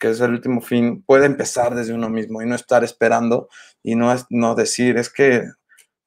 es 0.00 0.20
el 0.20 0.30
último 0.30 0.62
fin, 0.62 1.02
puede 1.02 1.26
empezar 1.26 1.74
desde 1.74 1.92
uno 1.92 2.08
mismo 2.08 2.40
y 2.40 2.46
no 2.46 2.54
estar 2.54 2.82
esperando 2.82 3.50
y 3.82 3.96
no, 3.96 4.12
es, 4.12 4.24
no 4.30 4.54
decir, 4.54 4.96
es 4.96 5.10
que 5.10 5.44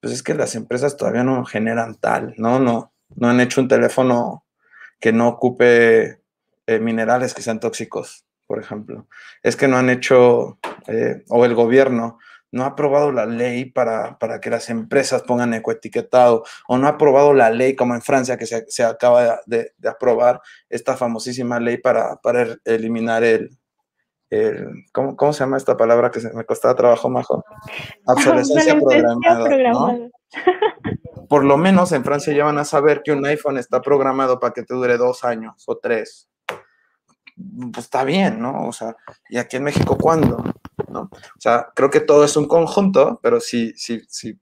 pues 0.01 0.13
es 0.13 0.23
que 0.23 0.33
las 0.33 0.55
empresas 0.55 0.97
todavía 0.97 1.23
no 1.23 1.45
generan 1.45 1.93
tal, 1.93 2.33
¿no? 2.37 2.59
No, 2.59 2.91
no 3.15 3.29
han 3.29 3.39
hecho 3.39 3.61
un 3.61 3.67
teléfono 3.67 4.43
que 4.99 5.13
no 5.13 5.27
ocupe 5.27 6.21
eh, 6.65 6.79
minerales 6.79 7.35
que 7.35 7.43
sean 7.43 7.59
tóxicos, 7.59 8.25
por 8.47 8.59
ejemplo. 8.59 9.07
Es 9.43 9.55
que 9.55 9.67
no 9.67 9.77
han 9.77 9.91
hecho, 9.91 10.57
eh, 10.87 11.23
o 11.29 11.45
el 11.45 11.53
gobierno 11.53 12.17
no 12.51 12.63
ha 12.63 12.67
aprobado 12.67 13.11
la 13.11 13.25
ley 13.25 13.65
para, 13.65 14.17
que 14.41 14.49
las 14.49 14.69
empresas 14.69 15.23
pongan 15.23 15.53
ecoetiquetado, 15.53 16.43
o 16.67 16.77
no 16.77 16.87
ha 16.87 16.91
aprobado 16.91 17.33
la 17.33 17.49
ley 17.49 17.75
como 17.75 17.95
en 17.95 18.01
Francia, 18.01 18.37
que 18.37 18.45
se, 18.45 18.83
acaba 18.83 19.39
de, 19.45 19.73
aprobar 19.87 20.41
esta 20.69 20.97
famosísima 20.97 21.59
ley 21.59 21.77
para, 21.77 22.17
para 22.17 22.57
eliminar 22.65 23.23
el, 23.23 23.57
¿cómo, 24.91 25.33
se 25.33 25.39
llama 25.39 25.57
esta 25.57 25.75
palabra 25.75 26.09
que 26.11 26.19
me 26.33 26.45
costaba 26.45 26.75
trabajo, 26.75 27.09
Majo? 27.09 27.43
Obsolescencia 28.05 28.77
programada. 28.79 29.49
Por 31.29 31.45
lo 31.45 31.57
menos 31.57 31.91
en 31.93 32.03
Francia 32.03 32.33
ya 32.33 32.45
van 32.45 32.57
a 32.57 32.65
saber 32.65 33.01
que 33.03 33.11
un 33.11 33.25
iPhone 33.25 33.57
está 33.57 33.81
programado 33.81 34.39
para 34.39 34.53
que 34.53 34.63
te 34.63 34.73
dure 34.73 34.97
dos 34.97 35.23
años 35.23 35.63
o 35.67 35.77
tres. 35.77 36.29
Pues 37.71 37.85
está 37.85 38.03
bien, 38.03 38.41
¿no? 38.41 38.67
O 38.67 38.73
sea, 38.73 38.95
¿y 39.29 39.37
aquí 39.37 39.55
en 39.55 39.63
México 39.63 39.97
cuándo? 39.97 40.43
¿No? 40.89 41.01
O 41.01 41.39
sea, 41.39 41.67
creo 41.75 41.89
que 41.89 41.99
todo 41.99 42.23
es 42.23 42.35
un 42.37 42.47
conjunto, 42.47 43.19
pero 43.21 43.39
sí, 43.39 43.73
sí, 43.75 44.01
sí, 44.07 44.33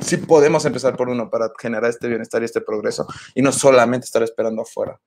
sí 0.00 0.16
podemos 0.18 0.64
empezar 0.64 0.96
por 0.96 1.08
uno 1.08 1.30
para 1.30 1.50
generar 1.60 1.90
este 1.90 2.08
bienestar 2.08 2.42
y 2.42 2.46
este 2.46 2.60
progreso 2.60 3.06
y 3.34 3.42
no 3.42 3.52
solamente 3.52 4.04
estar 4.04 4.22
esperando 4.22 4.62
afuera. 4.62 4.98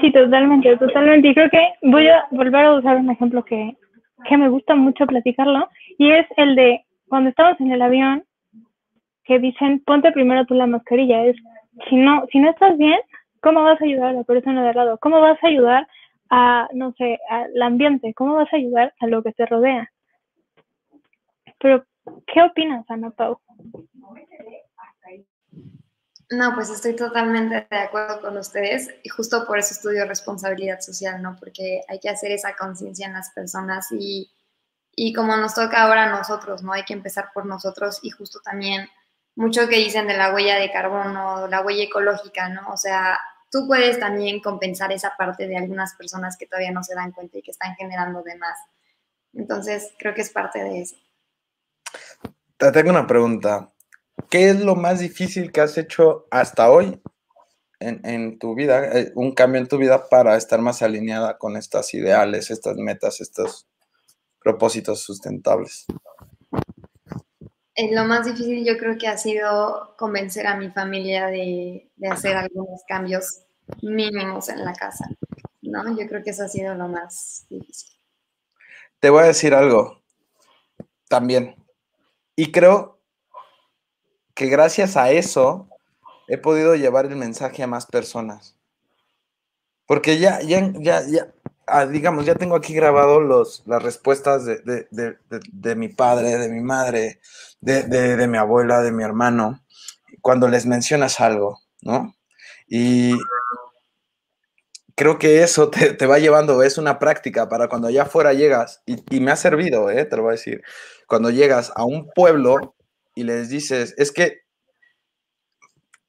Sí, 0.00 0.12
totalmente, 0.12 0.76
totalmente. 0.76 1.28
Y 1.28 1.34
creo 1.34 1.50
que 1.50 1.72
voy 1.82 2.08
a 2.08 2.26
volver 2.30 2.64
a 2.64 2.74
usar 2.74 2.96
un 2.96 3.10
ejemplo 3.10 3.44
que, 3.44 3.76
que 4.28 4.36
me 4.36 4.48
gusta 4.48 4.74
mucho 4.74 5.06
platicarlo, 5.06 5.68
y 5.98 6.10
es 6.10 6.26
el 6.36 6.56
de 6.56 6.84
cuando 7.08 7.30
estamos 7.30 7.60
en 7.60 7.72
el 7.72 7.82
avión, 7.82 8.24
que 9.24 9.38
dicen, 9.38 9.82
ponte 9.84 10.12
primero 10.12 10.44
tú 10.46 10.54
la 10.54 10.66
mascarilla. 10.66 11.24
Es, 11.26 11.36
si 11.88 11.96
no, 11.96 12.24
si 12.32 12.38
no 12.38 12.50
estás 12.50 12.76
bien, 12.78 12.98
¿cómo 13.40 13.62
vas 13.62 13.80
a 13.80 13.84
ayudar 13.84 14.08
a 14.08 14.12
la 14.12 14.24
persona 14.24 14.62
de 14.62 14.70
al 14.70 14.76
lado? 14.76 14.98
¿Cómo 14.98 15.20
vas 15.20 15.38
a 15.42 15.46
ayudar 15.46 15.86
a, 16.34 16.66
no 16.72 16.94
sé, 16.96 17.18
al 17.28 17.60
ambiente? 17.60 18.14
¿Cómo 18.14 18.36
vas 18.36 18.50
a 18.52 18.56
ayudar 18.56 18.94
a 19.00 19.06
lo 19.06 19.22
que 19.22 19.32
te 19.32 19.44
rodea? 19.44 19.92
Pero, 21.60 21.84
¿qué 22.26 22.42
opinas, 22.42 22.86
Ana 22.88 23.10
Pau? 23.10 23.38
No, 26.30 26.54
pues 26.54 26.70
estoy 26.70 26.96
totalmente 26.96 27.66
de 27.70 27.76
acuerdo 27.76 28.22
con 28.22 28.38
ustedes 28.38 28.88
y 29.02 29.10
justo 29.10 29.46
por 29.46 29.58
eso 29.58 29.74
estudio 29.74 30.06
responsabilidad 30.06 30.80
social, 30.80 31.20
¿no? 31.20 31.36
Porque 31.38 31.82
hay 31.86 32.00
que 32.00 32.08
hacer 32.08 32.32
esa 32.32 32.56
conciencia 32.56 33.06
en 33.06 33.12
las 33.12 33.30
personas 33.32 33.88
y, 33.92 34.32
y 34.96 35.12
como 35.12 35.36
nos 35.36 35.54
toca 35.54 35.82
ahora 35.82 36.04
a 36.04 36.16
nosotros, 36.16 36.62
¿no? 36.62 36.72
Hay 36.72 36.84
que 36.84 36.94
empezar 36.94 37.28
por 37.34 37.44
nosotros 37.44 38.00
y 38.02 38.08
justo 38.08 38.40
también 38.42 38.88
mucho 39.34 39.68
que 39.68 39.76
dicen 39.76 40.06
de 40.06 40.16
la 40.16 40.32
huella 40.32 40.56
de 40.56 40.72
carbono, 40.72 41.46
la 41.48 41.60
huella 41.60 41.84
ecológica, 41.84 42.48
¿no? 42.48 42.72
O 42.72 42.78
sea, 42.78 43.18
tú 43.52 43.66
puedes 43.66 44.00
también 44.00 44.40
compensar 44.40 44.90
esa 44.92 45.12
parte 45.16 45.46
de 45.46 45.56
algunas 45.56 45.94
personas 45.94 46.36
que 46.36 46.46
todavía 46.46 46.72
no 46.72 46.82
se 46.82 46.94
dan 46.94 47.12
cuenta 47.12 47.38
y 47.38 47.42
que 47.42 47.50
están 47.50 47.74
generando 47.76 48.22
de 48.22 48.36
más. 48.38 48.58
Entonces, 49.34 49.92
creo 49.98 50.14
que 50.14 50.22
es 50.22 50.30
parte 50.30 50.64
de 50.64 50.80
eso. 50.80 50.96
Te 52.56 52.72
tengo 52.72 52.90
una 52.90 53.06
pregunta. 53.06 53.70
¿Qué 54.30 54.48
es 54.48 54.60
lo 54.60 54.74
más 54.74 55.00
difícil 55.00 55.52
que 55.52 55.60
has 55.60 55.76
hecho 55.76 56.26
hasta 56.30 56.70
hoy 56.70 57.00
en, 57.78 58.38
tu 58.38 58.54
vida, 58.54 58.98
eh, 58.98 59.12
un 59.16 59.34
cambio 59.34 59.60
en 59.60 59.66
tu 59.66 59.76
vida 59.76 60.08
para 60.08 60.36
estar 60.36 60.60
más 60.60 60.82
alineada 60.82 61.36
con 61.36 61.56
estas 61.56 61.92
ideales, 61.94 62.50
estas 62.50 62.76
metas, 62.76 63.20
estos 63.20 63.66
propósitos 64.40 65.02
sustentables? 65.02 65.86
Eh, 67.82 67.92
lo 67.92 68.04
más 68.04 68.26
difícil 68.26 68.64
yo 68.64 68.78
creo 68.78 68.96
que 68.96 69.08
ha 69.08 69.18
sido 69.18 69.96
convencer 69.96 70.46
a 70.46 70.56
mi 70.56 70.70
familia 70.70 71.26
de, 71.26 71.90
de, 71.96 72.08
hacer 72.08 72.36
algunos 72.36 72.82
cambios 72.86 73.42
mínimos 73.80 74.48
en 74.48 74.64
la 74.64 74.72
casa, 74.72 75.08
¿no? 75.62 75.98
Yo 75.98 76.06
creo 76.06 76.22
que 76.22 76.30
eso 76.30 76.44
ha 76.44 76.48
sido 76.48 76.76
lo 76.76 76.86
más 76.86 77.44
difícil. 77.50 77.90
Te 79.00 79.10
voy 79.10 79.24
a 79.24 79.26
decir 79.26 79.52
algo 79.52 80.00
también. 81.08 81.56
Y 82.36 82.52
creo 82.52 83.00
que 84.34 84.46
gracias 84.46 84.96
a 84.96 85.10
eso 85.10 85.68
he 86.28 86.38
podido 86.38 86.76
llevar 86.76 87.06
el 87.06 87.16
mensaje 87.16 87.64
a 87.64 87.66
más 87.66 87.86
personas. 87.86 88.56
Porque 89.86 90.20
ya, 90.20 90.40
ya, 90.40 90.72
ya, 90.78 91.02
ya, 91.04 91.32
ah, 91.66 91.86
digamos, 91.86 92.26
ya 92.26 92.34
tengo 92.34 92.56
aquí 92.56 92.74
grabado 92.74 93.20
los, 93.20 93.62
las 93.66 93.82
respuestas 93.82 94.44
de, 94.44 95.76
mi 95.76 95.88
padre, 95.88 96.38
de 96.38 96.48
mi 96.48 96.60
madre, 96.60 97.20
de, 97.60 98.26
mi 98.28 98.38
abuela, 98.38 98.80
de 98.82 98.92
mi 98.92 99.02
hermano, 99.02 99.64
cuando 100.20 100.48
les 100.48 100.66
mencionas 100.66 101.20
algo, 101.20 101.60
¿no? 101.80 102.14
Y 102.68 103.14
creo 104.94 105.18
que 105.18 105.42
eso 105.42 105.70
te, 105.70 106.06
va 106.06 106.18
llevando, 106.18 106.62
es 106.62 106.78
una 106.78 106.98
práctica 106.98 107.48
para 107.48 107.68
cuando 107.68 107.88
allá 107.88 108.02
afuera 108.02 108.32
llegas, 108.32 108.82
y, 108.86 109.02
y, 109.14 109.20
me 109.20 109.30
ha 109.30 109.36
servido, 109.36 109.90
¿eh? 109.90 110.04
te 110.04 110.16
lo 110.16 110.22
voy 110.22 110.30
a 110.30 110.32
decir, 110.32 110.62
cuando 111.06 111.30
llegas 111.30 111.72
a 111.76 111.84
un 111.84 112.10
pueblo 112.14 112.74
y 113.14 113.24
les 113.24 113.48
dices, 113.48 113.94
es 113.98 114.12
que 114.12 114.42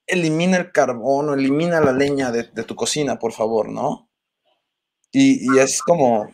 elimina 0.08 0.58
el 0.58 0.72
carbón 0.72 1.30
o 1.30 1.34
elimina 1.34 1.80
la 1.82 1.92
leña 1.92 2.32
de, 2.32 2.44
tu 2.44 2.76
cocina, 2.76 3.20
por 3.20 3.34
favor, 3.34 3.70
¿no? 3.70 4.10
Y, 5.14 5.60
es 5.60 5.82
como, 5.84 6.28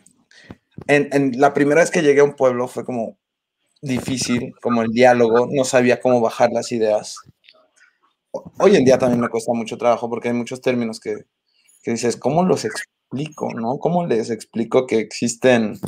en, 0.86 1.38
la 1.38 1.52
primera 1.52 1.82
vez 1.82 1.90
que 1.90 2.02
llegué 2.02 2.20
a 2.20 2.24
un 2.24 2.34
pueblo 2.34 2.66
fue 2.66 2.84
como 2.84 3.18
difícil, 3.82 4.54
como 4.62 4.82
el 4.82 4.88
diálogo, 4.88 5.48
no 5.50 5.64
sabía 5.64 6.00
cómo 6.00 6.20
bajar 6.20 6.50
las 6.50 6.72
ideas. 6.72 7.16
Hoy 8.58 8.76
en 8.76 8.84
día 8.84 8.98
también 8.98 9.20
me 9.20 9.28
cuesta 9.28 9.52
mucho 9.52 9.76
trabajo 9.76 10.08
porque 10.08 10.28
hay 10.28 10.34
muchos 10.34 10.62
términos 10.62 10.98
que, 10.98 11.14
que 11.82 11.90
dices, 11.90 12.16
¿cómo 12.16 12.42
los 12.42 12.64
explico, 12.64 13.52
no? 13.52 13.78
¿Cómo 13.78 14.06
les 14.06 14.30
explico 14.30 14.86
que 14.86 14.98
existen 14.98 15.78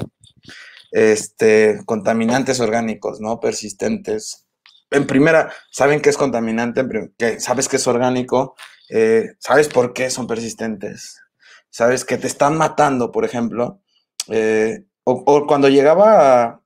este, 0.90 1.80
contaminantes 1.86 2.61
orgánicos, 2.61 3.20
¿no? 3.20 3.40
Persistentes, 3.40 4.47
en 4.90 5.07
primera, 5.07 5.51
saben 5.70 6.03
que 6.03 6.11
es 6.11 6.18
contaminante, 6.18 6.84
sabes 7.38 7.68
que 7.68 7.76
es 7.76 7.86
orgánico, 7.86 8.55
eh, 8.90 9.30
sabes 9.38 9.68
por 9.68 9.95
qué 9.95 10.11
son 10.11 10.26
persistentes, 10.26 11.22
sabes 11.73 12.05
que 12.05 12.18
te 12.18 12.27
están 12.27 12.57
matando, 12.57 13.11
por 13.11 13.25
ejemplo, 13.25 13.81
eh, 14.29 14.85
o, 15.05 15.47
cuando 15.47 15.68
llegaba 15.68 16.62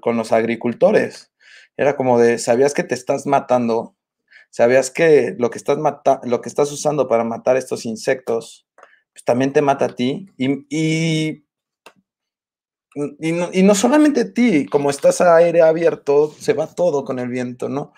con 0.00 0.16
los 0.16 0.32
agricultores, 0.32 1.30
era 1.76 1.96
como 1.96 2.18
de, 2.18 2.38
sabías 2.38 2.74
que 2.74 2.82
te 2.82 2.94
estás 2.94 3.26
matando, 3.26 3.94
sabías 4.50 4.90
que 4.90 5.36
lo 5.38 5.50
que 5.50 5.58
estás, 5.58 5.78
lo 6.24 6.40
que 6.40 6.48
estás 6.48 6.72
usando 6.72 7.06
para 7.06 7.22
matar 7.22 7.56
estos 7.56 7.86
insectos, 7.86 8.66
pues 9.12 9.24
también 9.24 9.52
te 9.52 9.62
mata 9.62 9.84
a 9.84 9.94
ti, 9.94 10.26
y 10.38 11.44
y 12.94 13.32
no, 13.32 13.48
y 13.52 13.62
no 13.62 13.74
solamente 13.74 14.24
ti, 14.24 14.66
como 14.66 14.90
estás 14.90 15.20
a 15.20 15.36
aire 15.36 15.62
abierto, 15.62 16.34
se 16.38 16.52
va 16.52 16.66
todo 16.66 17.04
con 17.04 17.18
el 17.18 17.28
viento, 17.28 17.68
¿no? 17.68 17.92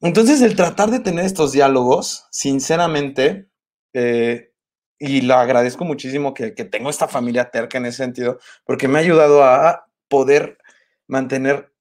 Entonces, 0.00 0.42
el 0.42 0.56
tratar 0.56 0.90
de 0.90 1.00
tener 1.00 1.24
estos 1.24 1.52
diálogos, 1.52 2.26
sinceramente, 2.30 3.48
eh, 3.92 4.52
y 4.98 5.22
lo 5.22 5.34
agradezco 5.34 5.84
muchísimo 5.84 6.34
que, 6.34 6.54
que, 6.54 6.64
tengo 6.64 6.90
esta 6.90 7.08
familia 7.08 7.50
terca 7.50 7.78
en 7.78 7.86
ese 7.86 7.98
sentido, 7.98 8.38
porque 8.64 8.88
me 8.88 8.98
ha 8.98 9.02
ayudado 9.02 9.42
a 9.42 9.86
poder 10.08 10.58
mantener 11.08 11.72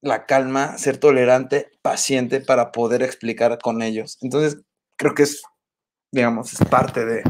la 0.00 0.26
calma, 0.26 0.78
ser 0.78 0.98
tolerante, 0.98 1.70
paciente 1.82 2.40
para 2.40 2.72
poder 2.72 3.02
explicar 3.02 3.58
con 3.58 3.82
ellos. 3.82 4.18
Entonces, 4.22 4.64
creo 4.96 5.14
que 5.14 5.24
es, 5.24 5.42
digamos, 6.12 6.52
es 6.52 6.68
parte 6.68 7.04
de, 7.04 7.22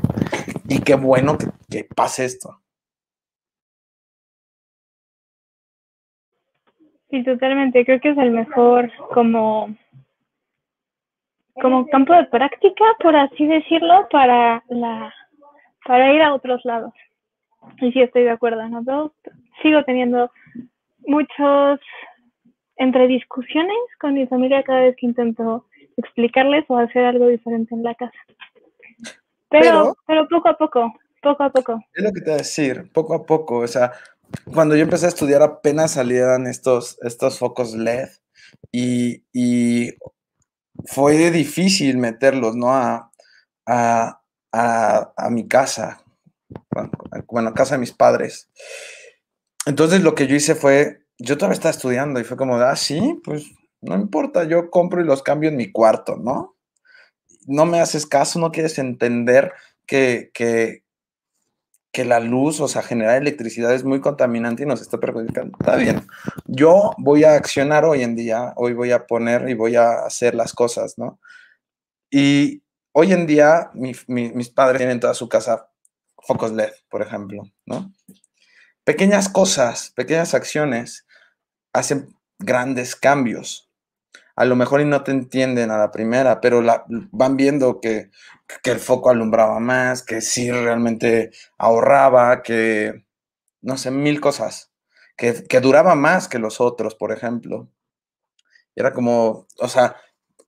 y 0.69 0.81
qué 0.81 0.95
bueno 0.95 1.39
que, 1.39 1.47
que 1.71 1.85
pase 1.85 2.25
esto. 2.25 2.62
Sí, 7.11 7.25
totalmente. 7.25 7.85
Creo 7.85 8.01
que 8.01 8.11
es 8.11 8.19
el 8.19 8.33
mejor 8.33 8.91
como, 9.14 9.75
como 11.61 11.86
campo 11.88 12.14
de 12.14 12.24
práctica, 12.24 12.84
por 13.00 13.16
así 13.16 13.46
decirlo, 13.46 14.09
para 14.11 14.62
la 14.68 15.14
para 15.84 16.12
ir 16.12 16.22
a 16.22 16.34
otros 16.34 16.64
lados. 16.64 16.92
Y 17.80 17.92
sí 17.92 18.02
estoy 18.02 18.24
de 18.24 18.30
acuerdo, 18.30 18.68
¿no? 18.68 19.12
sigo 19.62 19.82
teniendo 19.84 20.30
muchos 21.06 21.80
entre 22.76 23.09
discusiones 23.09 23.76
con 24.00 24.14
mi 24.14 24.26
familia 24.26 24.62
cada 24.62 24.82
vez 24.82 24.96
que 24.96 25.06
intento 25.06 25.66
explicarles 25.96 26.64
o 26.68 26.78
hacer 26.78 27.04
algo 27.04 27.26
diferente 27.26 27.74
en 27.74 27.82
la 27.82 27.94
casa. 27.94 28.18
Pero, 29.50 29.96
pero, 30.06 30.28
pero 30.28 30.28
poco 30.28 30.48
a 30.48 30.56
poco, 30.56 30.92
poco 31.22 31.42
a 31.42 31.50
poco. 31.50 31.80
Es 31.94 32.04
lo 32.04 32.12
que 32.12 32.20
te 32.20 32.26
voy 32.26 32.34
a 32.34 32.38
decir, 32.38 32.92
poco 32.92 33.14
a 33.14 33.26
poco, 33.26 33.59
o 33.59 33.66
sea, 33.66 33.92
cuando 34.52 34.76
yo 34.76 34.82
empecé 34.82 35.06
a 35.06 35.09
estudiar 35.09 35.42
apenas 35.42 35.92
salieran 35.92 36.46
estos, 36.46 36.98
estos 37.02 37.38
focos 37.38 37.74
LED 37.74 38.09
y, 38.70 39.24
y 39.32 39.94
fue 40.87 41.31
difícil 41.31 41.99
meterlos, 41.99 42.57
¿no? 42.57 42.72
A, 42.72 43.11
a, 43.66 44.22
a, 44.53 45.31
mi 45.31 45.47
casa, 45.47 46.03
bueno, 47.26 47.51
a 47.51 47.55
casa 47.55 47.74
de 47.74 47.81
mis 47.81 47.93
padres. 47.93 48.49
Entonces 49.66 50.03
lo 50.03 50.14
que 50.14 50.26
yo 50.26 50.35
hice 50.35 50.55
fue 50.55 51.03
yo 51.18 51.37
todavía 51.37 51.55
estaba 51.55 51.70
estudiando 51.70 52.20
y 52.20 52.24
fue 52.24 52.37
como, 52.37 52.57
ah, 52.57 52.76
sí, 52.76 53.20
pues 53.24 53.47
no 53.81 53.97
importa, 53.97 54.45
yo 54.45 54.70
compro 54.70 55.01
y 55.01 55.05
los 55.05 55.22
cambio 55.22 55.51
en 55.51 55.57
mi 55.57 55.70
cuarto, 55.70 56.16
¿no? 56.16 56.57
No 57.47 57.66
me 57.66 57.81
haces 57.81 58.07
caso, 58.07 58.39
no 58.39 58.53
quieres 58.53 58.79
entender 58.79 59.53
que, 59.87 60.31
que, 60.33 60.85
que 61.93 62.05
la 62.05 62.20
luz, 62.20 62.61
o 62.61 62.68
sea, 62.68 62.82
generar 62.82 63.16
electricidad 63.16 63.74
es 63.74 63.84
muy 63.84 64.01
contaminante 64.01 64.62
y 64.62 64.66
nos 64.66 64.80
está 64.80 64.99
perjudicando. 64.99 65.57
Está 65.59 65.76
bien. 65.76 66.07
Yo 66.47 66.93
voy 66.99 67.24
a 67.24 67.34
accionar 67.34 67.84
hoy 67.84 68.03
en 68.03 68.14
día, 68.14 68.53
hoy 68.57 68.74
voy 68.74 68.93
a 68.93 69.07
poner 69.07 69.49
y 69.49 69.55
voy 69.55 69.76
a 69.76 70.05
hacer 70.05 70.34
las 70.34 70.53
cosas, 70.53 70.99
¿no? 70.99 71.18
Y 72.11 72.62
hoy 72.93 73.12
en 73.12 73.26
día 73.26 73.70
mis 73.74 74.51
padres 74.51 74.78
tienen 74.78 75.01
toda 75.01 75.14
su 75.14 75.28
casa 75.28 75.70
focos 76.18 76.53
LED, 76.53 76.72
por 76.91 77.03
ejemplo, 77.03 77.45
¿no? 77.64 77.93
Pequeñas 78.84 79.28
cosas, 79.28 79.91
pequeñas 79.95 80.34
acciones 80.34 81.07
hacen 81.72 82.14
grandes 82.39 82.97
cambios. 82.97 83.68
A 84.39 84.45
lo 84.45 84.55
mejor 84.55 84.80
y 84.80 84.84
no 84.84 85.03
te 85.03 85.11
entienden 85.11 85.72
a 85.72 85.78
la 85.78 85.91
primera, 85.91 86.41
pero 86.41 86.62
la, 86.62 86.84
van 86.89 87.36
viendo 87.36 87.80
que, 87.80 88.11
el 88.64 88.78
foco 88.78 89.11
alumbraba 89.11 89.59
más, 89.59 90.05
que 90.05 90.20
sí 90.20 90.51
realmente 90.53 91.32
ahorraba, 91.59 92.43
que, 92.43 93.05
no 93.62 93.76
sé, 93.76 93.91
mil 93.91 94.20
cosas, 94.20 94.70
que, 95.16 95.43
que 95.43 95.61
duraba 95.61 95.97
más 95.97 96.28
que 96.28 96.39
los 96.39 96.61
otros, 96.61 96.95
por 96.95 97.11
ejemplo. 97.11 97.68
Era 98.76 98.93
como, 98.93 99.49
o 99.59 99.68
sea, 99.68 99.97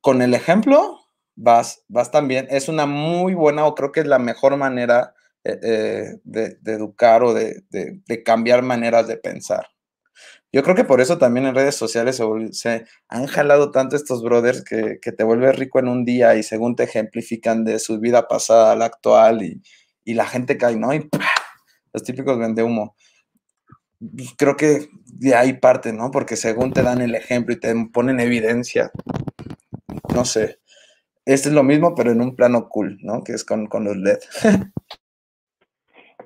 con 0.01 0.22
el 0.22 0.34
ejemplo 0.34 1.01
vas, 1.34 1.84
vas 1.88 2.12
también. 2.12 2.47
Es 2.49 2.68
una 2.68 2.86
muy 2.86 3.34
buena, 3.34 3.66
o 3.66 3.74
creo 3.74 3.91
que 3.91 4.01
es 4.01 4.07
la 4.07 4.20
mejor 4.20 4.57
manera 4.57 5.14
eh, 5.43 5.59
eh, 5.62 6.20
de, 6.22 6.59
educar 6.72 7.24
o 7.24 7.34
de, 7.34 7.64
cambiar 8.24 8.62
maneras 8.62 9.09
de 9.09 9.16
pensar. 9.16 9.66
Yo 10.53 10.62
creo 10.64 10.74
que 10.74 10.84
por 10.84 11.01
eso 11.01 11.18
también 11.18 11.46
en 11.46 11.55
redes 11.55 11.76
sociales 11.76 12.20
se, 12.53 12.84
han 13.09 13.26
jalado 13.26 13.70
tanto 13.70 13.94
estos 13.94 14.22
brothers 14.22 14.64
que, 14.64 14.98
te 15.12 15.24
vuelves 15.24 15.57
rico 15.57 15.78
en 15.78 15.88
un 15.88 16.05
día 16.05 16.34
y 16.34 16.42
según 16.42 16.74
te 16.74 16.84
ejemplifican 16.84 17.64
de 17.64 17.78
su 17.78 18.01
vida 18.01 18.26
pasada 18.26 18.72
a 18.72 18.76
la 18.76 18.86
actual 18.86 19.42
y, 19.42 19.62
la 20.12 20.26
gente 20.26 20.59
cae, 20.59 20.74
¿no? 20.74 20.92
Y 20.92 21.09
los 21.92 22.03
típicos 22.03 22.36
vende 22.36 22.64
humo. 22.64 22.96
Creo 24.36 24.57
que 24.57 24.88
de 25.05 25.36
ahí 25.36 25.53
parte, 25.53 25.92
¿no? 25.92 26.11
Porque 26.11 26.34
según 26.34 26.72
te 26.72 26.82
dan 26.82 27.01
el 27.01 27.14
ejemplo 27.14 27.55
y 27.55 27.61
te 27.61 27.72
ponen 27.92 28.18
evidencia, 28.18 28.90
no 30.12 30.24
sé. 30.24 30.59
Este 31.24 31.51
es 31.51 31.55
lo 31.55 31.62
mismo, 31.62 31.94
pero 31.94 32.11
en 32.11 32.20
un 32.20 32.34
plano 32.34 32.68
cool, 32.68 32.98
¿no? 33.03 33.22
Que 33.22 33.34
es 33.34 33.44
con, 33.44 33.66
con 33.66 33.84
los 33.84 33.96
LED. 33.96 34.18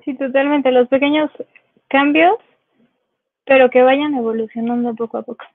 Sí, 0.05 0.15
totalmente. 0.15 0.71
Los 0.71 0.87
pequeños 0.87 1.31
cambios, 1.89 2.35
pero 3.45 3.69
que 3.69 3.83
vayan 3.83 4.15
evolucionando 4.15 4.95
poco 4.95 5.19
a 5.19 5.23
poco. 5.23 5.45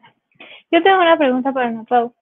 Yo 0.71 0.83
tengo 0.83 1.01
una 1.01 1.19
pregunta 1.19 1.53
para 1.53 1.71
Napau. 1.71 2.15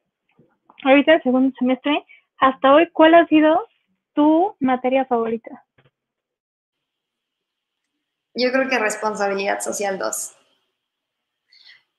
Ahorita 0.85 1.14
en 1.14 1.23
segundo 1.23 1.55
semestre, 1.59 2.05
hasta 2.39 2.73
hoy, 2.73 2.89
¿cuál 2.93 3.14
ha 3.14 3.27
sido 3.27 3.66
tu 4.14 4.57
materia 4.61 5.05
favorita? 5.05 5.64
Yo 8.35 8.53
creo 8.53 8.69
que 8.69 8.79
responsabilidad 8.79 9.61
social 9.61 9.99
2. 9.99 10.35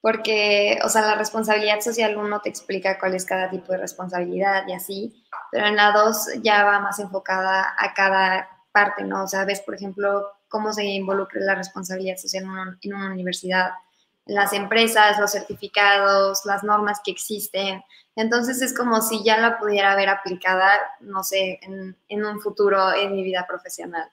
Porque, 0.02 0.80
o 0.84 0.90
sea, 0.90 1.02
la 1.02 1.16
responsabilidad 1.16 1.82
social 1.82 2.16
1 2.18 2.40
te 2.40 2.50
explica 2.50 2.98
cuál 2.98 3.16
es 3.16 3.26
cada 3.26 3.50
tipo 3.50 3.74
de 3.74 3.80
responsabilidad 3.80 4.66
y 4.68 4.74
así, 4.74 5.26
pero 5.52 5.68
en 5.68 5.76
la 5.76 5.92
2 5.92 6.42
ya 6.42 6.64
va 6.64 6.80
más 6.80 7.00
enfocada 7.00 7.76
a 7.78 7.94
cada 7.94 8.59
parte, 8.72 9.04
¿no? 9.04 9.24
O 9.24 9.28
sea, 9.28 9.46
ves, 9.46 9.62
por 9.62 9.76
ejemplo, 9.76 10.32
cómo 10.48 10.74
se 10.74 10.84
involucra 10.84 11.42
la 11.42 11.56
responsabilidad 11.56 12.18
social 12.18 12.44
en 12.82 12.94
una, 12.94 13.12
universidad, 13.12 13.72
las 14.26 14.54
empresas, 14.54 15.20
los 15.20 15.32
certificados, 15.32 16.46
las 16.46 16.64
normas 16.64 17.00
que 17.04 17.12
existen. 17.12 17.82
Entonces 18.16 18.62
es 18.62 18.76
como 18.76 19.02
si 19.02 19.24
ya 19.24 19.38
la 19.38 19.58
pudiera 19.60 19.96
ver 19.96 20.10
aplicada, 20.10 20.70
no 21.00 21.24
sé, 21.24 21.60
en, 21.62 22.26
un 22.26 22.42
futuro 22.42 22.94
en 22.94 23.14
mi 23.14 23.24
vida 23.24 23.46
profesional. 23.48 24.10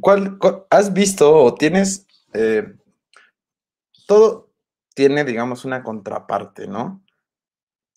¿Cuál, 0.00 0.38
has 0.70 0.92
visto 0.92 1.34
o 1.34 1.54
tienes, 1.54 2.06
eh, 2.34 2.76
todo 4.06 4.50
tiene, 4.94 5.24
digamos, 5.24 5.64
una 5.64 5.82
contraparte, 5.82 6.66
¿no? 6.66 7.05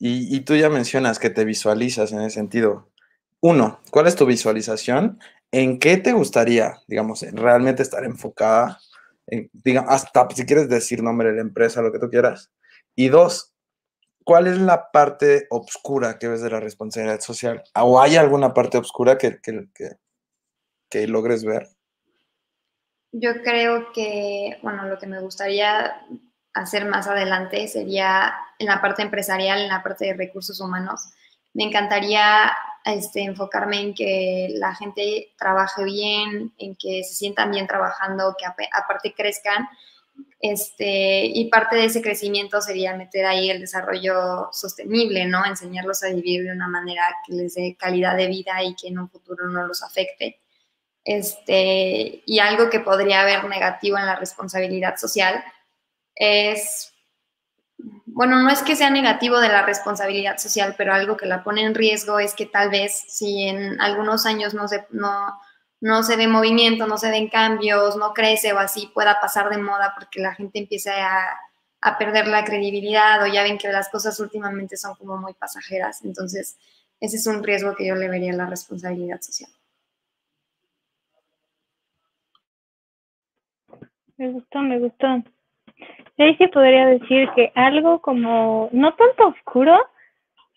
Y, 0.02 0.40
tú 0.42 0.56
ya 0.56 0.70
mencionas 0.70 1.20
que 1.20 1.30
te 1.30 1.44
visualizas 1.44 2.14
en 2.14 2.22
ese 2.22 2.36
sentido 2.36 2.90
uno, 3.42 3.80
¿cuál 3.92 4.08
es 4.08 4.16
tu 4.16 4.26
visualización? 4.26 5.20
¿En 5.52 5.80
qué 5.80 5.98
te 5.98 6.14
gustaría, 6.14 6.82
digamos, 6.88 7.22
realmente 7.34 7.84
estar 7.84 8.04
enfocada? 8.04 8.80
En, 9.28 9.50
hasta 9.88 10.28
si 10.34 10.46
quieres 10.46 10.70
decir 10.70 11.04
nombre 11.04 11.30
de 11.30 11.36
la 11.36 11.42
empresa, 11.42 11.82
lo 11.82 11.92
que 11.92 12.00
tú 12.00 12.10
quieras. 12.10 12.52
Y 12.96 13.10
dos, 13.10 13.54
¿cuál 14.24 14.48
es 14.48 14.58
la 14.58 14.92
parte 14.92 15.48
oscura 15.50 16.18
que 16.18 16.28
ves 16.28 16.42
de 16.42 16.50
la 16.50 16.60
responsabilidad 16.60 17.22
social? 17.22 17.64
¿O 17.76 18.02
hay 18.02 18.16
alguna 18.16 18.54
parte 18.54 18.78
oscura 18.78 19.18
que, 19.18 19.40
que 20.90 21.08
logres 21.08 21.44
ver? 21.44 21.68
Yo 23.12 23.42
creo 23.42 23.92
que, 23.94 24.60
bueno, 24.62 24.86
lo 24.86 25.00
que 25.00 25.08
me 25.08 25.20
gustaría 25.22 26.06
hacer 26.54 26.86
más 26.86 27.08
adelante 27.08 27.68
sería 27.68 28.34
en 28.58 28.68
la 28.68 28.82
parte 28.82 29.02
empresarial, 29.02 29.62
en 29.62 29.70
la 29.70 29.84
parte 29.84 30.06
de 30.06 30.14
recursos 30.14 30.60
humanos. 30.60 31.10
Me 31.54 31.64
encantaría 31.64 32.52
este, 32.86 33.22
enfocarme 33.22 33.82
en 33.82 33.94
que 33.94 34.50
la 34.54 34.76
gente 34.76 35.34
trabaje 35.38 35.84
bien, 35.84 36.54
en 36.58 36.76
que 36.76 37.04
se 37.04 37.14
sientan 37.14 37.52
bien 37.52 37.68
trabajando, 37.68 38.36
que 38.38 38.46
aparte 38.46 39.14
crezcan. 39.14 39.68
Este, 40.42 41.26
y 41.26 41.50
parte 41.50 41.76
de 41.76 41.86
ese 41.86 42.02
crecimiento 42.02 42.62
sería 42.62 42.96
meter 42.96 43.26
ahí 43.26 43.50
el 43.50 43.60
desarrollo 43.60 44.50
sostenible, 44.52 45.26
¿no? 45.26 45.46
Enseñarlos 45.46 46.04
a 46.04 46.10
vivir 46.10 46.44
de 46.44 46.52
una 46.52 46.68
manera 46.68 47.04
que 47.26 47.34
les 47.34 47.56
dé 47.56 47.76
calidad 47.78 48.16
de 48.16 48.28
vida 48.28 48.64
y 48.64 48.76
que 48.76 48.88
en 48.88 49.00
un 49.00 49.10
futuro 49.10 49.48
no 49.48 49.66
los 49.66 49.84
afecte. 49.84 50.40
Este, 51.06 52.22
y 52.26 52.40
algo 52.40 52.70
que 52.70 52.82
podría 52.82 53.22
haber 53.22 53.46
negativo 53.46 53.98
en 53.98 54.06
la 54.06 54.16
responsabilidad 54.16 54.98
social 54.98 55.44
es 56.20 56.94
bueno, 58.20 58.42
no 58.44 58.50
es 58.50 58.62
que 58.64 58.76
sea 58.76 58.90
negativo 58.90 59.40
de 59.40 59.48
la 59.48 59.66
responsabilidad 59.66 60.38
social, 60.38 60.76
pero 60.78 60.94
algo 60.94 61.16
que 61.16 61.26
la 61.26 61.44
pone 61.44 61.62
en 61.64 61.74
riesgo 61.74 62.20
es 62.20 62.34
que 62.34 62.46
tal 62.46 62.70
vez 62.70 63.06
si 63.08 63.44
en 63.44 63.80
algunos 63.80 64.26
años 64.26 64.54
no 64.54 64.68
se, 64.68 64.86
no, 64.92 65.40
no 65.80 66.04
se 66.04 66.18
ve 66.18 66.28
movimiento, 66.28 66.86
no 66.86 66.98
se 66.98 67.10
ven 67.10 67.30
cambios, 67.30 67.96
no 67.96 68.14
crece 68.14 68.52
o 68.52 68.60
así, 68.60 68.92
pueda 68.94 69.22
pasar 69.22 69.50
de 69.50 69.58
moda 69.58 69.94
porque 69.98 70.20
la 70.20 70.36
gente 70.36 70.60
empiece 70.60 70.92
a, 70.92 71.40
a 71.80 71.98
perder 71.98 72.28
la 72.28 72.44
credibilidad 72.44 73.24
o 73.24 73.28
ya 73.28 73.44
ven 73.44 73.58
que 73.58 73.72
las 73.72 73.88
cosas 73.88 74.20
últimamente 74.20 74.76
son 74.76 74.96
como 74.96 75.18
muy 75.18 75.34
pasajeras. 75.34 76.04
Entonces, 76.04 76.58
ese 77.00 77.16
es 77.16 77.28
un 77.28 77.42
riesgo 77.42 77.76
que 77.76 77.88
yo 77.88 77.96
le 77.96 78.10
vería 78.10 78.34
a 78.34 78.36
la 78.36 78.48
responsabilidad 78.48 79.22
social. 79.22 79.50
Me 84.18 84.30
gustó, 84.32 84.60
me 84.60 84.78
gustó. 84.80 85.24
Sí, 86.18 86.36
sí 86.38 86.48
podría 86.48 86.86
decir 86.88 87.30
que 87.36 87.52
algo 87.56 88.02
como, 88.02 88.70
no 88.72 88.94
tanto 88.96 89.28
oscuro, 89.28 89.80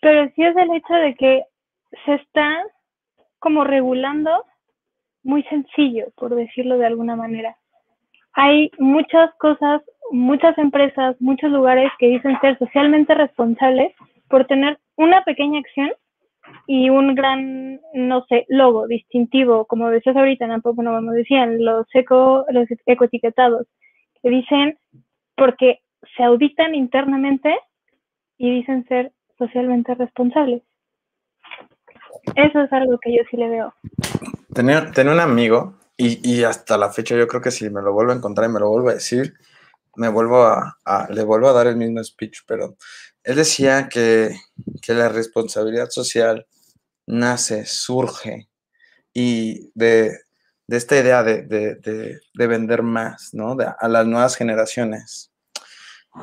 pero 0.01 0.29
sí 0.35 0.43
es 0.43 0.57
el 0.57 0.73
hecho 0.75 0.95
de 0.95 1.15
que 1.15 1.45
se 2.05 2.15
está 2.15 2.65
como 3.39 3.65
regulando 3.65 4.45
muy 5.23 5.43
sencillo, 5.45 6.07
por 6.17 6.35
decirlo 6.35 6.79
de 6.79 6.87
alguna 6.87 7.17
manera. 7.17 7.57
Hay 8.33 8.71
muchas 8.79 9.33
cosas, 9.35 9.83
muchas 10.11 10.57
empresas, 10.59 11.15
muchos 11.21 11.51
lugares 11.51 11.93
que 11.99 12.09
dicen 12.09 12.41
ser 12.41 12.59
socialmente 12.59 13.15
responsables 13.15 13.93
por 14.29 14.47
tener 14.47 14.79
una 14.97 15.23
pequeña 15.23 15.61
acción 15.61 15.93
y 16.67 16.91
un 16.91 17.15
gran, 17.15 17.81
no 17.95 18.25
sé, 18.29 18.47
logo 18.49 18.87
distintivo, 18.87 19.67
como 19.67 19.91
decías 19.91 20.17
ahorita, 20.17 20.49
tampoco 20.49 20.83
no 20.83 20.93
vamos 20.93 21.15
decían, 21.15 21.65
los 21.65 21.87
eco, 21.95 22.45
los 22.51 22.67
ecoetiquetados, 22.87 23.67
que 24.23 24.31
dicen 24.31 24.79
porque 25.37 25.81
se 26.17 26.23
auditan 26.23 26.75
internamente 26.75 27.55
y 28.39 28.51
dicen 28.51 28.87
ser 28.89 29.13
socialmente 29.39 29.95
responsables. 29.95 30.63
Eso 32.37 32.61
es 32.61 32.73
algo 32.73 32.99
que 32.99 33.17
yo 33.17 33.23
sí 33.31 33.37
le 33.37 33.49
veo. 33.49 33.75
Tenía, 34.55 35.13
un 35.13 35.21
amigo 35.21 35.79
y, 35.97 36.43
hasta 36.43 36.77
la 36.77 36.91
fecha 36.91 37.17
yo 37.17 37.27
creo 37.27 37.41
que 37.41 37.51
si 37.51 37.71
me 37.71 37.83
lo 37.83 37.93
vuelvo 37.93 38.13
a 38.13 38.17
encontrar 38.17 38.49
y 38.49 38.53
me 38.53 38.61
lo 38.61 38.69
vuelvo 38.69 38.91
a 38.91 38.95
decir, 38.95 39.35
me 39.97 40.09
vuelvo 40.09 40.45
a, 40.45 40.79
le 41.11 41.25
vuelvo 41.25 41.49
a 41.49 41.53
dar 41.53 41.67
el 41.67 41.77
mismo 41.77 42.03
speech, 42.03 42.41
pero 42.47 42.77
él 43.25 43.37
decía 43.37 43.89
que, 43.89 44.35
la 44.89 45.09
responsabilidad 45.09 45.91
social 45.91 46.47
nace, 47.07 47.65
surge 47.65 48.49
y 49.15 49.71
de, 49.75 50.19
esta 50.77 50.99
idea 50.99 51.23
de, 51.23 52.21
vender 52.35 52.83
más, 52.83 53.31
¿no? 53.33 53.57
a 53.79 53.89
las 53.89 54.07
nuevas 54.07 54.37
generaciones 54.37 55.33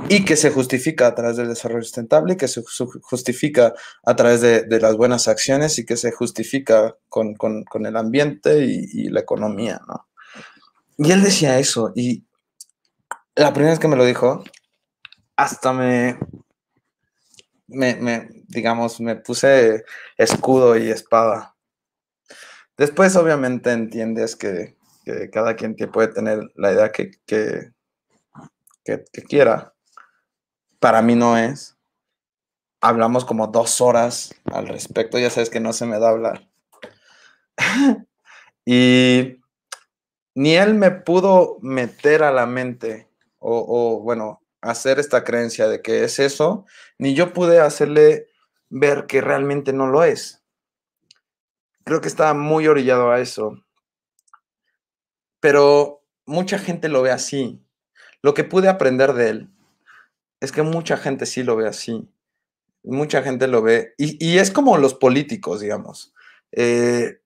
y 0.07 0.23
que 0.23 0.35
se 0.35 0.51
justifica 0.51 1.07
a 1.07 1.15
través 1.15 1.37
del 1.37 1.47
desarrollo 1.47 1.81
sustentable, 1.81 2.37
que 2.37 2.47
se 2.47 2.61
justifica 3.01 3.73
a 4.05 4.15
través 4.15 4.41
de, 4.41 4.79
las 4.79 4.95
buenas 4.95 5.27
acciones 5.27 5.79
y 5.79 5.85
que 5.85 5.97
se 5.97 6.11
justifica 6.11 6.95
con, 7.09 7.35
el 7.85 7.97
ambiente 7.97 8.65
y, 8.65 9.09
la 9.09 9.21
economía, 9.21 9.81
¿no? 9.87 10.07
y 10.97 11.11
él 11.11 11.23
decía 11.23 11.59
eso, 11.59 11.91
y 11.95 12.25
la 13.35 13.51
primera 13.53 13.71
vez 13.71 13.79
que 13.79 13.87
me 13.87 13.95
lo 13.95 14.05
dijo, 14.05 14.43
hasta 15.35 15.73
me, 15.73 16.19
me, 17.67 18.29
digamos, 18.47 18.99
me 18.99 19.15
puse 19.15 19.85
escudo 20.17 20.77
y 20.77 20.89
espada. 20.89 21.55
Después, 22.79 23.13
obviamente, 23.17 23.73
entiendes 23.73 24.37
que, 24.37 24.77
cada 25.33 25.57
quien 25.57 25.75
puede 25.75 26.07
tener 26.07 26.49
la 26.55 26.71
idea 26.71 26.93
que, 26.93 27.11
que, 27.25 27.73
que, 28.85 29.03
quiera. 29.27 29.73
Para 30.79 31.01
mí 31.01 31.13
no 31.13 31.37
es. 31.37 31.77
Hablamos 32.79 33.25
como 33.25 33.47
dos 33.47 33.81
horas 33.81 34.33
al 34.45 34.69
respecto, 34.69 35.19
ya 35.19 35.29
sabes 35.29 35.49
que 35.49 35.59
no 35.59 35.73
se 35.73 35.85
me 35.85 35.99
da 35.99 36.07
hablar. 36.07 36.47
y 38.65 39.41
ni 40.33 40.55
él 40.55 40.73
me 40.73 40.91
pudo 40.91 41.57
meter 41.59 42.23
a 42.23 42.31
la 42.31 42.45
mente, 42.45 43.09
o, 43.39 43.99
bueno, 44.01 44.41
hacer 44.61 44.99
esta 44.99 45.25
creencia 45.25 45.67
de 45.67 45.81
que 45.81 46.05
es 46.05 46.17
eso, 46.17 46.65
ni 46.97 47.13
yo 47.13 47.33
pude 47.33 47.59
hacerle 47.59 48.29
ver 48.69 49.05
que 49.05 49.19
realmente 49.19 49.73
no 49.73 49.87
lo 49.87 50.05
es. 50.05 50.38
Creo 51.89 52.01
que 52.01 52.07
estaba 52.07 52.35
muy 52.35 52.67
orillado 52.67 53.09
a 53.09 53.19
eso. 53.19 53.65
Pero 55.39 56.05
mucha 56.27 56.59
gente 56.59 56.87
lo 56.87 57.01
ve 57.01 57.09
así. 57.09 57.65
Lo 58.21 58.35
que 58.35 58.43
pude 58.43 58.69
aprender 58.69 59.13
de 59.13 59.29
él 59.29 59.49
es 60.39 60.51
que 60.51 60.61
mucha 60.61 60.97
gente 60.97 61.25
sí 61.25 61.41
lo 61.41 61.55
ve 61.55 61.67
así. 61.67 62.07
Mucha 62.83 63.23
gente 63.23 63.47
lo 63.47 63.63
ve. 63.63 63.95
Y, 63.97 64.37
es 64.37 64.51
como 64.51 64.77
los 64.77 64.93
políticos, 64.93 65.61
digamos. 65.61 66.13
Eh, 66.51 67.23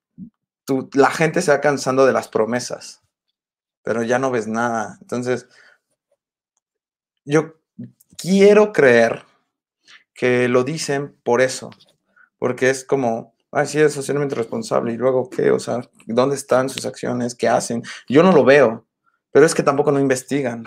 la 0.94 1.12
gente 1.12 1.42
se 1.42 1.52
va 1.52 1.60
cansando 1.60 2.06
de 2.06 2.14
las 2.14 2.30
promesas, 2.30 3.02
pero 3.82 4.02
ya 4.02 4.18
no 4.18 4.32
ves 4.32 4.48
nada. 4.48 4.98
Entonces, 5.02 5.50
yo 7.26 7.56
quiero 8.18 8.72
creer 8.72 9.26
que 10.14 10.48
lo 10.48 10.64
dicen 10.64 11.20
por 11.22 11.42
eso, 11.42 11.70
porque 12.38 12.70
es 12.70 12.86
como, 12.86 13.33
ay, 13.54 13.68
sí, 13.68 13.80
es 13.80 13.94
socialmente 13.94 14.36
responsable, 14.36 14.94
y 14.94 14.98
luego, 14.98 15.30
¿qué? 15.30 15.52
O 15.52 15.60
sea, 15.60 15.82
¿dónde 16.08 16.36
están 16.36 16.70
sus 16.70 16.86
acciones? 16.86 17.36
¿Qué 17.36 17.48
hacen? 17.48 17.84
Yo 18.08 18.24
no 18.24 18.32
lo 18.32 18.44
veo, 18.44 18.86
pero 19.32 19.46
es 19.46 19.54
que 19.56 19.64
tampoco 19.64 19.92
no 19.92 20.00
investigan. 20.00 20.66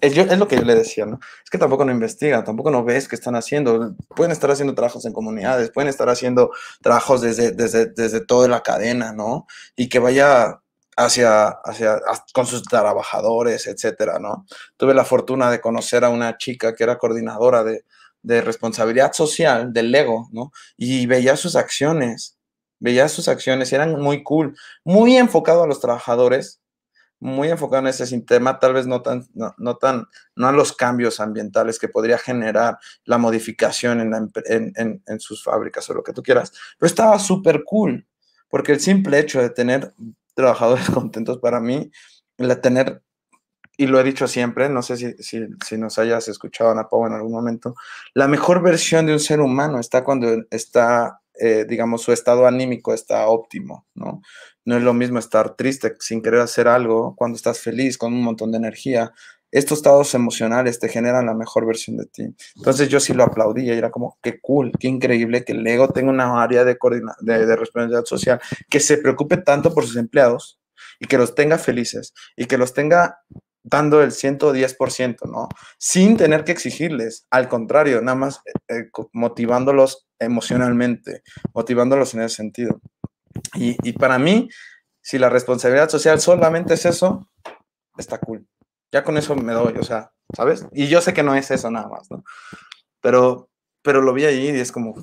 Es, 0.00 0.16
es, 0.16 0.38
lo 0.38 0.48
que 0.48 0.56
yo 0.56 0.62
le 0.62 0.74
decía, 0.74 1.04
¿no? 1.06 1.18
Es 1.44 1.50
que 1.50 1.58
tampoco 1.58 1.84
no 1.84 1.92
investigan, 1.92 2.44
tampoco 2.44 2.70
no 2.70 2.82
ves 2.84 3.08
qué 3.08 3.14
están 3.14 3.36
haciendo. 3.36 3.94
Pueden 4.14 4.32
estar 4.32 4.50
haciendo 4.50 4.74
trabajos 4.74 5.04
en 5.04 5.12
comunidades, 5.12 5.70
pueden 5.70 5.88
estar 5.88 6.08
haciendo 6.08 6.50
trabajos 6.80 7.20
desde, 7.20 7.52
desde, 7.52 7.86
desde 7.86 8.20
toda 8.24 8.48
la 8.48 8.62
cadena, 8.62 9.12
¿no? 9.12 9.46
Y 9.76 9.88
que 9.88 9.98
vaya 9.98 10.60
hacia, 10.96 11.48
hacia, 11.48 12.00
con 12.32 12.46
sus 12.46 12.62
trabajadores, 12.62 13.66
etcétera, 13.66 14.18
¿no? 14.18 14.46
Tuve 14.76 14.94
la 14.94 15.04
fortuna 15.04 15.50
de 15.50 15.60
conocer 15.60 16.04
a 16.04 16.08
una 16.08 16.38
chica 16.38 16.74
que 16.74 16.84
era 16.84 16.96
coordinadora 16.96 17.62
de, 17.64 17.84
de 18.26 18.40
responsabilidad 18.40 19.12
social 19.12 19.72
del 19.72 19.92
Lego, 19.92 20.28
¿no? 20.32 20.50
Y 20.76 21.06
veía 21.06 21.36
sus 21.36 21.54
acciones, 21.54 22.36
veía 22.80 23.08
sus 23.08 23.28
acciones 23.28 23.72
eran 23.72 24.00
muy 24.00 24.24
cool, 24.24 24.56
muy 24.84 25.16
enfocado 25.16 25.62
a 25.62 25.66
los 25.68 25.80
trabajadores, 25.80 26.60
muy 27.20 27.48
enfocado 27.50 27.82
en 27.82 27.86
ese 27.86 28.04
sistema, 28.04 28.58
tal 28.58 28.74
vez 28.74 28.88
no 28.88 29.00
tan, 29.00 29.26
no, 29.34 29.76
tan, 29.76 30.06
no 30.34 30.48
a 30.48 30.52
los 30.52 30.72
cambios 30.72 31.20
ambientales 31.20 31.78
que 31.78 31.88
podría 31.88 32.18
generar 32.18 32.78
la 33.04 33.16
modificación 33.16 34.00
en, 34.00 34.32
en, 34.74 35.02
en 35.06 35.20
sus 35.20 35.44
fábricas 35.44 35.88
o 35.88 35.94
lo 35.94 36.02
que 36.02 36.12
tú 36.12 36.24
quieras, 36.24 36.52
pero 36.78 36.88
estaba 36.88 37.20
súper 37.20 37.62
cool, 37.64 38.08
porque 38.48 38.72
el 38.72 38.80
simple 38.80 39.20
hecho 39.20 39.40
de 39.40 39.50
tener 39.50 39.92
trabajadores 40.34 40.90
contentos 40.90 41.38
para 41.38 41.60
mí, 41.60 41.92
la 42.38 42.60
tener, 42.60 43.02
y 43.76 43.86
lo 43.86 44.00
he 44.00 44.04
dicho 44.04 44.26
siempre, 44.26 44.68
no 44.68 44.82
sé 44.82 44.96
si, 44.96 45.12
si, 45.18 45.46
si 45.64 45.76
nos 45.76 45.98
hayas 45.98 46.28
escuchado, 46.28 46.70
Ana 46.70 46.88
Pau, 46.88 47.06
en 47.06 47.12
algún 47.12 47.32
momento, 47.32 47.74
la 48.14 48.26
mejor 48.26 48.62
versión 48.62 49.06
de 49.06 49.12
un 49.12 49.20
ser 49.20 49.40
humano 49.40 49.78
está 49.78 50.02
cuando 50.02 50.44
está, 50.50 51.20
eh, 51.38 51.66
digamos, 51.68 52.02
su 52.02 52.12
estado 52.12 52.46
anímico 52.46 52.94
está 52.94 53.26
óptimo, 53.28 53.86
¿no? 53.94 54.22
No 54.64 54.76
es 54.76 54.82
lo 54.82 54.94
mismo 54.94 55.18
estar 55.18 55.56
triste 55.56 55.94
sin 56.00 56.22
querer 56.22 56.40
hacer 56.40 56.68
algo 56.68 57.14
cuando 57.16 57.36
estás 57.36 57.60
feliz, 57.60 57.98
con 57.98 58.14
un 58.14 58.22
montón 58.22 58.50
de 58.50 58.58
energía. 58.58 59.12
Estos 59.52 59.78
estados 59.78 60.12
emocionales 60.14 60.80
te 60.80 60.88
generan 60.88 61.26
la 61.26 61.34
mejor 61.34 61.66
versión 61.66 61.98
de 61.98 62.06
ti. 62.06 62.24
Entonces 62.56 62.88
yo 62.88 62.98
sí 62.98 63.12
lo 63.12 63.24
aplaudía 63.24 63.74
y 63.74 63.78
era 63.78 63.90
como, 63.90 64.18
qué 64.22 64.40
cool, 64.40 64.72
qué 64.80 64.88
increíble 64.88 65.44
que 65.44 65.52
el 65.52 65.62
Lego 65.62 65.88
tenga 65.88 66.10
una 66.10 66.42
área 66.42 66.64
de, 66.64 66.76
de, 67.20 67.46
de 67.46 67.56
responsabilidad 67.56 68.04
social 68.06 68.40
que 68.68 68.80
se 68.80 68.98
preocupe 68.98 69.36
tanto 69.36 69.72
por 69.72 69.86
sus 69.86 69.96
empleados 69.96 70.58
y 70.98 71.06
que 71.06 71.18
los 71.18 71.34
tenga 71.34 71.58
felices 71.58 72.14
y 72.36 72.46
que 72.46 72.58
los 72.58 72.74
tenga 72.74 73.20
dando 73.66 74.00
el 74.00 74.12
110%, 74.12 75.28
¿no? 75.28 75.48
Sin 75.76 76.16
tener 76.16 76.44
que 76.44 76.52
exigirles, 76.52 77.26
al 77.30 77.48
contrario, 77.48 78.00
nada 78.00 78.16
más 78.16 78.40
eh, 78.46 78.52
eh, 78.68 78.90
motivándolos 79.12 80.06
emocionalmente, 80.20 81.22
motivándolos 81.52 82.14
en 82.14 82.22
ese 82.22 82.36
sentido. 82.36 82.80
Y, 83.54 83.76
y, 83.82 83.92
para 83.92 84.18
mí, 84.18 84.48
si 85.02 85.18
la 85.18 85.28
responsabilidad 85.28 85.88
social 85.88 86.20
solamente 86.20 86.74
es 86.74 86.86
eso, 86.86 87.28
está 87.98 88.18
cool. 88.18 88.46
Ya 88.92 89.02
con 89.02 89.18
eso 89.18 89.34
me 89.34 89.52
doy, 89.52 89.74
o 89.78 89.82
sea, 89.82 90.12
¿sabes? 90.34 90.66
Y 90.72 90.86
yo 90.86 91.00
sé 91.00 91.12
que 91.12 91.24
no 91.24 91.34
es 91.34 91.50
eso 91.50 91.68
nada 91.70 91.88
más, 91.88 92.08
¿no? 92.08 92.22
Pero, 93.02 93.50
pero 93.82 94.00
lo 94.00 94.14
vi 94.14 94.26
ahí 94.26 94.46
y 94.46 94.60
es 94.60 94.70
como, 94.70 94.94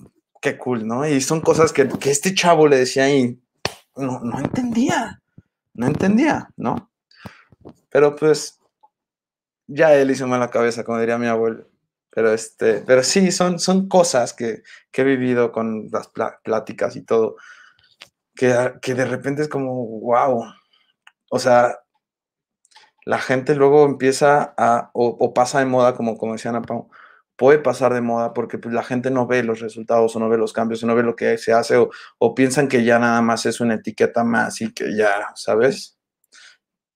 qué 0.41 0.57
cool, 0.57 0.87
¿no? 0.87 1.05
Y 1.05 1.19
son 1.19 1.41
cosas 1.41 1.73
que, 1.73 1.87
que 1.89 2.11
este 2.11 2.33
chavo 2.33 2.67
le 2.67 2.77
decía 2.77 3.03
ahí, 3.03 3.39
no, 3.97 4.21
no 4.21 4.39
entendía, 4.39 5.21
no 5.73 5.87
entendía, 5.87 6.49
¿no? 6.55 6.92
Pero 7.93 8.15
pues 8.15 8.59
ya 9.67 9.93
él 9.95 10.11
hizo 10.11 10.27
mal 10.27 10.39
la 10.39 10.49
cabeza, 10.49 10.83
como 10.83 10.99
diría 10.99 11.19
mi 11.19 11.27
abuelo. 11.27 11.69
Pero, 12.09 12.33
este, 12.33 12.83
pero 12.85 13.03
sí, 13.03 13.31
son, 13.31 13.59
son 13.59 13.87
cosas 13.87 14.33
que, 14.33 14.63
que 14.91 15.01
he 15.03 15.05
vivido 15.05 15.51
con 15.51 15.89
las 15.91 16.09
pláticas 16.43 16.95
y 16.95 17.03
todo, 17.03 17.37
que, 18.35 18.73
que 18.81 18.95
de 18.95 19.05
repente 19.05 19.43
es 19.43 19.49
como, 19.49 19.85
wow. 20.01 20.43
O 21.31 21.39
sea, 21.39 21.79
la 23.05 23.19
gente 23.19 23.55
luego 23.55 23.85
empieza 23.85 24.53
a, 24.57 24.89
o, 24.93 25.33
pasa 25.33 25.59
de 25.59 25.65
moda, 25.65 25.95
como, 25.95 26.17
como 26.17 26.33
decía 26.33 26.49
Ana 26.51 26.61
Pau, 26.63 26.89
puede 27.35 27.59
pasar 27.59 27.93
de 27.93 28.01
moda 28.01 28.33
porque 28.33 28.57
pues, 28.57 28.73
la 28.73 28.83
gente 28.83 29.11
no 29.11 29.27
ve 29.27 29.43
los 29.43 29.59
resultados 29.59 30.15
o 30.15 30.19
no 30.19 30.29
ve 30.29 30.37
los 30.37 30.53
cambios 30.53 30.83
o 30.83 30.87
no 30.87 30.95
ve 30.95 31.03
lo 31.03 31.15
que 31.15 31.37
se 31.37 31.53
hace 31.53 31.77
o, 31.77 31.89
o 32.19 32.35
piensan 32.35 32.67
que 32.67 32.83
ya 32.83 32.99
nada 32.99 33.21
más 33.21 33.45
es 33.45 33.59
una 33.61 33.75
etiqueta 33.75 34.23
más 34.23 34.61
y 34.61 34.73
que 34.73 34.95
ya, 34.95 35.31
¿sabes? 35.35 35.92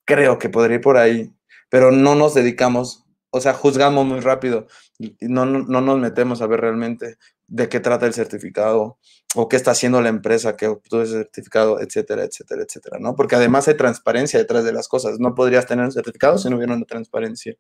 Creo 0.08 0.40
que 0.40 0.50
podría 0.50 0.78
ir 0.78 0.82
por 0.82 0.98
ahí, 0.98 1.34
pero 1.70 1.92
no 1.92 2.16
nos 2.16 2.34
dedicamos, 2.34 3.06
o 3.30 3.42
sea, 3.42 3.54
juzgamos 3.54 4.06
muy 4.06 4.22
rápido 4.22 4.68
y 4.98 5.16
no, 5.22 5.46
no, 5.46 5.82
nos 5.82 6.00
metemos 6.00 6.42
a 6.42 6.48
ver 6.48 6.62
realmente 6.62 7.18
de 7.48 7.70
qué 7.70 7.80
trata 7.80 8.08
el 8.08 8.14
certificado 8.14 8.98
o 9.36 9.50
qué 9.50 9.58
está 9.58 9.72
haciendo 9.72 10.02
la 10.02 10.10
empresa 10.10 10.56
que 10.56 10.68
obtuvo 10.68 11.02
ese 11.02 11.24
certificado, 11.24 11.80
etcétera, 11.82 12.24
etcétera, 12.24 12.64
etcétera, 12.64 12.98
¿no? 13.00 13.16
Porque 13.16 13.36
además 13.36 13.68
hay 13.68 13.76
transparencia 13.76 14.40
detrás 14.40 14.64
de 14.64 14.72
las 14.72 14.88
cosas. 14.88 15.20
No 15.20 15.36
podrías 15.36 15.68
tener 15.68 15.86
un 15.86 15.92
certificado 15.92 16.38
si 16.38 16.50
no 16.50 16.56
hubiera 16.56 16.74
una 16.74 16.86
transparencia. 16.86 17.54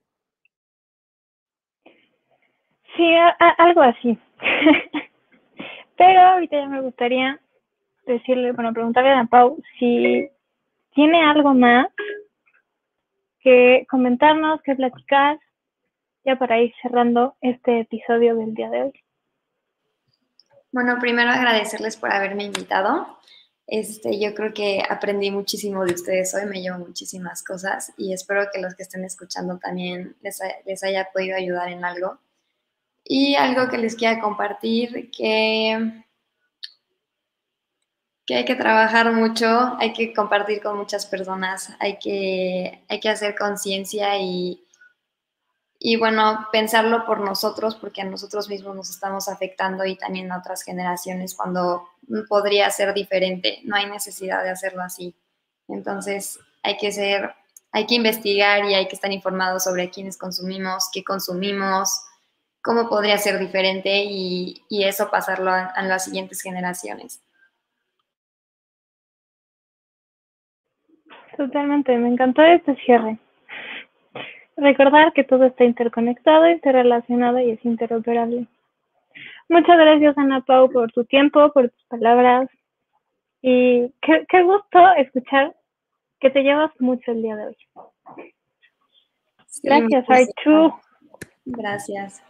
Sí, 2.95 3.13
algo 3.57 3.81
así. 3.81 4.17
Pero 5.97 6.21
ahorita 6.21 6.57
ya 6.57 6.67
me 6.67 6.81
gustaría 6.81 7.39
decirle, 8.05 8.53
bueno, 8.53 8.73
preguntarle 8.73 9.11
a 9.11 9.25
Pau 9.25 9.61
si 9.77 10.29
tiene 10.95 11.23
algo 11.23 11.53
más 11.53 11.87
que 13.39 13.85
comentarnos, 13.89 14.61
que 14.61 14.75
platicar, 14.75 15.39
ya 16.25 16.37
para 16.37 16.59
ir 16.59 16.73
cerrando 16.81 17.35
este 17.41 17.81
episodio 17.81 18.35
del 18.35 18.53
día 18.53 18.69
de 18.69 18.83
hoy. 18.83 19.03
Bueno, 20.71 20.97
primero 20.99 21.31
agradecerles 21.31 21.95
por 21.97 22.11
haberme 22.11 22.43
invitado. 22.43 23.17
Este, 23.65 24.19
yo 24.19 24.33
creo 24.33 24.53
que 24.53 24.81
aprendí 24.89 25.31
muchísimo 25.31 25.83
de 25.85 25.93
ustedes 25.93 26.33
hoy, 26.33 26.45
me 26.45 26.61
llevo 26.61 26.79
muchísimas 26.79 27.43
cosas 27.43 27.93
y 27.97 28.13
espero 28.13 28.47
que 28.53 28.61
los 28.61 28.75
que 28.75 28.83
estén 28.83 29.03
escuchando 29.03 29.57
también 29.57 30.15
les, 30.21 30.39
les 30.65 30.83
haya 30.83 31.09
podido 31.11 31.35
ayudar 31.35 31.69
en 31.69 31.83
algo. 31.83 32.17
Y 33.03 33.35
algo 33.35 33.69
que 33.69 33.77
les 33.77 33.95
quiera 33.95 34.19
compartir, 34.19 35.09
que 35.11 36.03
que 38.27 38.35
hay 38.35 38.45
que 38.45 38.55
trabajar 38.55 39.13
mucho, 39.13 39.77
hay 39.79 39.93
que 39.93 40.13
compartir 40.13 40.61
con 40.61 40.77
muchas 40.77 41.05
personas, 41.05 41.73
hay 41.79 41.97
que, 41.97 42.83
hay 42.89 42.99
que 42.99 43.07
hacer 43.07 43.37
conciencia 43.37 44.19
y, 44.19 44.67
y, 45.79 45.95
bueno, 45.95 46.45
pensarlo 46.51 47.05
por 47.05 47.21
nosotros, 47.21 47.75
porque 47.75 48.01
a 48.01 48.05
nosotros 48.05 48.49
mismos 48.49 48.75
nos 48.75 48.89
estamos 48.89 49.29
afectando 49.29 49.85
y 49.85 49.95
también 49.95 50.29
a 50.33 50.39
otras 50.39 50.63
generaciones 50.63 51.35
cuando 51.35 51.87
podría 52.27 52.69
ser 52.69 52.93
diferente, 52.93 53.61
no 53.63 53.77
hay 53.77 53.89
necesidad 53.89 54.43
de 54.43 54.49
hacerlo 54.49 54.81
así. 54.83 55.15
Entonces, 55.69 56.37
hay 56.63 56.75
que 56.75 56.91
ser, 56.91 57.33
hay 57.71 57.85
que 57.85 57.95
investigar 57.95 58.65
y 58.65 58.73
hay 58.73 58.89
que 58.89 58.95
estar 58.95 59.11
informados 59.13 59.63
sobre 59.63 59.89
quiénes 59.89 60.17
consumimos, 60.17 60.89
qué 60.91 61.01
consumimos, 61.01 62.01
cómo 62.61 62.89
podría 62.89 63.17
ser 63.19 63.39
diferente 63.39 64.03
y, 64.03 64.65
y 64.67 64.83
eso 64.83 65.09
pasarlo 65.09 65.49
a 65.51 65.81
las 65.83 66.03
siguientes 66.03 66.41
generaciones. 66.41 67.21
Totalmente, 71.37 71.95
me 71.97 72.09
encantó 72.09 72.41
este 72.41 72.75
cierre. 72.77 73.19
Recordar 74.57 75.13
que 75.13 75.23
todo 75.23 75.45
está 75.45 75.63
interconectado, 75.65 76.49
interrelacionado 76.49 77.39
y 77.39 77.51
es 77.51 77.63
interoperable. 77.63 78.47
Muchas 79.47 79.77
gracias, 79.77 80.17
Ana 80.17 80.41
Pau, 80.41 80.69
por 80.71 80.91
tu 80.91 81.05
tiempo, 81.05 81.51
por 81.53 81.69
tus 81.69 81.83
palabras. 81.85 82.49
Y 83.43 83.93
qué, 84.01 84.25
qué 84.27 84.41
gusto 84.41 84.79
escuchar 84.97 85.55
que 86.19 86.31
te 86.31 86.41
llevas 86.41 86.71
mucho 86.79 87.11
el 87.11 87.21
día 87.21 87.35
de 87.35 87.45
hoy. 87.45 87.57
Gracias, 89.61 90.05
Archu. 90.09 90.73
Gracias. 91.45 92.23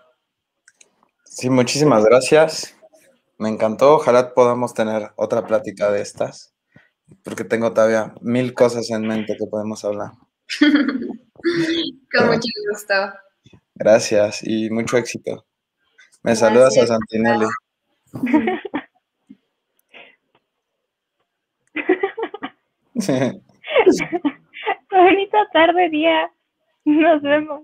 Sí, 1.24 1.49
muchísimas 1.49 2.03
gracias. 2.03 2.78
Me 3.38 3.47
encantó. 3.47 3.95
Ojalá 3.95 4.34
podamos 4.34 4.74
tener 4.74 5.12
otra 5.16 5.45
plática 5.45 5.91
de 5.91 6.01
estas, 6.01 6.53
porque 7.24 7.43
tengo 7.43 7.74
todavía 7.74 8.14
mil 8.22 8.53
cosas 8.53 8.89
en 8.91 9.08
mente 9.08 9.36
que 9.38 9.47
podemos 9.47 9.84
hablar. 9.86 10.12
Con 10.60 12.28
mucho 12.28 12.49
gusto. 12.72 12.93
Gracias 13.76 14.41
y 14.43 14.70
mucho 14.70 14.97
éxito. 14.97 15.45
Me 16.24 16.36
saludas 16.36 16.78
a 16.78 16.88
Santinelli. 16.88 17.45
Bonita 24.91 25.47
tarde, 25.53 25.89
día. 25.89 26.32
Nos 26.86 27.22
vemos. 27.22 27.64